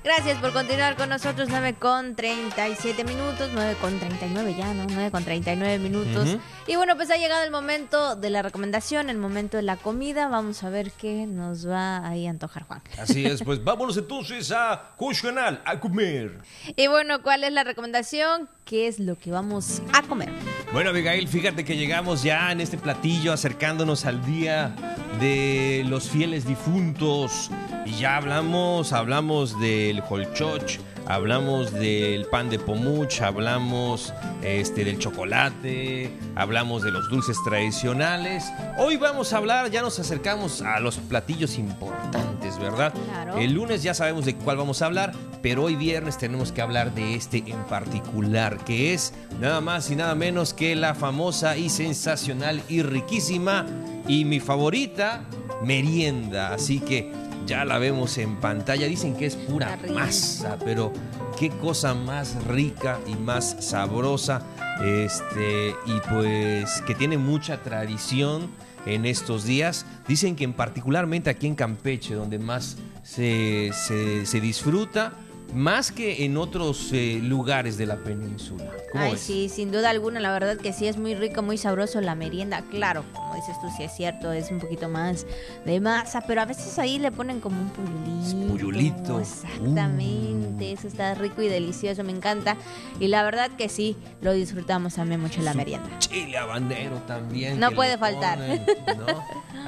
Gracias 0.02 0.38
por 0.38 0.54
continuar 0.54 0.96
con 0.96 1.10
nosotros. 1.10 1.48
9 1.50 1.74
con 1.74 2.14
37 2.14 3.04
minutos, 3.04 3.50
9 3.52 3.76
con 3.82 3.98
39 3.98 4.54
ya, 4.56 4.72
¿no? 4.72 4.86
9 4.88 5.10
con 5.10 5.24
39 5.24 5.78
minutos. 5.78 6.38
Y 6.66 6.76
bueno, 6.76 6.96
pues 6.96 7.10
ha 7.10 7.16
llegado 7.18 7.44
el 7.44 7.50
momento 7.50 8.16
de 8.16 8.30
la 8.30 8.40
recomendación, 8.40 9.10
el 9.10 9.18
momento 9.18 9.58
de 9.58 9.62
la 9.62 9.76
comida. 9.76 10.28
Vamos 10.28 10.62
a 10.62 10.70
ver 10.70 10.90
qué 10.92 11.26
nos 11.26 11.68
va 11.68 12.08
ahí 12.08 12.26
a 12.26 12.30
antojar 12.30 12.62
Juan. 12.62 12.80
Así 12.98 13.26
es, 13.26 13.42
pues 13.42 13.62
vámonos 13.64 13.96
entonces 13.98 14.50
a 14.52 14.94
Canal 15.22 15.60
a 15.66 15.78
comer. 15.78 16.38
Y 16.76 16.86
bueno, 16.86 17.22
¿cuál 17.22 17.44
es 17.44 17.52
la 17.52 17.62
recomendación? 17.64 18.48
¿Qué 18.64 18.86
es 18.86 19.00
lo 19.00 19.18
que 19.18 19.30
vamos 19.30 19.82
a 19.92 20.02
comer? 20.02 20.30
Bueno, 20.72 20.90
Abigail, 20.90 21.28
fíjate 21.28 21.64
que 21.64 21.76
llegamos 21.76 22.22
ya 22.22 22.52
en 22.52 22.60
este 22.60 22.78
platillo 22.78 23.32
acercándonos 23.32 24.06
al 24.06 24.24
día 24.24 24.74
de 25.18 25.84
los 25.86 26.08
fieles 26.08 26.46
difuntos. 26.46 27.50
Y 27.84 27.92
ya 27.98 28.16
hablamos, 28.16 28.92
hablamos 28.92 29.58
del 29.92 30.02
holchoch, 30.08 30.78
hablamos 31.06 31.72
del 31.72 32.24
pan 32.26 32.48
de 32.48 32.60
pomuch, 32.60 33.20
hablamos 33.22 34.14
este, 34.42 34.84
del 34.84 34.98
chocolate, 34.98 36.16
hablamos 36.36 36.82
de 36.82 36.92
los 36.92 37.10
dulces 37.10 37.36
tradicionales. 37.44 38.44
Hoy 38.78 38.96
vamos 38.96 39.32
a 39.32 39.38
hablar, 39.38 39.70
ya 39.70 39.82
nos 39.82 39.98
acercamos 39.98 40.62
a 40.62 40.78
los 40.78 40.98
platillos 40.98 41.58
importantes, 41.58 42.58
¿verdad? 42.60 42.94
El 43.36 43.54
lunes 43.54 43.82
ya 43.82 43.94
sabemos 43.94 44.24
de 44.24 44.36
cuál 44.36 44.58
vamos 44.58 44.80
a 44.80 44.86
hablar, 44.86 45.12
pero 45.42 45.64
hoy 45.64 45.74
viernes 45.74 46.16
tenemos 46.16 46.52
que 46.52 46.62
hablar 46.62 46.94
de 46.94 47.14
este 47.14 47.38
en 47.38 47.64
particular, 47.64 48.64
que 48.64 48.94
es 48.94 49.12
nada 49.40 49.60
más 49.60 49.90
y 49.90 49.96
nada 49.96 50.14
menos 50.14 50.54
que 50.54 50.76
la 50.76 50.94
famosa 50.94 51.56
y 51.56 51.68
sensacional 51.68 52.62
y 52.68 52.82
riquísima 52.82 53.66
y 54.06 54.24
mi 54.24 54.38
favorita 54.38 55.24
merienda. 55.64 56.54
Así 56.54 56.78
que 56.78 57.12
ya 57.50 57.64
la 57.64 57.78
vemos 57.78 58.16
en 58.18 58.36
pantalla. 58.36 58.86
Dicen 58.86 59.16
que 59.16 59.26
es 59.26 59.34
pura 59.34 59.76
masa, 59.92 60.56
pero 60.64 60.92
qué 61.36 61.50
cosa 61.50 61.94
más 61.94 62.44
rica 62.44 63.00
y 63.08 63.16
más 63.16 63.56
sabrosa. 63.58 64.42
Este, 64.80 65.74
y 65.84 66.00
pues 66.08 66.80
que 66.86 66.94
tiene 66.94 67.18
mucha 67.18 67.60
tradición 67.60 68.52
en 68.86 69.04
estos 69.04 69.44
días. 69.44 69.84
Dicen 70.06 70.36
que 70.36 70.44
en 70.44 70.52
particularmente 70.52 71.28
aquí 71.28 71.48
en 71.48 71.56
Campeche, 71.56 72.14
donde 72.14 72.38
más 72.38 72.76
se, 73.02 73.72
se 73.74 74.40
disfruta, 74.40 75.14
más 75.54 75.92
que 75.92 76.24
en 76.24 76.36
otros 76.36 76.90
eh, 76.92 77.20
lugares 77.22 77.76
de 77.76 77.86
la 77.86 77.96
península. 77.96 78.70
Ay, 78.94 79.16
sí, 79.16 79.48
sin 79.48 79.70
duda 79.70 79.90
alguna, 79.90 80.20
la 80.20 80.32
verdad 80.32 80.56
que 80.56 80.72
sí 80.72 80.86
es 80.86 80.96
muy 80.96 81.14
rico, 81.14 81.42
muy 81.42 81.58
sabroso 81.58 82.00
la 82.00 82.14
merienda. 82.14 82.62
Claro, 82.70 83.04
como 83.12 83.34
dices 83.34 83.56
tú, 83.60 83.68
sí 83.76 83.84
es 83.84 83.92
cierto, 83.92 84.32
es 84.32 84.50
un 84.50 84.58
poquito 84.58 84.88
más 84.88 85.26
de 85.64 85.80
masa, 85.80 86.22
pero 86.22 86.40
a 86.42 86.44
veces 86.44 86.78
ahí 86.78 86.98
le 86.98 87.12
ponen 87.12 87.40
como 87.40 87.60
un 87.60 87.68
puyulito. 87.70 88.52
Puyulito. 88.52 89.20
Exactamente, 89.20 90.72
eso 90.72 90.88
está 90.88 91.14
rico 91.14 91.42
y 91.42 91.48
delicioso, 91.48 92.02
me 92.04 92.12
encanta. 92.12 92.56
Y 92.98 93.08
la 93.08 93.22
verdad 93.22 93.50
que 93.56 93.68
sí, 93.68 93.96
lo 94.20 94.32
disfrutamos 94.32 94.94
también 94.94 95.20
mucho 95.20 95.40
la 95.42 95.54
merienda. 95.54 95.88
Chile 95.98 96.36
habanero 96.36 96.96
también. 97.06 97.60
No 97.60 97.70
puede 97.72 97.96
faltar. 97.98 98.38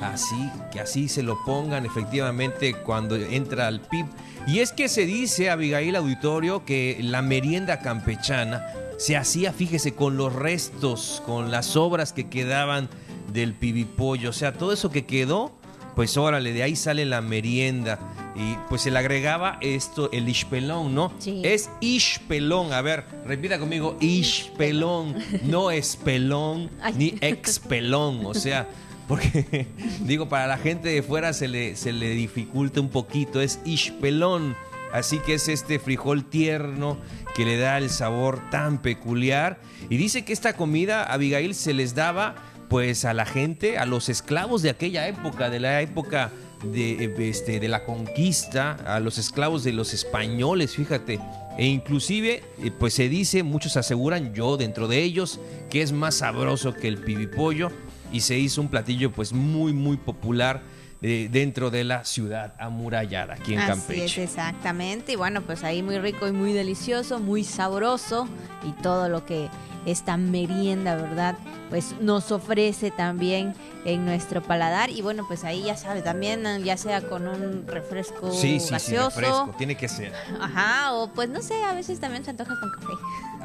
Así, 0.01 0.51
que 0.73 0.81
así 0.81 1.09
se 1.09 1.23
lo 1.23 1.39
pongan 1.45 1.87
efectivamente 1.87 2.75
cuando 2.75 3.15
entra 3.15 3.69
al 3.69 3.81
PIB. 3.81 4.07
Y 4.47 4.59
es 4.59 4.73
que 4.73 4.89
se 4.89 5.07
dice, 5.07 5.51
Abigail 5.51 5.95
Auditorio, 5.97 6.65
que 6.65 6.99
la 7.01 7.23
merienda 7.23 7.79
campechana 7.79 8.67
se 8.99 9.17
hacía, 9.17 9.53
fíjese, 9.53 9.95
con 9.95 10.17
los 10.17 10.33
restos, 10.33 11.23
con 11.27 11.51
las 11.51 11.77
obras 11.77 12.13
que 12.13 12.29
quedaban 12.29 12.89
del 13.33 13.55
pibipollo. 13.55 14.31
O 14.31 14.33
sea, 14.33 14.53
todo 14.53 14.73
eso 14.73 14.91
que 14.91 15.07
quedó, 15.07 15.53
pues 15.95 16.17
órale, 16.17 16.53
de 16.53 16.63
ahí 16.63 16.77
sale 16.77 17.05
la 17.05 17.21
merienda. 17.21 17.99
Y 18.35 18.57
pues 18.69 18.83
se 18.83 18.91
le 18.91 18.99
agregaba 18.99 19.59
esto, 19.61 20.11
el 20.11 20.29
ishpelón, 20.29 20.95
¿no? 20.95 21.13
Sí. 21.19 21.43
Es 21.45 21.71
ishpelón. 21.81 22.73
A 22.73 22.81
ver, 22.81 23.05
repita 23.27 23.59
conmigo, 23.59 23.97
ishpelón. 24.01 25.17
No 25.45 25.71
es 25.71 25.97
pelón 25.97 26.71
ni 26.97 27.15
expelón. 27.21 28.25
O 28.25 28.35
sea, 28.35 28.69
porque 29.13 29.67
digo, 30.07 30.31
para 30.31 30.47
la 30.47 30.57
gente 30.57 30.89
de 30.89 31.03
fuera 31.03 31.35
se 31.35 31.47
le, 31.47 31.77
se 31.77 31.93
le 31.93 32.09
dificulta 32.15 32.81
un 32.81 32.89
poquito, 32.89 33.43
es 33.43 33.61
ishpelón. 33.67 34.57
Así 34.91 35.19
que 35.19 35.35
es 35.35 35.49
este 35.49 35.79
frijol 35.79 36.25
tierno 36.25 36.97
que 37.35 37.45
le 37.45 37.59
da 37.59 37.77
el 37.77 37.91
sabor 37.91 38.41
tan 38.51 38.81
peculiar. 38.81 39.61
Y 39.91 39.99
dice 39.99 40.25
que 40.25 40.33
esta 40.33 40.55
comida, 40.55 41.05
Abigail, 41.05 41.55
se 41.55 41.75
les 41.75 41.95
daba 41.95 42.37
pues 42.71 43.05
a 43.05 43.13
la 43.13 43.27
gente, 43.27 43.77
a 43.77 43.85
los 43.85 44.09
esclavos 44.09 44.63
de 44.63 44.71
aquella 44.71 45.07
época, 45.07 45.51
de 45.51 45.61
la 45.61 45.83
época 45.83 46.31
de, 46.65 47.15
este, 47.29 47.61
de 47.61 47.69
la 47.69 47.85
conquista, 47.85 48.79
a 48.87 48.99
los 48.99 49.19
esclavos 49.19 49.63
de 49.63 49.73
los 49.73 49.93
españoles, 49.93 50.75
fíjate. 50.75 51.21
E 51.59 51.67
inclusive, 51.67 52.43
eh, 52.63 52.71
pues 52.71 52.95
se 52.95 53.11
dice, 53.11 53.43
muchos 53.43 53.77
aseguran, 53.77 54.33
yo 54.33 54.57
dentro 54.57 54.89
de 54.89 55.03
ellos, 55.03 55.39
que 55.69 55.83
es 55.83 55.93
más 55.93 56.15
sabroso 56.15 56.73
que 56.73 56.89
el 56.89 56.97
pibipollo 56.97 57.71
y 58.13 58.21
se 58.21 58.39
hizo 58.39 58.61
un 58.61 58.69
platillo 58.69 59.11
pues 59.11 59.33
muy 59.33 59.73
muy 59.73 59.97
popular 59.97 60.63
eh, 61.05 61.29
dentro 61.33 61.71
de 61.71 61.83
la 61.83 62.05
ciudad 62.05 62.55
amurallada 62.61 63.35
aquí 63.35 63.55
en 63.55 63.59
Así 63.59 63.71
Campeche. 63.71 64.05
es, 64.05 64.19
exactamente. 64.31 65.13
Y 65.13 65.17
bueno, 65.17 65.43
pues 65.43 65.65
ahí 65.65 65.83
muy 65.83 65.99
rico 65.99 66.29
y 66.29 66.33
muy 66.33 66.53
delicioso, 66.53 67.19
muy 67.19 67.43
sabroso 67.43 68.29
y 68.65 68.71
todo 68.83 69.09
lo 69.09 69.25
que 69.27 69.49
esta 69.87 70.17
merienda, 70.17 70.97
¿verdad? 70.97 71.37
Pues 71.71 71.95
nos 72.01 72.31
ofrece 72.33 72.91
también 72.91 73.55
en 73.85 74.05
nuestro 74.05 74.43
paladar. 74.43 74.91
Y 74.91 75.03
bueno, 75.03 75.25
pues 75.27 75.45
ahí 75.45 75.65
ya 75.65 75.77
sabes, 75.77 76.05
también 76.05 76.45
ya 76.65 76.77
sea 76.77 77.01
con 77.03 77.27
un 77.27 77.67
refresco 77.67 78.31
Sí, 78.33 78.61
sí, 78.61 78.79
sí, 78.79 78.97
refresco, 78.97 79.55
tiene 79.59 79.77
que 79.77 79.89
ser. 79.89 80.13
Ajá, 80.41 80.93
o 80.95 81.09
pues 81.13 81.29
no 81.29 81.41
sé, 81.43 81.63
a 81.65 81.73
veces 81.75 81.99
también 82.01 82.25
se 82.25 82.31
antoja 82.31 82.59
con 82.61 82.71
café 82.71 82.93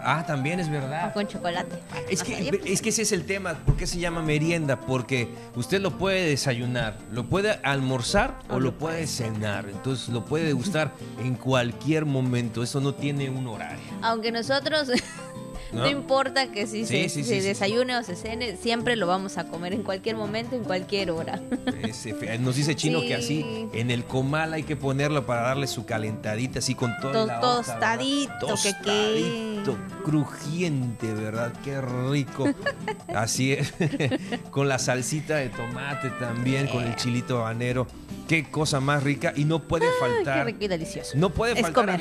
Ah, 0.03 0.23
también 0.27 0.59
es 0.59 0.67
o 0.67 0.71
verdad. 0.71 1.11
con 1.13 1.27
chocolate. 1.27 1.79
Es 2.09 2.21
que, 2.21 2.45
yo- 2.45 2.51
es 2.65 2.81
que 2.83 2.89
ese 2.89 3.01
es 3.01 3.11
el 3.11 3.25
tema, 3.25 3.55
¿por 3.65 3.75
qué 3.77 3.87
se 3.87 3.97
llama 3.97 4.21
merienda? 4.21 4.79
Porque 4.79 5.27
usted 5.55 5.81
lo 5.81 5.97
puede 5.97 6.29
desayunar, 6.29 6.97
lo 7.11 7.25
puede 7.25 7.59
almorzar 7.63 8.37
o, 8.49 8.55
O 8.55 8.59
lo 8.59 8.67
lo 8.67 8.77
puede 8.77 9.07
cenar. 9.07 9.67
Entonces 9.67 10.09
lo 10.09 10.23
puede 10.23 10.45
degustar 10.45 10.91
en 11.19 11.33
cualquier 11.35 12.05
momento, 12.05 12.61
eso 12.61 12.79
no 12.79 12.93
tiene 12.93 13.29
un 13.31 13.47
horario. 13.47 13.79
Aunque 14.03 14.31
nosotros 14.31 14.89
no, 15.73 15.81
¿No? 15.81 15.87
importa 15.89 16.51
que 16.51 16.65
si 16.67 16.85
Sí, 16.85 17.03
se, 17.03 17.09
sí, 17.09 17.23
se 17.23 17.35
sí, 17.35 17.41
sí. 17.41 17.47
desayune 17.47 17.97
o 17.97 18.03
se 18.03 18.15
cene, 18.15 18.55
siempre 18.57 18.95
lo 18.95 19.07
vamos 19.07 19.37
a 19.37 19.47
comer 19.47 19.73
en 19.73 19.83
cualquier 19.83 20.15
momento, 20.15 20.55
en 20.55 20.63
cualquier 20.63 21.11
hora. 21.11 21.41
Ese 21.83 22.13
fe- 22.13 22.37
nos 22.39 22.55
dice 22.55 22.75
Chino 22.75 23.01
que 23.01 23.15
así 23.15 23.67
en 23.73 23.91
el 23.91 24.03
comal 24.05 24.53
hay 24.53 24.63
que 24.63 24.75
ponerlo 24.75 25.25
para 25.25 25.41
darle 25.41 25.67
su 25.67 25.85
calentadita, 25.85 26.59
así 26.59 26.75
con 26.75 26.91
toda 27.01 27.39
To- 27.39 27.57
tostadito, 27.57 28.47
que. 28.47 28.73
Tostadito, 28.73 29.77
crujiente, 30.03 31.13
¿verdad? 31.13 31.53
Qué 31.63 31.81
rico. 31.81 32.45
Así 33.13 33.53
es. 33.53 33.73
con 34.51 34.67
la 34.67 34.79
salsita 34.79 35.35
de 35.37 35.49
tomate 35.49 36.09
también, 36.19 36.67
con 36.67 36.83
el 36.83 36.95
chilito 36.95 37.37
habanero. 37.39 37.87
Qué 38.27 38.49
cosa 38.49 38.79
más 38.79 39.03
rica 39.03 39.33
y 39.35 39.45
no 39.45 39.63
puede 39.63 39.85
Qué 39.85 39.91
faltar. 39.99 40.45
rico 40.45 40.65
y 40.65 40.67
delicioso. 40.67 41.13
No 41.17 41.29
puede 41.31 41.55
faltar, 41.61 41.99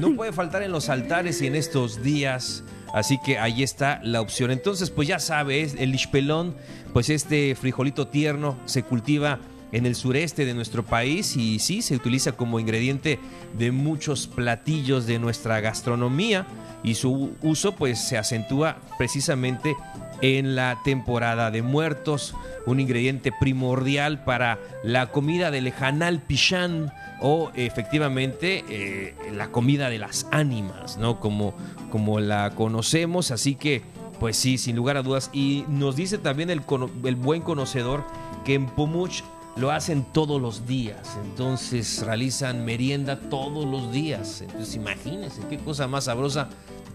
no 0.00 0.14
puede 0.16 0.32
faltar 0.32 0.62
en 0.62 0.72
los 0.72 0.88
altares 0.88 1.40
y 1.42 1.46
en 1.46 1.54
estos 1.54 2.02
días. 2.02 2.64
Así 2.92 3.18
que 3.18 3.38
ahí 3.38 3.62
está 3.62 4.00
la 4.02 4.20
opción. 4.20 4.50
Entonces, 4.50 4.90
pues 4.90 5.08
ya 5.08 5.18
sabes, 5.18 5.76
el 5.78 5.92
lispelón, 5.92 6.56
pues 6.92 7.10
este 7.10 7.54
frijolito 7.54 8.08
tierno 8.08 8.56
se 8.64 8.82
cultiva 8.82 9.38
en 9.72 9.86
el 9.86 9.94
sureste 9.94 10.44
de 10.44 10.54
nuestro 10.54 10.84
país 10.84 11.36
y 11.36 11.58
sí, 11.58 11.82
se 11.82 11.94
utiliza 11.94 12.32
como 12.32 12.58
ingrediente 12.58 13.18
de 13.56 13.70
muchos 13.70 14.26
platillos 14.26 15.06
de 15.06 15.18
nuestra 15.18 15.60
gastronomía 15.60 16.46
y 16.82 16.94
su 16.94 17.36
uso 17.42 17.74
pues 17.74 17.98
se 17.98 18.16
acentúa 18.16 18.78
precisamente 18.96 19.76
en 20.20 20.56
la 20.56 20.78
temporada 20.84 21.50
de 21.50 21.62
muertos, 21.62 22.34
un 22.66 22.80
ingrediente 22.80 23.32
primordial 23.38 24.24
para 24.24 24.58
la 24.82 25.10
comida 25.10 25.50
del 25.50 25.64
Lejanal 25.64 26.22
Pichán 26.22 26.92
o 27.20 27.50
efectivamente 27.54 28.64
eh, 28.68 29.14
la 29.32 29.50
comida 29.50 29.90
de 29.90 29.98
las 29.98 30.26
ánimas, 30.30 30.98
¿no? 30.98 31.20
Como, 31.20 31.54
como 31.90 32.20
la 32.20 32.50
conocemos, 32.50 33.30
así 33.30 33.54
que 33.54 33.82
pues 34.20 34.36
sí, 34.36 34.58
sin 34.58 34.76
lugar 34.76 34.96
a 34.96 35.02
dudas. 35.02 35.30
Y 35.32 35.64
nos 35.68 35.96
dice 35.96 36.18
también 36.18 36.50
el, 36.50 36.62
el 37.04 37.16
buen 37.16 37.42
conocedor 37.42 38.04
que 38.44 38.54
en 38.54 38.66
Pomuch 38.66 39.22
lo 39.56 39.72
hacen 39.72 40.04
todos 40.12 40.40
los 40.40 40.66
días, 40.66 41.18
entonces 41.24 42.04
realizan 42.04 42.64
merienda 42.64 43.18
todos 43.28 43.66
los 43.66 43.92
días. 43.92 44.40
Entonces 44.42 44.76
imagínense 44.76 45.42
qué 45.48 45.58
cosa 45.58 45.88
más 45.88 46.04
sabrosa, 46.04 46.48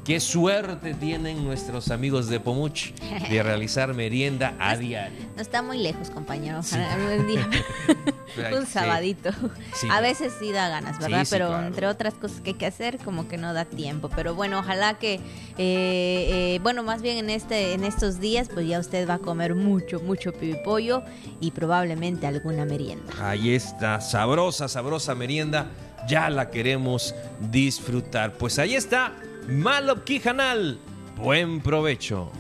qué 0.04 0.20
suerte 0.20 0.94
tienen 0.94 1.44
nuestros 1.44 1.90
amigos 1.90 2.28
de 2.28 2.40
Pomuch 2.40 2.94
de 3.30 3.44
realizar 3.44 3.94
merienda 3.94 4.56
a 4.60 4.76
diario. 4.76 5.20
No 5.36 5.42
está 5.42 5.62
muy 5.62 5.78
lejos, 5.78 6.10
compañero. 6.10 6.60
Un 7.20 7.28
día. 7.28 7.50
un 8.58 8.66
sabadito. 8.66 9.32
Sí. 9.74 9.88
A 9.92 10.02
veces 10.02 10.34
sí 10.40 10.52
da 10.52 10.70
ganas, 10.70 11.00
¿verdad? 11.00 11.24
Sí, 11.24 11.30
Pero 11.32 11.48
claro. 11.48 11.68
entre 11.68 11.88
otras 11.88 12.14
cosas 12.16 12.42
que 12.42 12.52
hay 12.52 12.56
que 12.56 12.66
hacer, 12.66 12.98
como 12.98 13.28
que 13.28 13.38
no 13.38 13.54
da 13.54 13.66
tiempo. 13.66 14.10
Pero 14.16 14.36
bueno, 14.36 14.60
ojalá 14.60 14.96
que, 14.96 15.16
eh, 15.16 15.20
eh, 15.58 16.60
bueno, 16.64 16.84
más 16.84 17.02
bien 17.02 17.18
en 17.18 17.30
este, 17.30 17.74
en 17.74 17.84
estos 17.84 18.20
días, 18.20 18.50
pues 18.54 18.68
ya 18.68 18.80
usted 18.80 19.08
va 19.08 19.16
a 19.16 19.20
comer 19.20 19.56
mucho, 19.56 20.00
mucho 20.00 20.34
pibipollo 20.34 21.04
y 21.40 21.52
probablemente 21.52 22.28
alguna 22.28 22.66
merienda. 22.66 23.14
Ahí 23.22 23.54
está, 23.54 24.02
sabrosa, 24.02 24.68
sabrosa 24.68 25.16
merienda. 25.16 25.68
Ya 26.08 26.30
la 26.30 26.50
queremos 26.50 27.16
disfrutar. 27.50 28.34
Pues 28.34 28.60
ahí 28.60 28.76
está, 28.76 29.14
Malop 29.48 30.06
Kijanal. 30.06 30.80
Buen 31.18 31.62
provecho. 31.62 32.32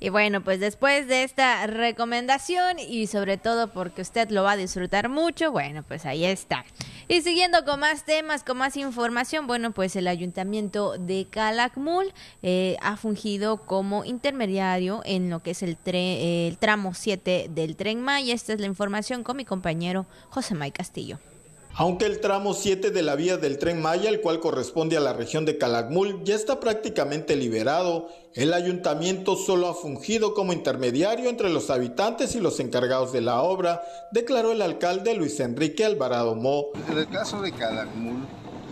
Y 0.00 0.10
bueno, 0.10 0.42
pues 0.42 0.60
después 0.60 1.08
de 1.08 1.24
esta 1.24 1.66
recomendación 1.66 2.78
y 2.78 3.06
sobre 3.08 3.36
todo 3.36 3.72
porque 3.72 4.02
usted 4.02 4.30
lo 4.30 4.44
va 4.44 4.52
a 4.52 4.56
disfrutar 4.56 5.08
mucho, 5.08 5.50
bueno, 5.50 5.82
pues 5.82 6.06
ahí 6.06 6.24
está. 6.24 6.64
Y 7.08 7.22
siguiendo 7.22 7.64
con 7.64 7.80
más 7.80 8.04
temas, 8.04 8.44
con 8.44 8.58
más 8.58 8.76
información, 8.76 9.46
bueno, 9.46 9.72
pues 9.72 9.96
el 9.96 10.06
ayuntamiento 10.06 10.98
de 10.98 11.26
Calakmul 11.28 12.12
eh, 12.42 12.76
ha 12.80 12.96
fungido 12.96 13.64
como 13.64 14.04
intermediario 14.04 15.02
en 15.04 15.30
lo 15.30 15.42
que 15.42 15.52
es 15.52 15.62
el, 15.62 15.76
tramo 16.58 16.94
7 16.94 17.48
del 17.50 17.76
tren 17.76 18.02
Maya. 18.02 18.34
Esta 18.34 18.52
es 18.52 18.60
la 18.60 18.66
información 18.66 19.24
con 19.24 19.36
mi 19.36 19.44
compañero 19.44 20.06
José 20.30 20.54
May 20.54 20.70
Castillo. 20.70 21.18
Aunque 21.74 22.06
el 22.06 22.20
tramo 22.20 22.54
7 22.54 22.90
de 22.90 23.02
la 23.02 23.14
vía 23.14 23.36
del 23.36 23.56
tren 23.58 23.80
Maya, 23.80 24.08
el 24.10 24.20
cual 24.20 24.40
corresponde 24.40 24.96
a 24.96 25.00
la 25.00 25.12
región 25.12 25.44
de 25.44 25.58
Calakmul, 25.58 26.24
ya 26.24 26.34
está 26.34 26.58
prácticamente 26.58 27.36
liberado, 27.36 28.08
el 28.34 28.52
ayuntamiento 28.52 29.36
solo 29.36 29.68
ha 29.68 29.74
fungido 29.74 30.34
como 30.34 30.52
intermediario 30.52 31.30
entre 31.30 31.50
los 31.50 31.70
habitantes 31.70 32.34
y 32.34 32.40
los 32.40 32.58
encargados 32.58 33.12
de 33.12 33.20
la 33.20 33.42
obra, 33.42 33.80
declaró 34.10 34.50
el 34.50 34.60
alcalde 34.62 35.14
Luis 35.14 35.38
Enrique 35.38 35.84
Alvarado 35.84 36.34
Mo. 36.34 36.66
En 36.90 36.98
el 36.98 37.08
caso 37.08 37.40
de 37.42 37.52
Calakmul, 37.52 38.16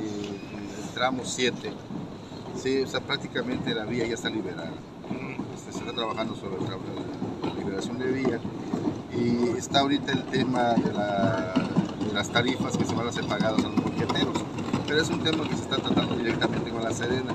eh, 0.00 0.84
el 0.88 0.94
tramo 0.94 1.22
7, 1.24 1.70
sí, 2.60 2.82
o 2.82 2.88
sea, 2.88 2.98
prácticamente 3.00 3.72
la 3.72 3.84
vía 3.84 4.04
ya 4.06 4.14
está 4.14 4.30
liberada. 4.30 4.72
Se 5.62 5.78
está 5.78 5.92
trabajando 5.92 6.34
sobre 6.34 6.56
la 6.60 7.54
liberación 7.56 7.98
de 8.00 8.06
vía 8.06 8.40
y 9.16 9.56
está 9.58 9.80
ahorita 9.80 10.10
el 10.12 10.24
tema 10.24 10.74
de, 10.74 10.92
la- 10.92 11.54
las 12.16 12.30
tarifas 12.30 12.76
que 12.78 12.84
se 12.86 12.94
van 12.94 13.06
a 13.06 13.10
hacer 13.10 13.26
pagadas 13.26 13.62
a 13.62 13.68
los 13.68 13.76
banqueteros. 13.84 14.38
Pero 14.88 15.02
es 15.02 15.10
un 15.10 15.20
tema 15.22 15.44
que 15.44 15.54
se 15.54 15.62
está 15.62 15.76
tratando 15.76 16.16
directamente 16.16 16.70
con 16.70 16.82
la 16.82 16.90
Serena. 16.90 17.32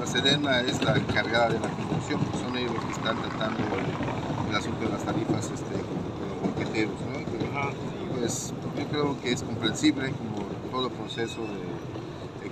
La 0.00 0.06
Serena 0.06 0.60
es 0.60 0.82
la 0.82 0.96
encargada 0.96 1.48
de 1.50 1.60
la 1.60 1.68
conducción, 1.68 2.20
son 2.42 2.56
ellos 2.56 2.72
los 2.74 2.84
que 2.86 2.92
están 2.92 3.16
tratando 3.18 3.58
el, 3.60 4.50
el 4.50 4.56
asunto 4.56 4.80
de 4.86 4.88
las 4.90 5.02
tarifas 5.04 5.44
este, 5.50 5.74
con 5.74 6.28
los 6.30 6.42
banqueteros. 6.42 6.94
¿no? 7.00 8.16
Pues 8.18 8.54
yo 8.78 8.84
creo 8.88 9.20
que 9.20 9.32
es 9.32 9.42
comprensible 9.42 10.10
como 10.12 10.46
todo 10.70 10.88
proceso 10.90 11.42
de- 11.42 11.65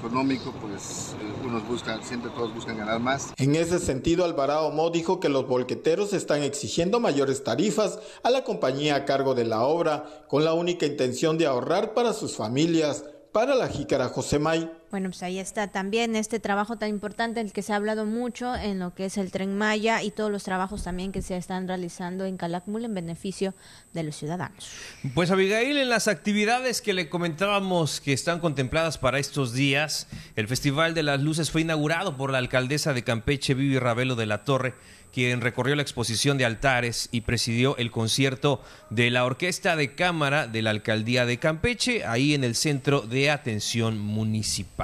económico, 0.05 0.53
pues 0.61 1.15
eh, 1.21 1.47
unos 1.47 1.63
siempre 2.03 2.31
todos 2.31 2.55
buscan 2.55 2.77
ganar 2.77 3.01
más. 3.01 3.33
En 3.39 3.55
ese 3.55 3.79
sentido, 3.79 4.25
Alvarado 4.25 4.71
Mo 4.71 4.91
dijo 4.91 5.19
que 5.19 5.29
los 5.29 5.49
volqueteros 5.49 6.13
están 6.13 6.43
exigiendo 6.43 7.01
mayores 7.01 7.43
tarifas 7.43 7.99
a 8.23 8.31
la 8.31 8.45
compañía 8.45 8.97
a 8.97 9.05
cargo 9.05 9.35
de 9.35 9.45
la 9.45 9.63
obra, 9.63 10.25
con 10.29 10.45
la 10.45 10.53
única 10.53 10.85
intención 10.87 11.39
de 11.39 11.47
ahorrar 11.47 11.95
para 11.95 12.13
sus 12.13 12.37
familias. 12.37 13.05
Para 13.33 13.57
la 13.57 13.69
jícara 13.69 14.09
Josemay. 14.09 14.71
Bueno, 14.95 15.09
pues 15.09 15.25
ahí 15.25 15.41
está 15.41 15.67
también 15.73 16.15
este 16.15 16.39
trabajo 16.39 16.79
tan 16.79 16.89
importante 16.89 17.41
el 17.41 17.53
que 17.53 17.63
se 17.63 17.73
ha 17.73 17.77
hablado 17.77 18.07
mucho 18.07 18.55
en 18.55 18.79
lo 18.79 18.95
que 18.95 19.07
es 19.07 19.19
el 19.19 19.33
tren 19.33 19.59
Maya 19.59 20.05
y 20.05 20.13
todos 20.13 20.31
los 20.31 20.45
trabajos 20.45 20.85
también 20.85 21.11
que 21.11 21.21
se 21.21 21.37
están 21.37 21.67
realizando 21.67 22.25
en 22.27 22.37
Calakmul 22.37 22.85
en 22.85 22.95
beneficio 22.95 23.55
de 23.93 24.05
los 24.05 24.15
ciudadanos. 24.15 24.71
Pues 25.13 25.33
Abigail, 25.33 25.79
en 25.79 25.89
las 25.89 26.07
actividades 26.07 26.81
que 26.81 26.93
le 26.93 27.09
comentábamos 27.09 28.01
que 28.01 28.13
están 28.13 28.39
contempladas 28.39 28.97
para 28.97 29.19
estos 29.19 29.53
días, 29.53 30.07
el 30.37 30.47
Festival 30.47 30.95
de 30.95 31.03
las 31.03 31.21
Luces 31.21 31.51
fue 31.51 31.63
inaugurado 31.63 32.17
por 32.17 32.31
la 32.31 32.39
alcaldesa 32.39 32.93
de 32.93 33.03
Campeche, 33.03 33.55
Vivi 33.55 33.81
Ravelo 33.81 34.15
de 34.15 34.27
la 34.27 34.45
Torre, 34.45 34.75
quien 35.15 35.41
recorrió 35.41 35.77
la 35.77 35.83
exposición 35.83 36.39
de 36.39 36.45
altares 36.45 37.09
y 37.13 37.21
presidió 37.21 37.77
el 37.77 37.93
concierto 37.93 38.61
de 38.91 39.11
la 39.11 39.25
Orquesta 39.25 39.77
de 39.77 39.95
Cámara 39.95 40.49
de 40.49 40.61
la 40.61 40.71
Alcaldía 40.71 41.25
de 41.25 41.39
Campeche, 41.39 42.05
ahí 42.05 42.35
en 42.35 42.43
el 42.43 42.57
Centro 42.57 43.01
de 43.01 43.31
Atención 43.31 43.97
Municipal. 43.97 44.84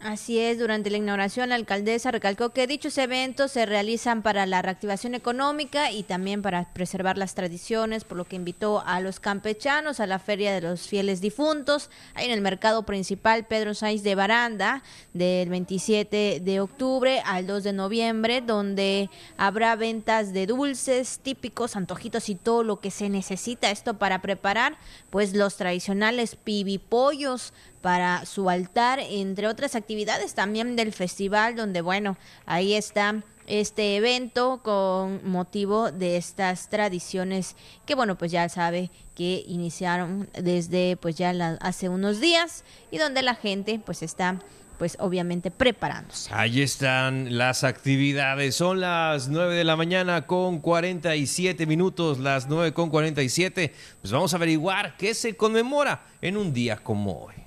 Así 0.00 0.38
es, 0.38 0.58
durante 0.58 0.88
la 0.88 0.96
inauguración 0.96 1.50
la 1.50 1.56
alcaldesa 1.56 2.10
recalcó 2.10 2.50
que 2.50 2.66
dichos 2.66 2.96
eventos 2.96 3.52
se 3.52 3.66
realizan 3.66 4.22
para 4.22 4.46
la 4.46 4.62
reactivación 4.62 5.14
económica 5.14 5.90
y 5.90 6.04
también 6.04 6.40
para 6.40 6.72
preservar 6.72 7.18
las 7.18 7.34
tradiciones, 7.34 8.04
por 8.04 8.16
lo 8.16 8.24
que 8.24 8.36
invitó 8.36 8.82
a 8.86 9.00
los 9.00 9.20
campechanos 9.20 10.00
a 10.00 10.06
la 10.06 10.18
Feria 10.18 10.54
de 10.54 10.62
los 10.62 10.88
Fieles 10.88 11.20
Difuntos, 11.20 11.90
ahí 12.14 12.24
en 12.24 12.30
el 12.30 12.40
mercado 12.40 12.84
principal 12.84 13.46
Pedro 13.46 13.74
Sáenz 13.74 14.02
de 14.02 14.14
Baranda, 14.14 14.82
del 15.12 15.50
27 15.50 16.40
de 16.42 16.60
octubre 16.60 17.20
al 17.26 17.46
2 17.46 17.62
de 17.62 17.72
noviembre, 17.74 18.40
donde 18.40 19.10
habrá 19.36 19.76
ventas 19.76 20.32
de 20.32 20.46
dulces 20.46 21.20
típicos, 21.22 21.76
antojitos 21.76 22.30
y 22.30 22.36
todo 22.36 22.62
lo 22.62 22.80
que 22.80 22.90
se 22.90 23.10
necesita. 23.10 23.70
Esto 23.70 23.98
para 23.98 24.22
preparar, 24.22 24.78
pues 25.10 25.34
los 25.34 25.56
tradicionales 25.56 26.36
pibipollos 26.36 27.52
para 27.80 28.26
su 28.26 28.50
altar, 28.50 29.00
entre 29.00 29.48
otras 29.48 29.74
actividades 29.74 30.34
también 30.34 30.76
del 30.76 30.92
festival, 30.92 31.56
donde 31.56 31.80
bueno, 31.80 32.16
ahí 32.46 32.74
está 32.74 33.22
este 33.46 33.96
evento 33.96 34.60
con 34.62 35.28
motivo 35.28 35.90
de 35.90 36.16
estas 36.16 36.68
tradiciones 36.68 37.56
que 37.84 37.96
bueno 37.96 38.16
pues 38.16 38.30
ya 38.30 38.48
sabe 38.48 38.90
que 39.16 39.44
iniciaron 39.48 40.28
desde 40.40 40.96
pues 40.96 41.16
ya 41.16 41.30
hace 41.60 41.88
unos 41.88 42.20
días 42.20 42.64
y 42.92 42.98
donde 42.98 43.22
la 43.22 43.34
gente 43.34 43.80
pues 43.84 44.02
está 44.02 44.38
pues 44.78 44.96
obviamente 44.98 45.50
preparándose. 45.50 46.30
Ahí 46.32 46.62
están 46.62 47.36
las 47.36 47.64
actividades. 47.64 48.54
Son 48.54 48.80
las 48.80 49.28
9 49.28 49.54
de 49.54 49.64
la 49.64 49.76
mañana 49.76 50.26
con 50.26 50.58
47 50.60 51.66
minutos, 51.66 52.18
las 52.18 52.48
9 52.48 52.72
con 52.72 52.88
47. 52.88 53.74
Pues 54.00 54.10
vamos 54.10 54.32
a 54.32 54.38
averiguar 54.38 54.96
qué 54.96 55.12
se 55.12 55.36
conmemora 55.36 56.06
en 56.22 56.38
un 56.38 56.54
día 56.54 56.78
como 56.78 57.26
hoy. 57.26 57.39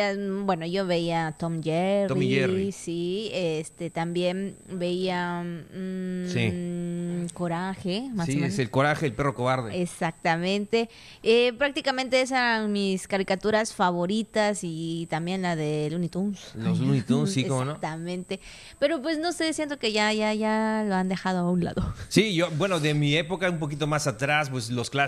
bueno, 0.43 0.67
yo 0.67 0.85
veía 0.85 1.33
Tom 1.39 1.63
Jerry. 1.63 2.07
Tom 2.07 2.21
Jerry. 2.21 2.71
Sí, 2.71 3.31
este, 3.33 3.89
también 3.89 4.55
veía 4.69 5.41
mm, 5.41 7.29
Coraje, 7.33 8.09
más 8.13 8.27
sí, 8.27 8.43
es 8.43 8.59
el 8.59 8.69
Coraje, 8.69 9.07
el 9.07 9.13
perro 9.13 9.33
cobarde. 9.33 9.81
Exactamente. 9.81 10.87
Eh, 11.23 11.51
prácticamente 11.57 12.21
esas 12.21 12.37
eran 12.37 12.71
mis 12.71 13.07
caricaturas 13.07 13.73
favoritas 13.73 14.59
y 14.61 15.07
también 15.09 15.41
la 15.41 15.55
de 15.55 15.89
Looney 15.89 16.09
Tunes. 16.09 16.51
Los 16.53 16.79
Looney 16.79 17.01
Tunes, 17.01 17.33
sí, 17.33 17.43
¿cómo 17.47 17.65
no? 17.65 17.71
Exactamente. 17.71 18.39
Pero 18.77 19.01
pues 19.01 19.17
no 19.17 19.31
sé, 19.31 19.51
siento 19.53 19.79
que 19.79 19.91
ya, 19.91 20.13
ya, 20.13 20.31
ya 20.35 20.85
lo 20.87 20.93
han 20.93 21.09
dejado 21.09 21.39
a 21.39 21.51
un 21.51 21.63
lado. 21.63 21.91
Sí, 22.07 22.35
yo, 22.35 22.51
bueno, 22.51 22.79
de 22.79 22.93
mi 22.93 23.15
época 23.15 23.49
un 23.49 23.57
poquito 23.57 23.87
más 23.87 24.05
atrás, 24.05 24.51
pues 24.51 24.69
los 24.69 24.91
clásicos, 24.91 25.06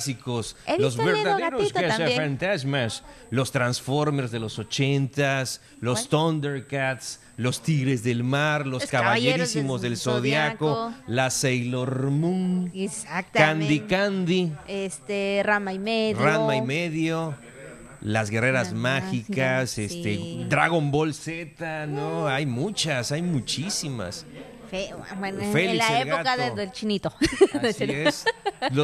los 0.77 0.97
verdaderos 0.97 1.71
fantasmas, 2.15 3.03
los 3.29 3.51
Transformers 3.51 4.31
de 4.31 4.39
los 4.39 4.59
ochentas, 4.59 5.61
los 5.79 6.09
Thundercats, 6.09 7.21
los 7.37 7.61
Tigres 7.61 8.03
del 8.03 8.23
Mar, 8.23 8.67
los, 8.67 8.85
Caballerísimos 8.85 9.81
del, 9.81 9.97
Zodiaco, 9.97 10.93
la 11.07 11.29
Sailor 11.29 12.11
Moon, 12.11 12.71
Candy 13.31 13.81
Candy, 13.81 14.53
este 14.67 15.41
Rama 15.45 15.73
y 15.73 15.79
medio, 15.79 16.19
Rama 16.19 16.55
y 16.55 16.61
medio. 16.61 17.35
Las 18.01 18.29
guerreras 18.29 18.71
mágicas, 18.71 19.77
este 19.77 20.45
Dragon 20.47 20.89
Ball 20.89 21.13
Z, 21.13 21.85
no, 21.87 22.29
hay 22.29 22.45
muchas, 22.45 23.11
hay 23.11 23.21
muchísimas 23.21 24.25
en 24.71 25.77
la 25.77 26.01
época 26.01 26.37
del 26.37 26.71
chinito. 26.71 27.13
Así 27.63 27.83
es. 27.83 28.25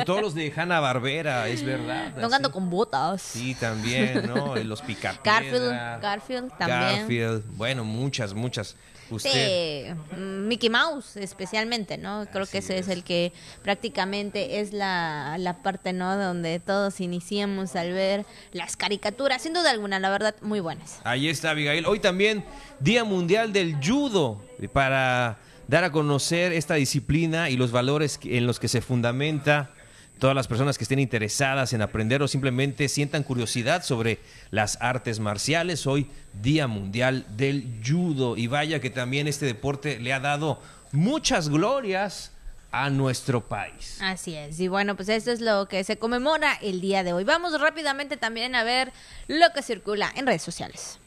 todos 0.05 0.21
los 0.21 0.35
de 0.35 0.51
Hanna 0.55 0.79
Barbera, 0.79 1.47
es 1.47 1.63
verdad. 1.63 2.13
Tocando 2.19 2.51
con 2.51 2.69
botas. 2.69 3.21
Sí, 3.21 3.55
también, 3.55 4.27
¿no? 4.27 4.55
Los 4.55 4.81
picapiedra. 4.81 5.23
Garfield, 5.23 6.01
Garfield 6.01 6.57
también. 6.57 6.99
Garfield, 6.99 7.43
bueno, 7.57 7.83
muchas, 7.83 8.33
muchas. 8.33 8.75
Sí, 9.19 9.85
Mickey 10.17 10.69
Mouse 10.69 11.17
especialmente, 11.17 11.97
¿no? 11.97 12.25
Creo 12.31 12.47
que 12.47 12.57
ese 12.57 12.79
es. 12.79 12.87
el 12.87 13.03
que 13.03 13.33
prácticamente 13.61 14.59
es 14.59 14.73
la, 14.73 15.35
la 15.37 15.61
parte, 15.61 15.93
¿no? 15.93 16.17
Donde 16.17 16.59
todos 16.59 16.99
iniciamos 17.01 17.75
al 17.75 17.93
ver 17.93 18.25
las 18.51 18.75
caricaturas, 18.75 19.43
sin 19.43 19.53
duda 19.53 19.69
alguna, 19.69 19.99
la 19.99 20.09
verdad, 20.09 20.35
muy 20.41 20.59
buenas. 20.59 21.01
Ahí 21.03 21.29
está, 21.29 21.51
Abigail. 21.51 21.85
Hoy 21.85 21.99
también 21.99 22.43
Día 22.79 23.03
Mundial 23.03 23.53
del 23.53 23.75
Judo 23.83 24.41
para 24.73 25.37
dar 25.67 25.83
a 25.83 25.91
conocer 25.91 26.53
esta 26.53 26.75
disciplina 26.75 27.49
y 27.49 27.57
los 27.57 27.71
valores 27.71 28.19
en 28.23 28.45
los 28.45 28.59
que 28.59 28.67
se 28.67 28.81
fundamenta. 28.81 29.71
Todas 30.19 30.35
las 30.35 30.47
personas 30.47 30.77
que 30.77 30.85
estén 30.85 30.99
interesadas 30.99 31.73
en 31.73 31.81
aprender 31.81 32.21
o 32.23 32.27
simplemente 32.27 32.87
sientan 32.87 33.23
curiosidad 33.23 33.83
sobre 33.83 34.19
las 34.49 34.77
artes 34.81 35.19
marciales, 35.19 35.85
hoy 35.87 36.09
Día 36.41 36.67
Mundial 36.67 37.25
del 37.35 37.81
Judo. 37.85 38.37
Y 38.37 38.47
vaya 38.47 38.79
que 38.79 38.89
también 38.89 39.27
este 39.27 39.45
deporte 39.45 39.99
le 39.99 40.13
ha 40.13 40.21
dado 40.21 40.61
muchas 40.93 41.49
glorias 41.49 42.31
a 42.71 42.89
nuestro 42.89 43.47
país. 43.47 43.97
Así 44.01 44.35
es. 44.35 44.59
Y 44.59 44.67
bueno, 44.69 44.95
pues 44.95 45.09
esto 45.09 45.31
es 45.31 45.41
lo 45.41 45.67
que 45.67 45.83
se 45.83 45.97
conmemora 45.97 46.53
el 46.61 46.81
día 46.81 47.03
de 47.03 47.11
hoy. 47.11 47.23
Vamos 47.23 47.59
rápidamente 47.59 48.15
también 48.15 48.55
a 48.55 48.63
ver 48.63 48.93
lo 49.27 49.51
que 49.53 49.61
circula 49.61 50.11
en 50.15 50.27
redes 50.27 50.43
sociales. 50.43 50.99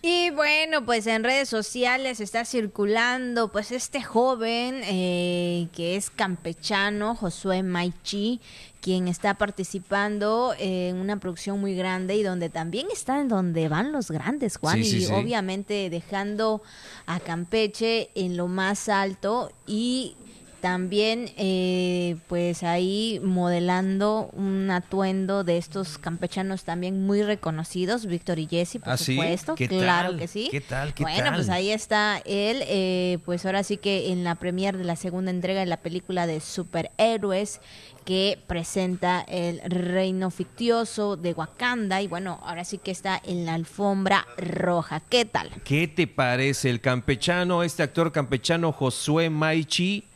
Y 0.00 0.30
bueno, 0.30 0.84
pues 0.84 1.08
en 1.08 1.24
redes 1.24 1.48
sociales 1.48 2.20
está 2.20 2.44
circulando 2.44 3.50
pues 3.50 3.72
este 3.72 4.00
joven 4.00 4.80
eh, 4.84 5.68
que 5.72 5.96
es 5.96 6.10
campechano, 6.10 7.16
Josué 7.16 7.64
Maichi, 7.64 8.40
quien 8.80 9.08
está 9.08 9.34
participando 9.34 10.54
en 10.56 10.96
una 10.96 11.18
producción 11.18 11.60
muy 11.60 11.74
grande 11.74 12.14
y 12.14 12.22
donde 12.22 12.48
también 12.48 12.86
está 12.92 13.20
en 13.20 13.26
donde 13.26 13.68
van 13.68 13.90
los 13.90 14.12
grandes, 14.12 14.56
Juan, 14.56 14.80
y 14.84 15.06
obviamente 15.06 15.90
dejando 15.90 16.62
a 17.06 17.18
Campeche 17.18 18.10
en 18.14 18.36
lo 18.36 18.46
más 18.46 18.88
alto 18.88 19.50
y 19.66 20.16
también, 20.60 21.30
eh, 21.36 22.16
pues 22.26 22.62
ahí 22.62 23.20
modelando 23.22 24.30
un 24.32 24.70
atuendo 24.70 25.44
de 25.44 25.58
estos 25.58 25.98
campechanos 25.98 26.64
también 26.64 27.06
muy 27.06 27.22
reconocidos, 27.22 28.06
Víctor 28.06 28.38
y 28.38 28.46
Jesse, 28.46 28.78
por 28.78 28.94
¿Ah, 28.94 28.96
supuesto. 28.96 29.54
claro 29.54 30.16
que 30.16 30.28
sí. 30.28 30.48
¿Qué 30.50 30.60
tal? 30.60 30.94
bueno, 31.00 31.30
pues 31.34 31.48
ahí 31.48 31.70
está 31.70 32.18
él, 32.24 32.62
eh, 32.66 33.18
pues 33.24 33.46
ahora 33.46 33.62
sí 33.62 33.76
que 33.76 34.12
en 34.12 34.24
la 34.24 34.34
premier 34.34 34.76
de 34.76 34.84
la 34.84 34.96
segunda 34.96 35.30
entrega 35.30 35.60
de 35.60 35.66
la 35.66 35.78
película 35.78 36.26
de 36.26 36.40
superhéroes 36.40 37.60
que 38.04 38.38
presenta 38.46 39.20
el 39.28 39.60
reino 39.60 40.30
fictioso 40.30 41.16
de 41.16 41.34
Wakanda 41.34 42.00
y 42.00 42.08
bueno, 42.08 42.40
ahora 42.42 42.64
sí 42.64 42.78
que 42.78 42.90
está 42.90 43.20
en 43.22 43.44
la 43.44 43.52
alfombra 43.52 44.26
roja. 44.38 45.00
¿Qué 45.10 45.26
tal? 45.26 45.50
¿Qué 45.62 45.88
te 45.88 46.06
parece 46.06 46.70
el 46.70 46.80
campechano, 46.80 47.62
este 47.62 47.82
actor 47.82 48.10
campechano 48.10 48.72
Josué 48.72 49.28
Maichi? 49.28 50.07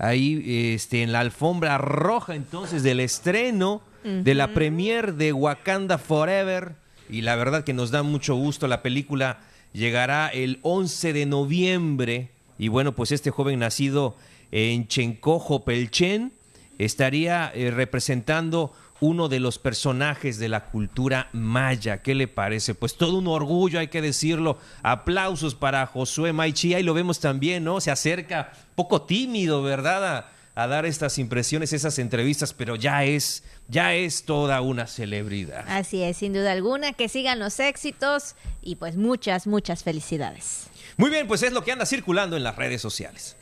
Ahí 0.00 0.72
este, 0.74 1.02
en 1.02 1.12
la 1.12 1.20
alfombra 1.20 1.76
roja 1.78 2.34
entonces 2.34 2.82
del 2.82 3.00
estreno 3.00 3.82
de 4.02 4.34
la 4.34 4.54
premier 4.54 5.14
de 5.14 5.34
Wakanda 5.34 5.98
Forever. 5.98 6.74
Y 7.10 7.20
la 7.20 7.36
verdad 7.36 7.64
que 7.64 7.74
nos 7.74 7.90
da 7.90 8.02
mucho 8.02 8.34
gusto. 8.34 8.66
La 8.66 8.80
película 8.80 9.40
llegará 9.74 10.28
el 10.28 10.58
11 10.62 11.12
de 11.12 11.26
noviembre. 11.26 12.30
Y 12.58 12.68
bueno, 12.68 12.92
pues 12.92 13.12
este 13.12 13.30
joven 13.30 13.58
nacido 13.58 14.16
en 14.52 14.88
Chencojo 14.88 15.66
Pelchen 15.66 16.32
estaría 16.78 17.52
eh, 17.54 17.70
representando 17.70 18.72
uno 19.00 19.28
de 19.28 19.40
los 19.40 19.58
personajes 19.58 20.38
de 20.38 20.48
la 20.48 20.66
cultura 20.66 21.28
maya. 21.32 22.02
¿Qué 22.02 22.14
le 22.14 22.28
parece? 22.28 22.74
Pues 22.74 22.96
todo 22.96 23.18
un 23.18 23.26
orgullo, 23.26 23.80
hay 23.80 23.88
que 23.88 24.02
decirlo. 24.02 24.58
Aplausos 24.82 25.54
para 25.54 25.86
Josué 25.86 26.32
Maichía 26.32 26.78
y 26.80 26.82
lo 26.82 26.94
vemos 26.94 27.20
también, 27.20 27.64
¿no? 27.64 27.80
Se 27.80 27.90
acerca 27.90 28.52
poco 28.74 29.02
tímido, 29.02 29.62
¿verdad? 29.62 30.16
A, 30.16 30.32
a, 30.54 30.66
dar 30.66 30.84
estas 30.84 31.18
impresiones, 31.18 31.72
esas 31.72 31.98
entrevistas, 31.98 32.52
pero 32.52 32.76
ya 32.76 33.04
es, 33.04 33.42
ya 33.68 33.94
es 33.94 34.24
toda 34.24 34.60
una 34.60 34.86
celebridad. 34.86 35.64
Así 35.68 36.02
es, 36.02 36.18
sin 36.18 36.32
duda 36.32 36.52
alguna, 36.52 36.92
que 36.92 37.08
sigan 37.08 37.38
los 37.38 37.58
éxitos 37.58 38.36
y 38.62 38.76
pues 38.76 38.96
muchas, 38.96 39.46
muchas 39.46 39.82
felicidades. 39.82 40.66
Muy 40.96 41.08
bien, 41.08 41.26
pues 41.26 41.42
es 41.42 41.52
lo 41.52 41.64
que 41.64 41.72
anda 41.72 41.86
circulando 41.86 42.36
en 42.36 42.44
las 42.44 42.56
redes 42.56 42.82
sociales. 42.82 43.36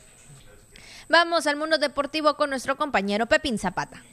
Vamos 1.11 1.47
al 1.47 1.55
mundo 1.55 1.79
deportivo 1.79 2.35
con 2.35 2.51
nuestro 2.51 2.77
compañero 2.77 3.25
Pepín 3.25 3.57
Zapata. 3.57 4.03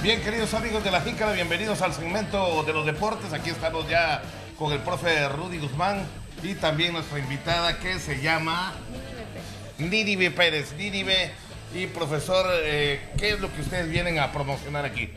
Bien, 0.00 0.22
queridos 0.22 0.54
amigos 0.54 0.84
de 0.84 0.92
la 0.92 1.00
Jícara, 1.00 1.32
bienvenidos 1.32 1.82
al 1.82 1.92
segmento 1.92 2.62
de 2.62 2.72
los 2.72 2.86
deportes. 2.86 3.32
Aquí 3.32 3.50
estamos 3.50 3.88
ya 3.88 4.22
con 4.56 4.72
el 4.72 4.78
profe 4.78 5.28
Rudy 5.28 5.58
Guzmán 5.58 6.04
y 6.44 6.54
también 6.54 6.92
nuestra 6.92 7.18
invitada 7.18 7.80
que 7.80 7.98
se 7.98 8.22
llama 8.22 8.74
Nínive 9.78 10.30
Pérez. 10.30 10.72
Nínive 10.76 11.32
y 11.74 11.88
profesor, 11.88 12.46
eh, 12.62 13.00
¿qué 13.18 13.30
es 13.30 13.40
lo 13.40 13.52
que 13.52 13.62
ustedes 13.62 13.90
vienen 13.90 14.20
a 14.20 14.30
promocionar 14.30 14.84
aquí? 14.84 15.10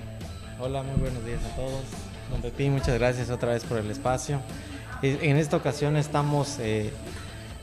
Hola, 0.59 0.81
muy 0.81 0.99
buenos 0.99 1.23
días 1.23 1.43
a 1.43 1.55
todos. 1.55 1.83
Don 2.31 2.41
Pepín, 2.41 2.71
muchas 2.73 2.97
gracias 2.97 3.29
otra 3.29 3.51
vez 3.51 3.63
por 3.65 3.77
el 3.77 3.91
espacio. 3.91 4.41
En 5.03 5.37
esta 5.37 5.57
ocasión 5.57 5.95
estamos 5.95 6.57
eh, 6.57 6.91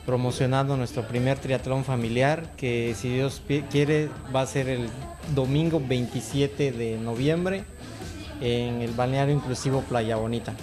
promocionando 0.05 0.77
nuestro 0.77 1.07
primer 1.07 1.37
triatlón 1.37 1.85
familiar 1.85 2.55
que 2.57 2.95
si 2.97 3.09
Dios 3.09 3.41
quiere 3.69 4.09
va 4.35 4.41
a 4.41 4.47
ser 4.47 4.67
el 4.69 4.89
domingo 5.35 5.81
27 5.85 6.71
de 6.71 6.97
noviembre 6.97 7.63
en 8.41 8.81
el 8.81 8.91
balneario 8.91 9.35
inclusivo 9.35 9.81
Playa 9.81 10.15
Bonita. 10.15 10.53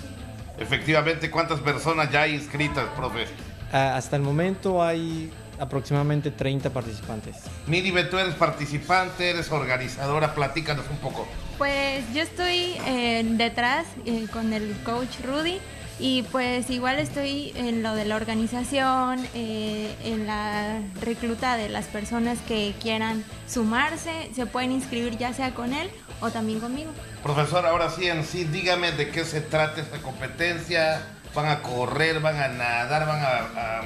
Efectivamente, 0.59 1.31
¿cuántas 1.31 1.61
personas 1.61 2.11
ya 2.11 2.23
hay 2.23 2.35
inscritas, 2.35 2.85
profe? 2.97 3.27
Ah, 3.73 3.97
hasta 3.97 4.17
el 4.17 4.23
momento 4.23 4.83
hay 4.83 5.31
aproximadamente 5.61 6.31
30 6.31 6.71
participantes. 6.71 7.37
Miribe, 7.67 8.05
tú 8.05 8.19
eres 8.19 8.35
participante, 8.35 9.31
eres 9.31 9.51
organizadora, 9.53 10.35
platícanos 10.35 10.85
un 10.91 10.97
poco. 10.99 11.27
Pues 11.59 12.05
yo 12.15 12.23
estoy 12.23 12.77
eh, 12.87 13.25
detrás 13.25 13.87
eh, 14.05 14.27
con 14.33 14.53
el 14.53 14.75
coach 14.85 15.21
Rudy 15.25 15.59
y 15.99 16.23
pues 16.23 16.71
igual 16.71 16.99
estoy 16.99 17.53
en 17.57 17.83
lo 17.83 17.95
de 17.95 18.05
la 18.05 18.17
organización, 18.17 19.27
eh, 19.35 19.95
en 20.05 20.27
la 20.27 20.81
recluta 21.01 21.57
de 21.57 21.69
las 21.69 21.87
personas 21.87 22.39
que 22.47 22.75
quieran 22.81 23.25
sumarse, 23.49 24.31
se 24.35 24.47
pueden 24.47 24.73
inscribir 24.73 25.19
ya 25.19 25.33
sea 25.33 25.55
con 25.55 25.73
él 25.73 25.91
o 26.21 26.31
también 26.31 26.61
conmigo. 26.61 26.91
Profesor, 27.23 27.67
ahora 27.67 27.91
sí 27.91 28.09
en 28.09 28.25
sí, 28.25 28.45
dígame 28.45 28.93
de 28.93 29.11
qué 29.11 29.25
se 29.25 29.41
trata 29.41 29.81
esta 29.81 29.99
competencia. 29.99 31.03
¿Van 31.35 31.47
a 31.47 31.63
correr, 31.63 32.21
van 32.21 32.37
a 32.37 32.49
nadar, 32.49 33.07
van 33.07 33.21
a, 33.21 33.27
a 33.27 33.81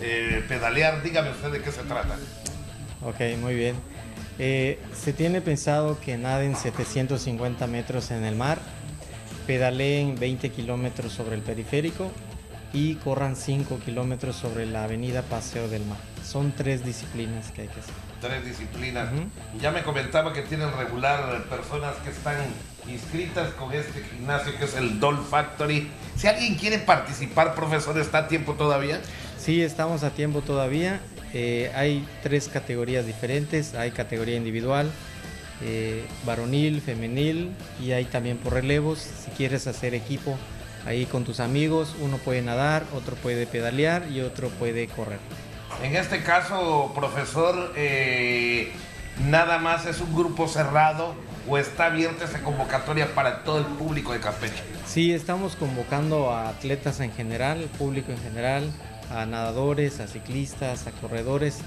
eh, 0.00 0.44
pedalear? 0.46 1.02
Dígame 1.02 1.30
usted 1.30 1.50
de 1.50 1.62
qué 1.62 1.72
se 1.72 1.82
trata. 1.82 2.16
Ok, 3.02 3.20
muy 3.40 3.54
bien. 3.54 3.76
Eh, 4.38 4.80
se 4.94 5.12
tiene 5.12 5.40
pensado 5.40 5.98
que 6.00 6.16
naden 6.16 6.56
750 6.56 7.66
metros 7.66 8.10
en 8.10 8.24
el 8.24 8.34
mar 8.34 8.58
pedaleen 9.46 10.18
20 10.18 10.50
kilómetros 10.50 11.12
sobre 11.12 11.36
el 11.36 11.42
periférico 11.42 12.10
y 12.72 12.94
corran 12.96 13.36
5 13.36 13.80
kilómetros 13.84 14.36
sobre 14.36 14.66
la 14.66 14.84
avenida 14.84 15.22
Paseo 15.22 15.68
del 15.68 15.84
Mar. 15.84 15.98
Son 16.24 16.52
tres 16.52 16.84
disciplinas 16.84 17.50
que 17.50 17.62
hay 17.62 17.68
que 17.68 17.80
hacer. 17.80 17.94
Tres 18.20 18.44
disciplinas. 18.44 19.10
Ya 19.60 19.70
me 19.72 19.82
comentaba 19.82 20.32
que 20.32 20.42
tienen 20.42 20.72
regular 20.76 21.44
personas 21.44 21.96
que 21.96 22.10
están 22.10 22.36
inscritas 22.88 23.52
con 23.54 23.72
este 23.72 24.02
gimnasio 24.02 24.56
que 24.56 24.64
es 24.64 24.74
el 24.76 25.00
Doll 25.00 25.18
Factory. 25.18 25.88
Si 26.16 26.26
alguien 26.28 26.54
quiere 26.54 26.78
participar, 26.78 27.54
profesor, 27.54 27.98
¿está 27.98 28.18
a 28.18 28.28
tiempo 28.28 28.54
todavía? 28.54 29.00
Sí, 29.38 29.62
estamos 29.62 30.04
a 30.04 30.10
tiempo 30.10 30.40
todavía. 30.40 31.00
Eh, 31.34 31.72
hay 31.74 32.06
tres 32.22 32.48
categorías 32.48 33.06
diferentes. 33.06 33.74
Hay 33.74 33.90
categoría 33.90 34.36
individual, 34.36 34.90
eh, 35.64 36.04
varonil, 36.24 36.80
femenil 36.80 37.50
y 37.80 37.92
hay 37.92 38.04
también 38.04 38.38
por 38.38 38.52
relevos. 38.52 38.98
Si 38.98 39.30
quieres 39.30 39.66
hacer 39.66 39.94
equipo 39.94 40.36
ahí 40.86 41.06
con 41.06 41.24
tus 41.24 41.40
amigos, 41.40 41.94
uno 42.00 42.18
puede 42.18 42.42
nadar, 42.42 42.84
otro 42.94 43.16
puede 43.16 43.46
pedalear 43.46 44.10
y 44.10 44.20
otro 44.20 44.48
puede 44.48 44.88
correr. 44.88 45.18
En 45.82 45.96
este 45.96 46.22
caso, 46.22 46.92
profesor, 46.94 47.72
eh, 47.76 48.72
nada 49.28 49.58
más 49.58 49.86
es 49.86 50.00
un 50.00 50.14
grupo 50.14 50.48
cerrado 50.48 51.14
o 51.48 51.58
está 51.58 51.86
abierta 51.86 52.24
esa 52.24 52.42
convocatoria 52.42 53.14
para 53.14 53.42
todo 53.42 53.58
el 53.58 53.64
público 53.64 54.12
de 54.12 54.20
Campeche. 54.20 54.62
Sí, 54.86 55.12
estamos 55.12 55.56
convocando 55.56 56.30
a 56.30 56.48
atletas 56.48 57.00
en 57.00 57.12
general, 57.12 57.68
público 57.78 58.12
en 58.12 58.18
general, 58.18 58.70
a 59.10 59.26
nadadores, 59.26 60.00
a 60.00 60.06
ciclistas, 60.06 60.86
a 60.86 60.92
corredores 60.92 61.60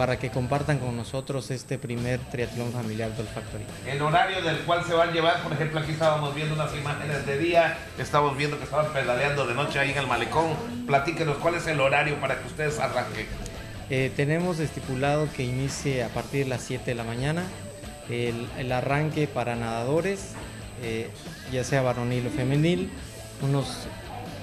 para 0.00 0.18
que 0.18 0.30
compartan 0.30 0.78
con 0.78 0.96
nosotros 0.96 1.50
este 1.50 1.76
primer 1.76 2.20
triatlón 2.20 2.72
familiar 2.72 3.14
del 3.18 3.26
Factory. 3.26 3.64
El 3.86 4.00
horario 4.00 4.40
del 4.40 4.56
cual 4.60 4.82
se 4.82 4.94
van 4.94 5.10
a 5.10 5.12
llevar, 5.12 5.42
por 5.42 5.52
ejemplo, 5.52 5.78
aquí 5.78 5.92
estábamos 5.92 6.34
viendo 6.34 6.54
unas 6.54 6.74
imágenes 6.74 7.26
de 7.26 7.36
día, 7.36 7.76
estamos 7.98 8.34
viendo 8.34 8.56
que 8.56 8.64
estaban 8.64 8.90
pedaleando 8.94 9.46
de 9.46 9.52
noche 9.52 9.78
ahí 9.78 9.90
en 9.90 9.98
el 9.98 10.06
malecón. 10.06 10.56
Platíquenos, 10.86 11.36
¿cuál 11.36 11.56
es 11.56 11.66
el 11.66 11.78
horario 11.82 12.18
para 12.18 12.40
que 12.40 12.46
ustedes 12.46 12.78
arranquen? 12.78 13.26
Eh, 13.90 14.10
tenemos 14.16 14.58
estipulado 14.58 15.28
que 15.36 15.42
inicie 15.42 16.02
a 16.02 16.08
partir 16.08 16.44
de 16.44 16.48
las 16.48 16.62
7 16.62 16.82
de 16.86 16.94
la 16.94 17.04
mañana 17.04 17.42
el, 18.08 18.48
el 18.56 18.72
arranque 18.72 19.26
para 19.26 19.54
nadadores, 19.54 20.32
eh, 20.82 21.10
ya 21.52 21.62
sea 21.62 21.82
varonil 21.82 22.26
o 22.26 22.30
femenil. 22.30 22.90
Unos 23.42 23.86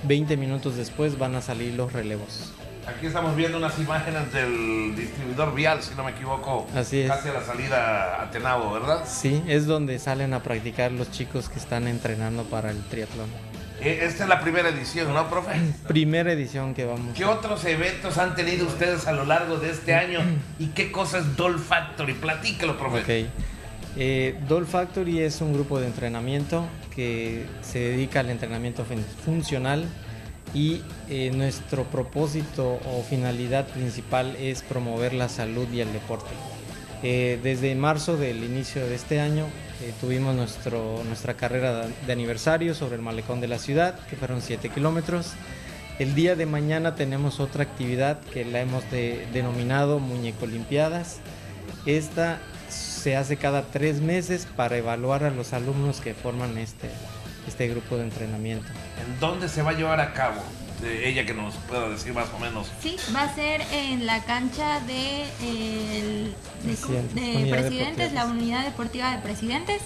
20 0.04 0.38
minutos 0.38 0.76
después 0.76 1.18
van 1.18 1.34
a 1.34 1.42
salir 1.42 1.74
los 1.74 1.94
relevos. 1.94 2.54
Aquí 2.88 3.08
estamos 3.08 3.36
viendo 3.36 3.58
unas 3.58 3.78
imágenes 3.80 4.32
del 4.32 4.96
distribuidor 4.96 5.54
vial, 5.54 5.84
si 5.84 5.94
no 5.96 6.06
me 6.06 6.12
equivoco. 6.12 6.66
Así 6.74 7.02
es. 7.02 7.12
Casi 7.12 7.28
a 7.28 7.34
la 7.34 7.44
salida 7.44 8.22
a 8.22 8.32
Tenabo, 8.32 8.72
¿verdad? 8.72 9.04
Sí, 9.06 9.44
es 9.46 9.66
donde 9.66 10.00
salen 10.00 10.34
a 10.34 10.42
practicar 10.42 10.94
los 10.94 11.12
chicos 11.12 11.50
que 11.50 11.60
están 11.60 11.88
entrenando 11.88 12.46
para 12.46 12.72
el 12.72 12.82
triatlón. 12.86 13.30
Eh, 13.82 14.00
esta 14.04 14.24
es 14.24 14.30
la 14.30 14.40
primera 14.40 14.70
edición, 14.70 15.14
¿no, 15.14 15.30
profe? 15.30 15.52
Primera 15.88 16.32
edición 16.32 16.74
que 16.74 16.86
vamos. 16.86 17.14
¿Qué 17.16 17.26
otros 17.26 17.66
eventos 17.66 18.18
han 18.18 18.36
tenido 18.36 18.66
ustedes 18.66 19.06
a 19.06 19.12
lo 19.12 19.26
largo 19.26 19.58
de 19.58 19.70
este 19.70 19.94
año? 19.96 20.22
¿Y 20.58 20.68
qué 20.68 20.90
cosa 20.90 21.18
es 21.18 21.36
Doll 21.36 21.60
Factory? 21.60 22.14
Platícalo, 22.14 22.78
profe. 22.78 23.00
Ok. 23.02 23.30
Eh, 23.98 24.40
Doll 24.48 24.66
Factory 24.66 25.20
es 25.20 25.42
un 25.42 25.54
grupo 25.54 25.80
de 25.80 25.88
entrenamiento 25.88 26.66
que 26.96 27.46
se 27.62 27.80
dedica 27.80 28.22
al 28.22 28.30
entrenamiento 28.30 28.86
funcional 29.26 29.86
y 30.54 30.82
eh, 31.10 31.32
nuestro 31.34 31.84
propósito 31.86 32.80
o 32.86 33.04
finalidad 33.04 33.68
principal 33.68 34.36
es 34.38 34.62
promover 34.62 35.14
la 35.14 35.30
salud 35.30 35.68
y 35.72 35.82
el 35.82 35.92
deporte. 35.94 36.30
Eh, 37.04 37.40
desde 37.44 37.76
marzo 37.76 38.18
del 38.18 38.44
inicio 38.44 38.88
de 38.88 38.96
este 38.96 39.20
año 39.20 39.46
eh, 39.82 39.94
tuvimos 40.02 40.36
nuestro, 40.36 41.04
nuestra 41.06 41.36
carrera 41.36 41.88
de 41.88 42.14
aniversario 42.14 42.74
sobre 42.74 42.96
el 42.96 43.02
malecón 43.02 43.40
de 43.40 43.48
la 43.48 43.60
ciudad, 43.60 44.00
que 44.10 44.16
fueron 44.16 44.42
7 44.42 44.70
kilómetros. 44.70 45.34
El 46.00 46.16
día 46.16 46.36
de 46.36 46.46
mañana 46.46 46.96
tenemos 46.96 47.40
otra 47.40 47.64
actividad 47.64 48.20
que 48.34 48.46
la 48.46 48.62
hemos 48.62 48.90
de, 48.92 49.28
denominado 49.34 50.00
Muñeco 50.00 50.46
Olimpiadas. 50.46 51.20
Esta 51.86 52.40
se 52.70 53.16
hace 53.16 53.38
cada 53.38 53.64
tres 53.64 54.02
meses 54.02 54.48
para 54.56 54.78
evaluar 54.78 55.24
a 55.24 55.30
los 55.30 55.54
alumnos 55.54 56.02
que 56.02 56.14
forman 56.14 56.58
este, 56.58 56.90
este 57.48 57.68
grupo 57.68 57.98
de 57.98 58.04
entrenamiento. 58.04 58.68
¿En 59.06 59.20
dónde 59.20 59.50
se 59.50 59.62
va 59.62 59.72
a 59.72 59.74
llevar 59.74 60.00
a 60.00 60.14
cabo? 60.14 60.42
De 60.82 61.10
ella 61.10 61.26
que 61.26 61.34
nos 61.34 61.56
pueda 61.56 61.90
decir 61.90 62.14
más 62.14 62.28
o 62.36 62.40
menos. 62.40 62.72
Sí, 62.82 62.98
va 63.16 63.24
a 63.24 63.34
ser 63.34 63.62
en 63.72 64.06
la 64.06 64.24
cancha 64.24 64.80
de, 64.82 65.24
el, 65.42 66.36
de, 66.64 67.48
Presidentes, 67.50 68.10
de 68.12 68.16
la 68.16 68.26
unidad 68.26 68.64
deportiva 68.64 69.12
de 69.12 69.18
Presidentes. 69.18 69.82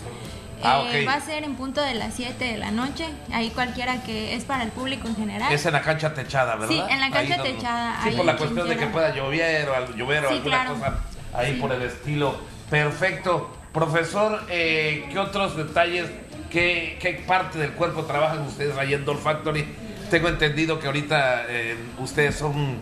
Ah, 0.64 0.84
Eh, 0.91 1.01
ok. 1.03 1.07
Va 1.07 1.14
a 1.14 1.22
ser 1.22 1.43
en 1.45 1.55
punto 1.55 1.82
de 1.82 1.95
las 1.95 2.14
7 2.16 2.43
de 2.43 2.57
la 2.57 2.72
noche. 2.72 3.05
Ahí 3.32 3.49
cualquiera 3.51 4.03
que 4.03 4.36
es 4.36 4.43
para 4.43 4.64
el 4.64 4.70
público 4.72 5.07
en 5.07 5.16
general. 5.16 5.51
Es 5.51 5.66
en 5.66 5.74
la 5.74 5.82
cancha 5.82 6.14
techada, 6.14 6.55
¿verdad? 6.55 6.68
Sí, 6.76 6.82
en 6.89 6.99
la 6.99 7.09
cancha 7.09 7.36
Ahí 7.41 7.53
techada, 7.53 7.99
Sí, 8.03 8.09
ahí 8.09 8.16
por 8.18 8.26
la 8.26 8.36
cuestión 8.36 8.68
de 8.68 8.78
que 8.78 8.88
pueda 8.88 9.16
llover 9.16 9.70
o, 9.70 9.95
llover 9.95 10.26
o 10.26 10.30
Sí, 10.30 10.36
alguna 10.36 10.55
claro. 10.64 10.74
cosa 10.76 10.99
ahí 11.34 11.53
Sí. 11.55 11.62
por 11.62 11.72
el 11.72 11.82
estilo. 11.84 12.36
Perfecto. 12.70 13.49
Profesor, 13.74 14.43
eh, 14.49 15.07
¿qué 15.09 15.18
otros 15.20 15.55
detalles, 15.55 16.09
qué, 16.52 16.97
qué 16.99 17.24
parte 17.26 17.58
del 17.58 17.72
cuerpo 17.72 18.04
trabajan 18.04 18.41
ustedes 18.41 18.78
ahí 18.78 18.93
en 18.93 19.06
Doll 19.06 19.18
Factory? 19.18 19.66
Tengo 20.12 20.28
entendido 20.28 20.78
que 20.78 20.88
ahorita 20.88 21.45
eh, 21.47 21.76
ustedes 21.97 22.36
son, 22.36 22.80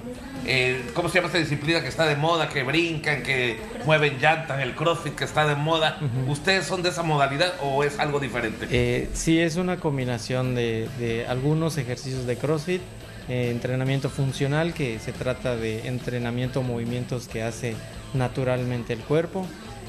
eh, 0.47 0.81
¿cómo 0.95 1.09
se 1.09 1.15
llama 1.15 1.27
esta 1.27 1.37
disciplina 1.37 1.79
que 1.79 1.87
está 1.87 2.07
de 2.07 2.15
moda? 2.15 2.49
Que 2.49 2.63
brincan, 2.63 3.21
que 3.21 3.59
mueven 3.85 4.17
llantas, 4.19 4.59
el 4.61 4.73
CrossFit 4.73 5.13
que 5.13 5.25
está 5.25 5.45
de 5.47 5.53
moda. 5.53 5.99
¿Ustedes 6.27 6.65
son 6.65 6.81
de 6.81 6.89
esa 6.89 7.03
modalidad 7.03 7.53
o 7.61 7.83
es 7.83 7.99
algo 7.99 8.19
diferente? 8.19 8.67
Eh, 8.71 9.09
sí, 9.13 9.39
es 9.39 9.57
una 9.57 9.77
combinación 9.77 10.55
de, 10.55 10.89
de 10.97 11.27
algunos 11.27 11.77
ejercicios 11.77 12.25
de 12.25 12.35
CrossFit, 12.35 12.81
eh, 13.29 13.51
entrenamiento 13.51 14.09
funcional, 14.09 14.73
que 14.73 14.97
se 14.97 15.11
trata 15.11 15.55
de 15.55 15.87
entrenamiento, 15.87 16.63
movimientos 16.63 17.27
que 17.27 17.43
hace 17.43 17.75
naturalmente 18.15 18.93
el 18.93 19.01
cuerpo, 19.01 19.45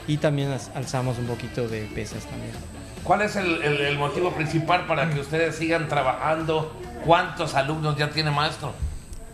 y 0.06 0.18
también 0.18 0.54
alzamos 0.74 1.16
un 1.16 1.24
poquito 1.24 1.68
de 1.68 1.82
pesas 1.94 2.26
también. 2.26 2.52
¿Cuál 3.04 3.22
es 3.22 3.36
el, 3.36 3.62
el- 3.62 3.80
el 3.80 3.98
motivo 3.98 4.32
principal 4.32 4.86
para 4.86 5.08
que 5.10 5.20
ustedes 5.20 5.56
sigan 5.56 5.88
trabajando? 5.88 6.72
¿Cuántos 7.04 7.54
alumnos 7.54 7.96
ya 7.96 8.10
tiene 8.10 8.30
maestro? 8.30 8.72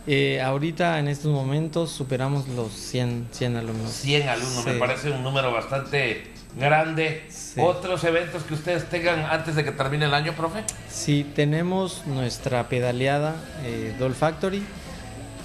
Eh, 0.09 0.41
ahorita 0.41 0.99
en 0.99 1.09
estos 1.09 1.31
momentos 1.33 1.91
superamos 1.91 2.47
los 2.47 2.71
100, 2.71 3.27
100 3.31 3.57
alumnos. 3.57 3.91
100 3.91 4.29
alumnos, 4.29 4.65
me 4.65 4.73
parece 4.75 5.11
un 5.11 5.21
número 5.21 5.51
bastante 5.51 6.27
grande. 6.57 7.27
¿Otros 7.57 8.03
eventos 8.05 8.43
que 8.43 8.53
ustedes 8.53 8.87
tengan 8.89 9.19
antes 9.25 9.55
de 9.55 9.65
que 9.65 9.71
termine 9.73 10.05
el 10.05 10.13
año, 10.13 10.31
profe? 10.33 10.63
Sí, 10.89 11.29
tenemos 11.35 12.03
nuestra 12.07 12.69
pedaleada 12.69 13.35
eh, 13.65 13.93
Doll 13.99 14.15
Factory, 14.15 14.63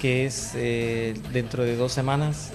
que 0.01 0.25
es 0.25 0.53
eh, 0.55 1.13
dentro 1.33 1.63
de 1.63 1.75
dos 1.75 1.91
semanas. 1.91 2.51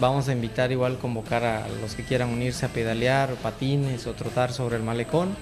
Vamos 0.00 0.28
a 0.28 0.32
invitar 0.32 0.72
igual 0.72 0.98
convocar 0.98 1.44
a 1.44 1.68
los 1.80 1.94
que 1.94 2.02
quieran 2.04 2.30
unirse 2.30 2.66
a 2.66 2.68
pedalear, 2.70 3.30
o 3.32 3.34
patines 3.36 4.06
o 4.06 4.12
trotar 4.14 4.52
sobre 4.52 4.76
el 4.76 4.82
malecón, 4.82 5.36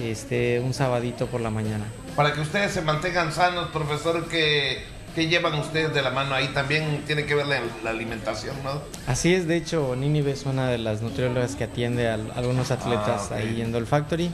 este, 0.00 0.60
un 0.60 0.74
sabadito 0.74 1.26
por 1.26 1.40
la 1.40 1.50
mañana. 1.50 1.84
Para 2.14 2.32
que 2.32 2.40
ustedes 2.40 2.72
se 2.72 2.82
mantengan 2.82 3.32
sanos, 3.32 3.68
profesor, 3.70 4.28
que, 4.28 4.84
que 5.14 5.26
llevan 5.26 5.54
ustedes 5.54 5.94
de 5.94 6.02
la 6.02 6.10
mano 6.10 6.34
ahí 6.34 6.48
también 6.48 7.02
tiene 7.06 7.24
que 7.24 7.34
ver 7.34 7.46
la, 7.46 7.60
la 7.82 7.90
alimentación, 7.90 8.54
¿no? 8.62 8.82
Así 9.06 9.34
es, 9.34 9.48
de 9.48 9.56
hecho, 9.56 9.96
Ninive 9.96 10.32
es 10.32 10.44
una 10.44 10.68
de 10.68 10.78
las 10.78 11.00
nutriólogas 11.00 11.56
que 11.56 11.64
atiende 11.64 12.08
a 12.08 12.14
al- 12.14 12.30
algunos 12.36 12.70
atletas 12.70 13.30
Ah, 13.32 13.36
ahí 13.36 13.60
en 13.62 13.72
Doll 13.72 13.86
Factory 13.86 14.30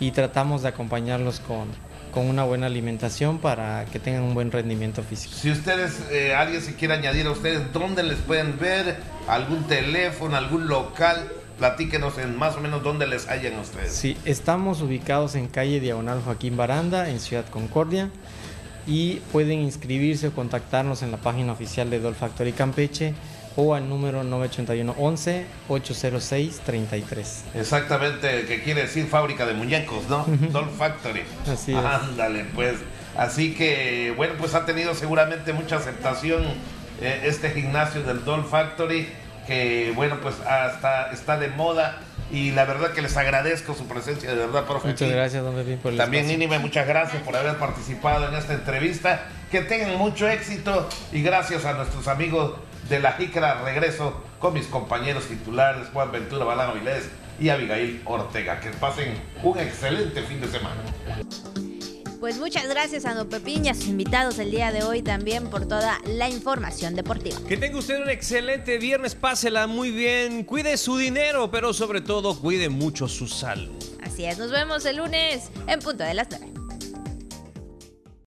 y 0.00 0.10
tratamos 0.12 0.62
de 0.62 0.68
acompañarlos 0.68 1.40
con, 1.40 1.68
con 2.16 2.30
una 2.30 2.44
buena 2.44 2.64
alimentación 2.64 3.36
para 3.40 3.84
que 3.92 3.98
tengan 3.98 4.22
un 4.22 4.32
buen 4.32 4.50
rendimiento 4.50 5.02
físico. 5.02 5.34
Si 5.34 5.50
ustedes, 5.50 6.00
eh, 6.10 6.34
alguien 6.34 6.62
se 6.62 6.74
quiere 6.74 6.94
añadir 6.94 7.26
a 7.26 7.30
ustedes, 7.32 7.70
¿dónde 7.74 8.02
les 8.02 8.16
pueden 8.16 8.58
ver? 8.58 8.96
¿Algún 9.28 9.64
teléfono, 9.64 10.34
algún 10.34 10.66
local? 10.66 11.30
Platíquenos 11.58 12.16
en 12.16 12.34
más 12.38 12.56
o 12.56 12.60
menos 12.60 12.82
dónde 12.82 13.06
les 13.06 13.26
hallan 13.28 13.56
a 13.56 13.60
ustedes. 13.60 13.92
Sí, 13.92 14.16
estamos 14.24 14.80
ubicados 14.80 15.34
en 15.34 15.46
calle 15.46 15.78
Diagonal 15.78 16.22
Joaquín 16.22 16.56
Baranda, 16.56 17.10
en 17.10 17.20
Ciudad 17.20 17.44
Concordia, 17.50 18.08
y 18.86 19.16
pueden 19.30 19.60
inscribirse 19.60 20.28
o 20.28 20.32
contactarnos 20.32 21.02
en 21.02 21.10
la 21.10 21.18
página 21.18 21.52
oficial 21.52 21.90
de 21.90 22.00
Doll 22.00 22.14
Factory 22.14 22.52
Campeche 22.52 23.12
o 23.56 23.74
al 23.74 23.88
número 23.88 24.22
981 24.22 24.94
11 24.98 25.46
806 25.68 26.60
33. 26.64 27.44
Exactamente, 27.54 28.44
que 28.46 28.62
quiere 28.62 28.82
decir 28.82 29.06
fábrica 29.06 29.46
de 29.46 29.54
muñecos, 29.54 30.08
¿no? 30.08 30.24
Doll 30.52 30.70
Factory. 30.70 31.22
Así 31.50 31.72
es. 31.72 31.78
Ándale, 31.78 32.44
pues. 32.54 32.76
Así 33.16 33.54
que, 33.54 34.12
bueno, 34.16 34.34
pues 34.38 34.54
ha 34.54 34.66
tenido 34.66 34.94
seguramente 34.94 35.54
mucha 35.54 35.76
aceptación 35.76 36.44
eh, 37.00 37.22
este 37.24 37.50
gimnasio 37.50 38.02
del 38.02 38.24
Doll 38.26 38.44
Factory, 38.44 39.08
que, 39.46 39.92
bueno, 39.96 40.18
pues 40.20 40.34
hasta 40.40 41.10
está 41.10 41.38
de 41.38 41.48
moda. 41.48 42.00
Y 42.30 42.50
la 42.50 42.64
verdad 42.64 42.90
que 42.90 43.02
les 43.02 43.16
agradezco 43.16 43.74
su 43.74 43.86
presencia, 43.86 44.28
de 44.28 44.36
verdad, 44.36 44.64
profe. 44.64 44.88
Muchas 44.88 45.10
gracias, 45.10 45.44
don 45.44 45.54
Pepín, 45.54 45.78
por 45.78 45.92
el 45.92 45.98
También. 45.98 46.26
Nínime, 46.26 46.58
muchas 46.58 46.86
gracias 46.86 47.22
por 47.22 47.36
haber 47.36 47.56
participado 47.56 48.28
en 48.28 48.34
esta 48.34 48.52
entrevista. 48.52 49.22
Que 49.50 49.60
tengan 49.60 49.96
mucho 49.96 50.28
éxito 50.28 50.88
y 51.12 51.22
gracias 51.22 51.64
a 51.64 51.74
nuestros 51.74 52.08
amigos 52.08 52.54
de 52.88 53.00
la 53.00 53.12
Jícara. 53.12 53.62
Regreso 53.62 54.22
con 54.38 54.54
mis 54.54 54.66
compañeros 54.66 55.26
titulares, 55.26 55.88
Juan 55.92 56.12
Ventura 56.12 56.44
Balán 56.44 56.70
Avilés 56.70 57.08
y 57.40 57.48
Abigail 57.48 58.02
Ortega. 58.04 58.60
Que 58.60 58.70
pasen 58.70 59.14
un 59.42 59.58
excelente 59.58 60.22
fin 60.22 60.40
de 60.40 60.48
semana. 60.48 60.82
Pues 62.20 62.38
muchas 62.38 62.66
gracias 62.66 63.04
a 63.04 63.14
Don 63.14 63.28
Pepín 63.28 63.66
y 63.66 63.68
a 63.68 63.74
sus 63.74 63.88
invitados 63.88 64.38
el 64.38 64.50
día 64.50 64.72
de 64.72 64.82
hoy 64.82 65.02
también 65.02 65.48
por 65.48 65.68
toda 65.68 65.98
la 66.06 66.28
información 66.28 66.94
deportiva. 66.94 67.36
Que 67.46 67.58
tenga 67.58 67.78
usted 67.78 68.02
un 68.02 68.08
excelente 68.08 68.78
viernes, 68.78 69.14
pásela 69.14 69.66
muy 69.66 69.90
bien, 69.90 70.42
cuide 70.44 70.78
su 70.78 70.96
dinero, 70.96 71.50
pero 71.50 71.74
sobre 71.74 72.00
todo 72.00 72.38
cuide 72.38 72.70
mucho 72.70 73.06
su 73.06 73.28
salud. 73.28 73.76
Así 74.02 74.24
es, 74.24 74.38
nos 74.38 74.50
vemos 74.50 74.86
el 74.86 74.96
lunes 74.96 75.50
en 75.66 75.80
punto 75.80 76.04
de 76.04 76.14
las 76.14 76.28
9. 76.30 76.55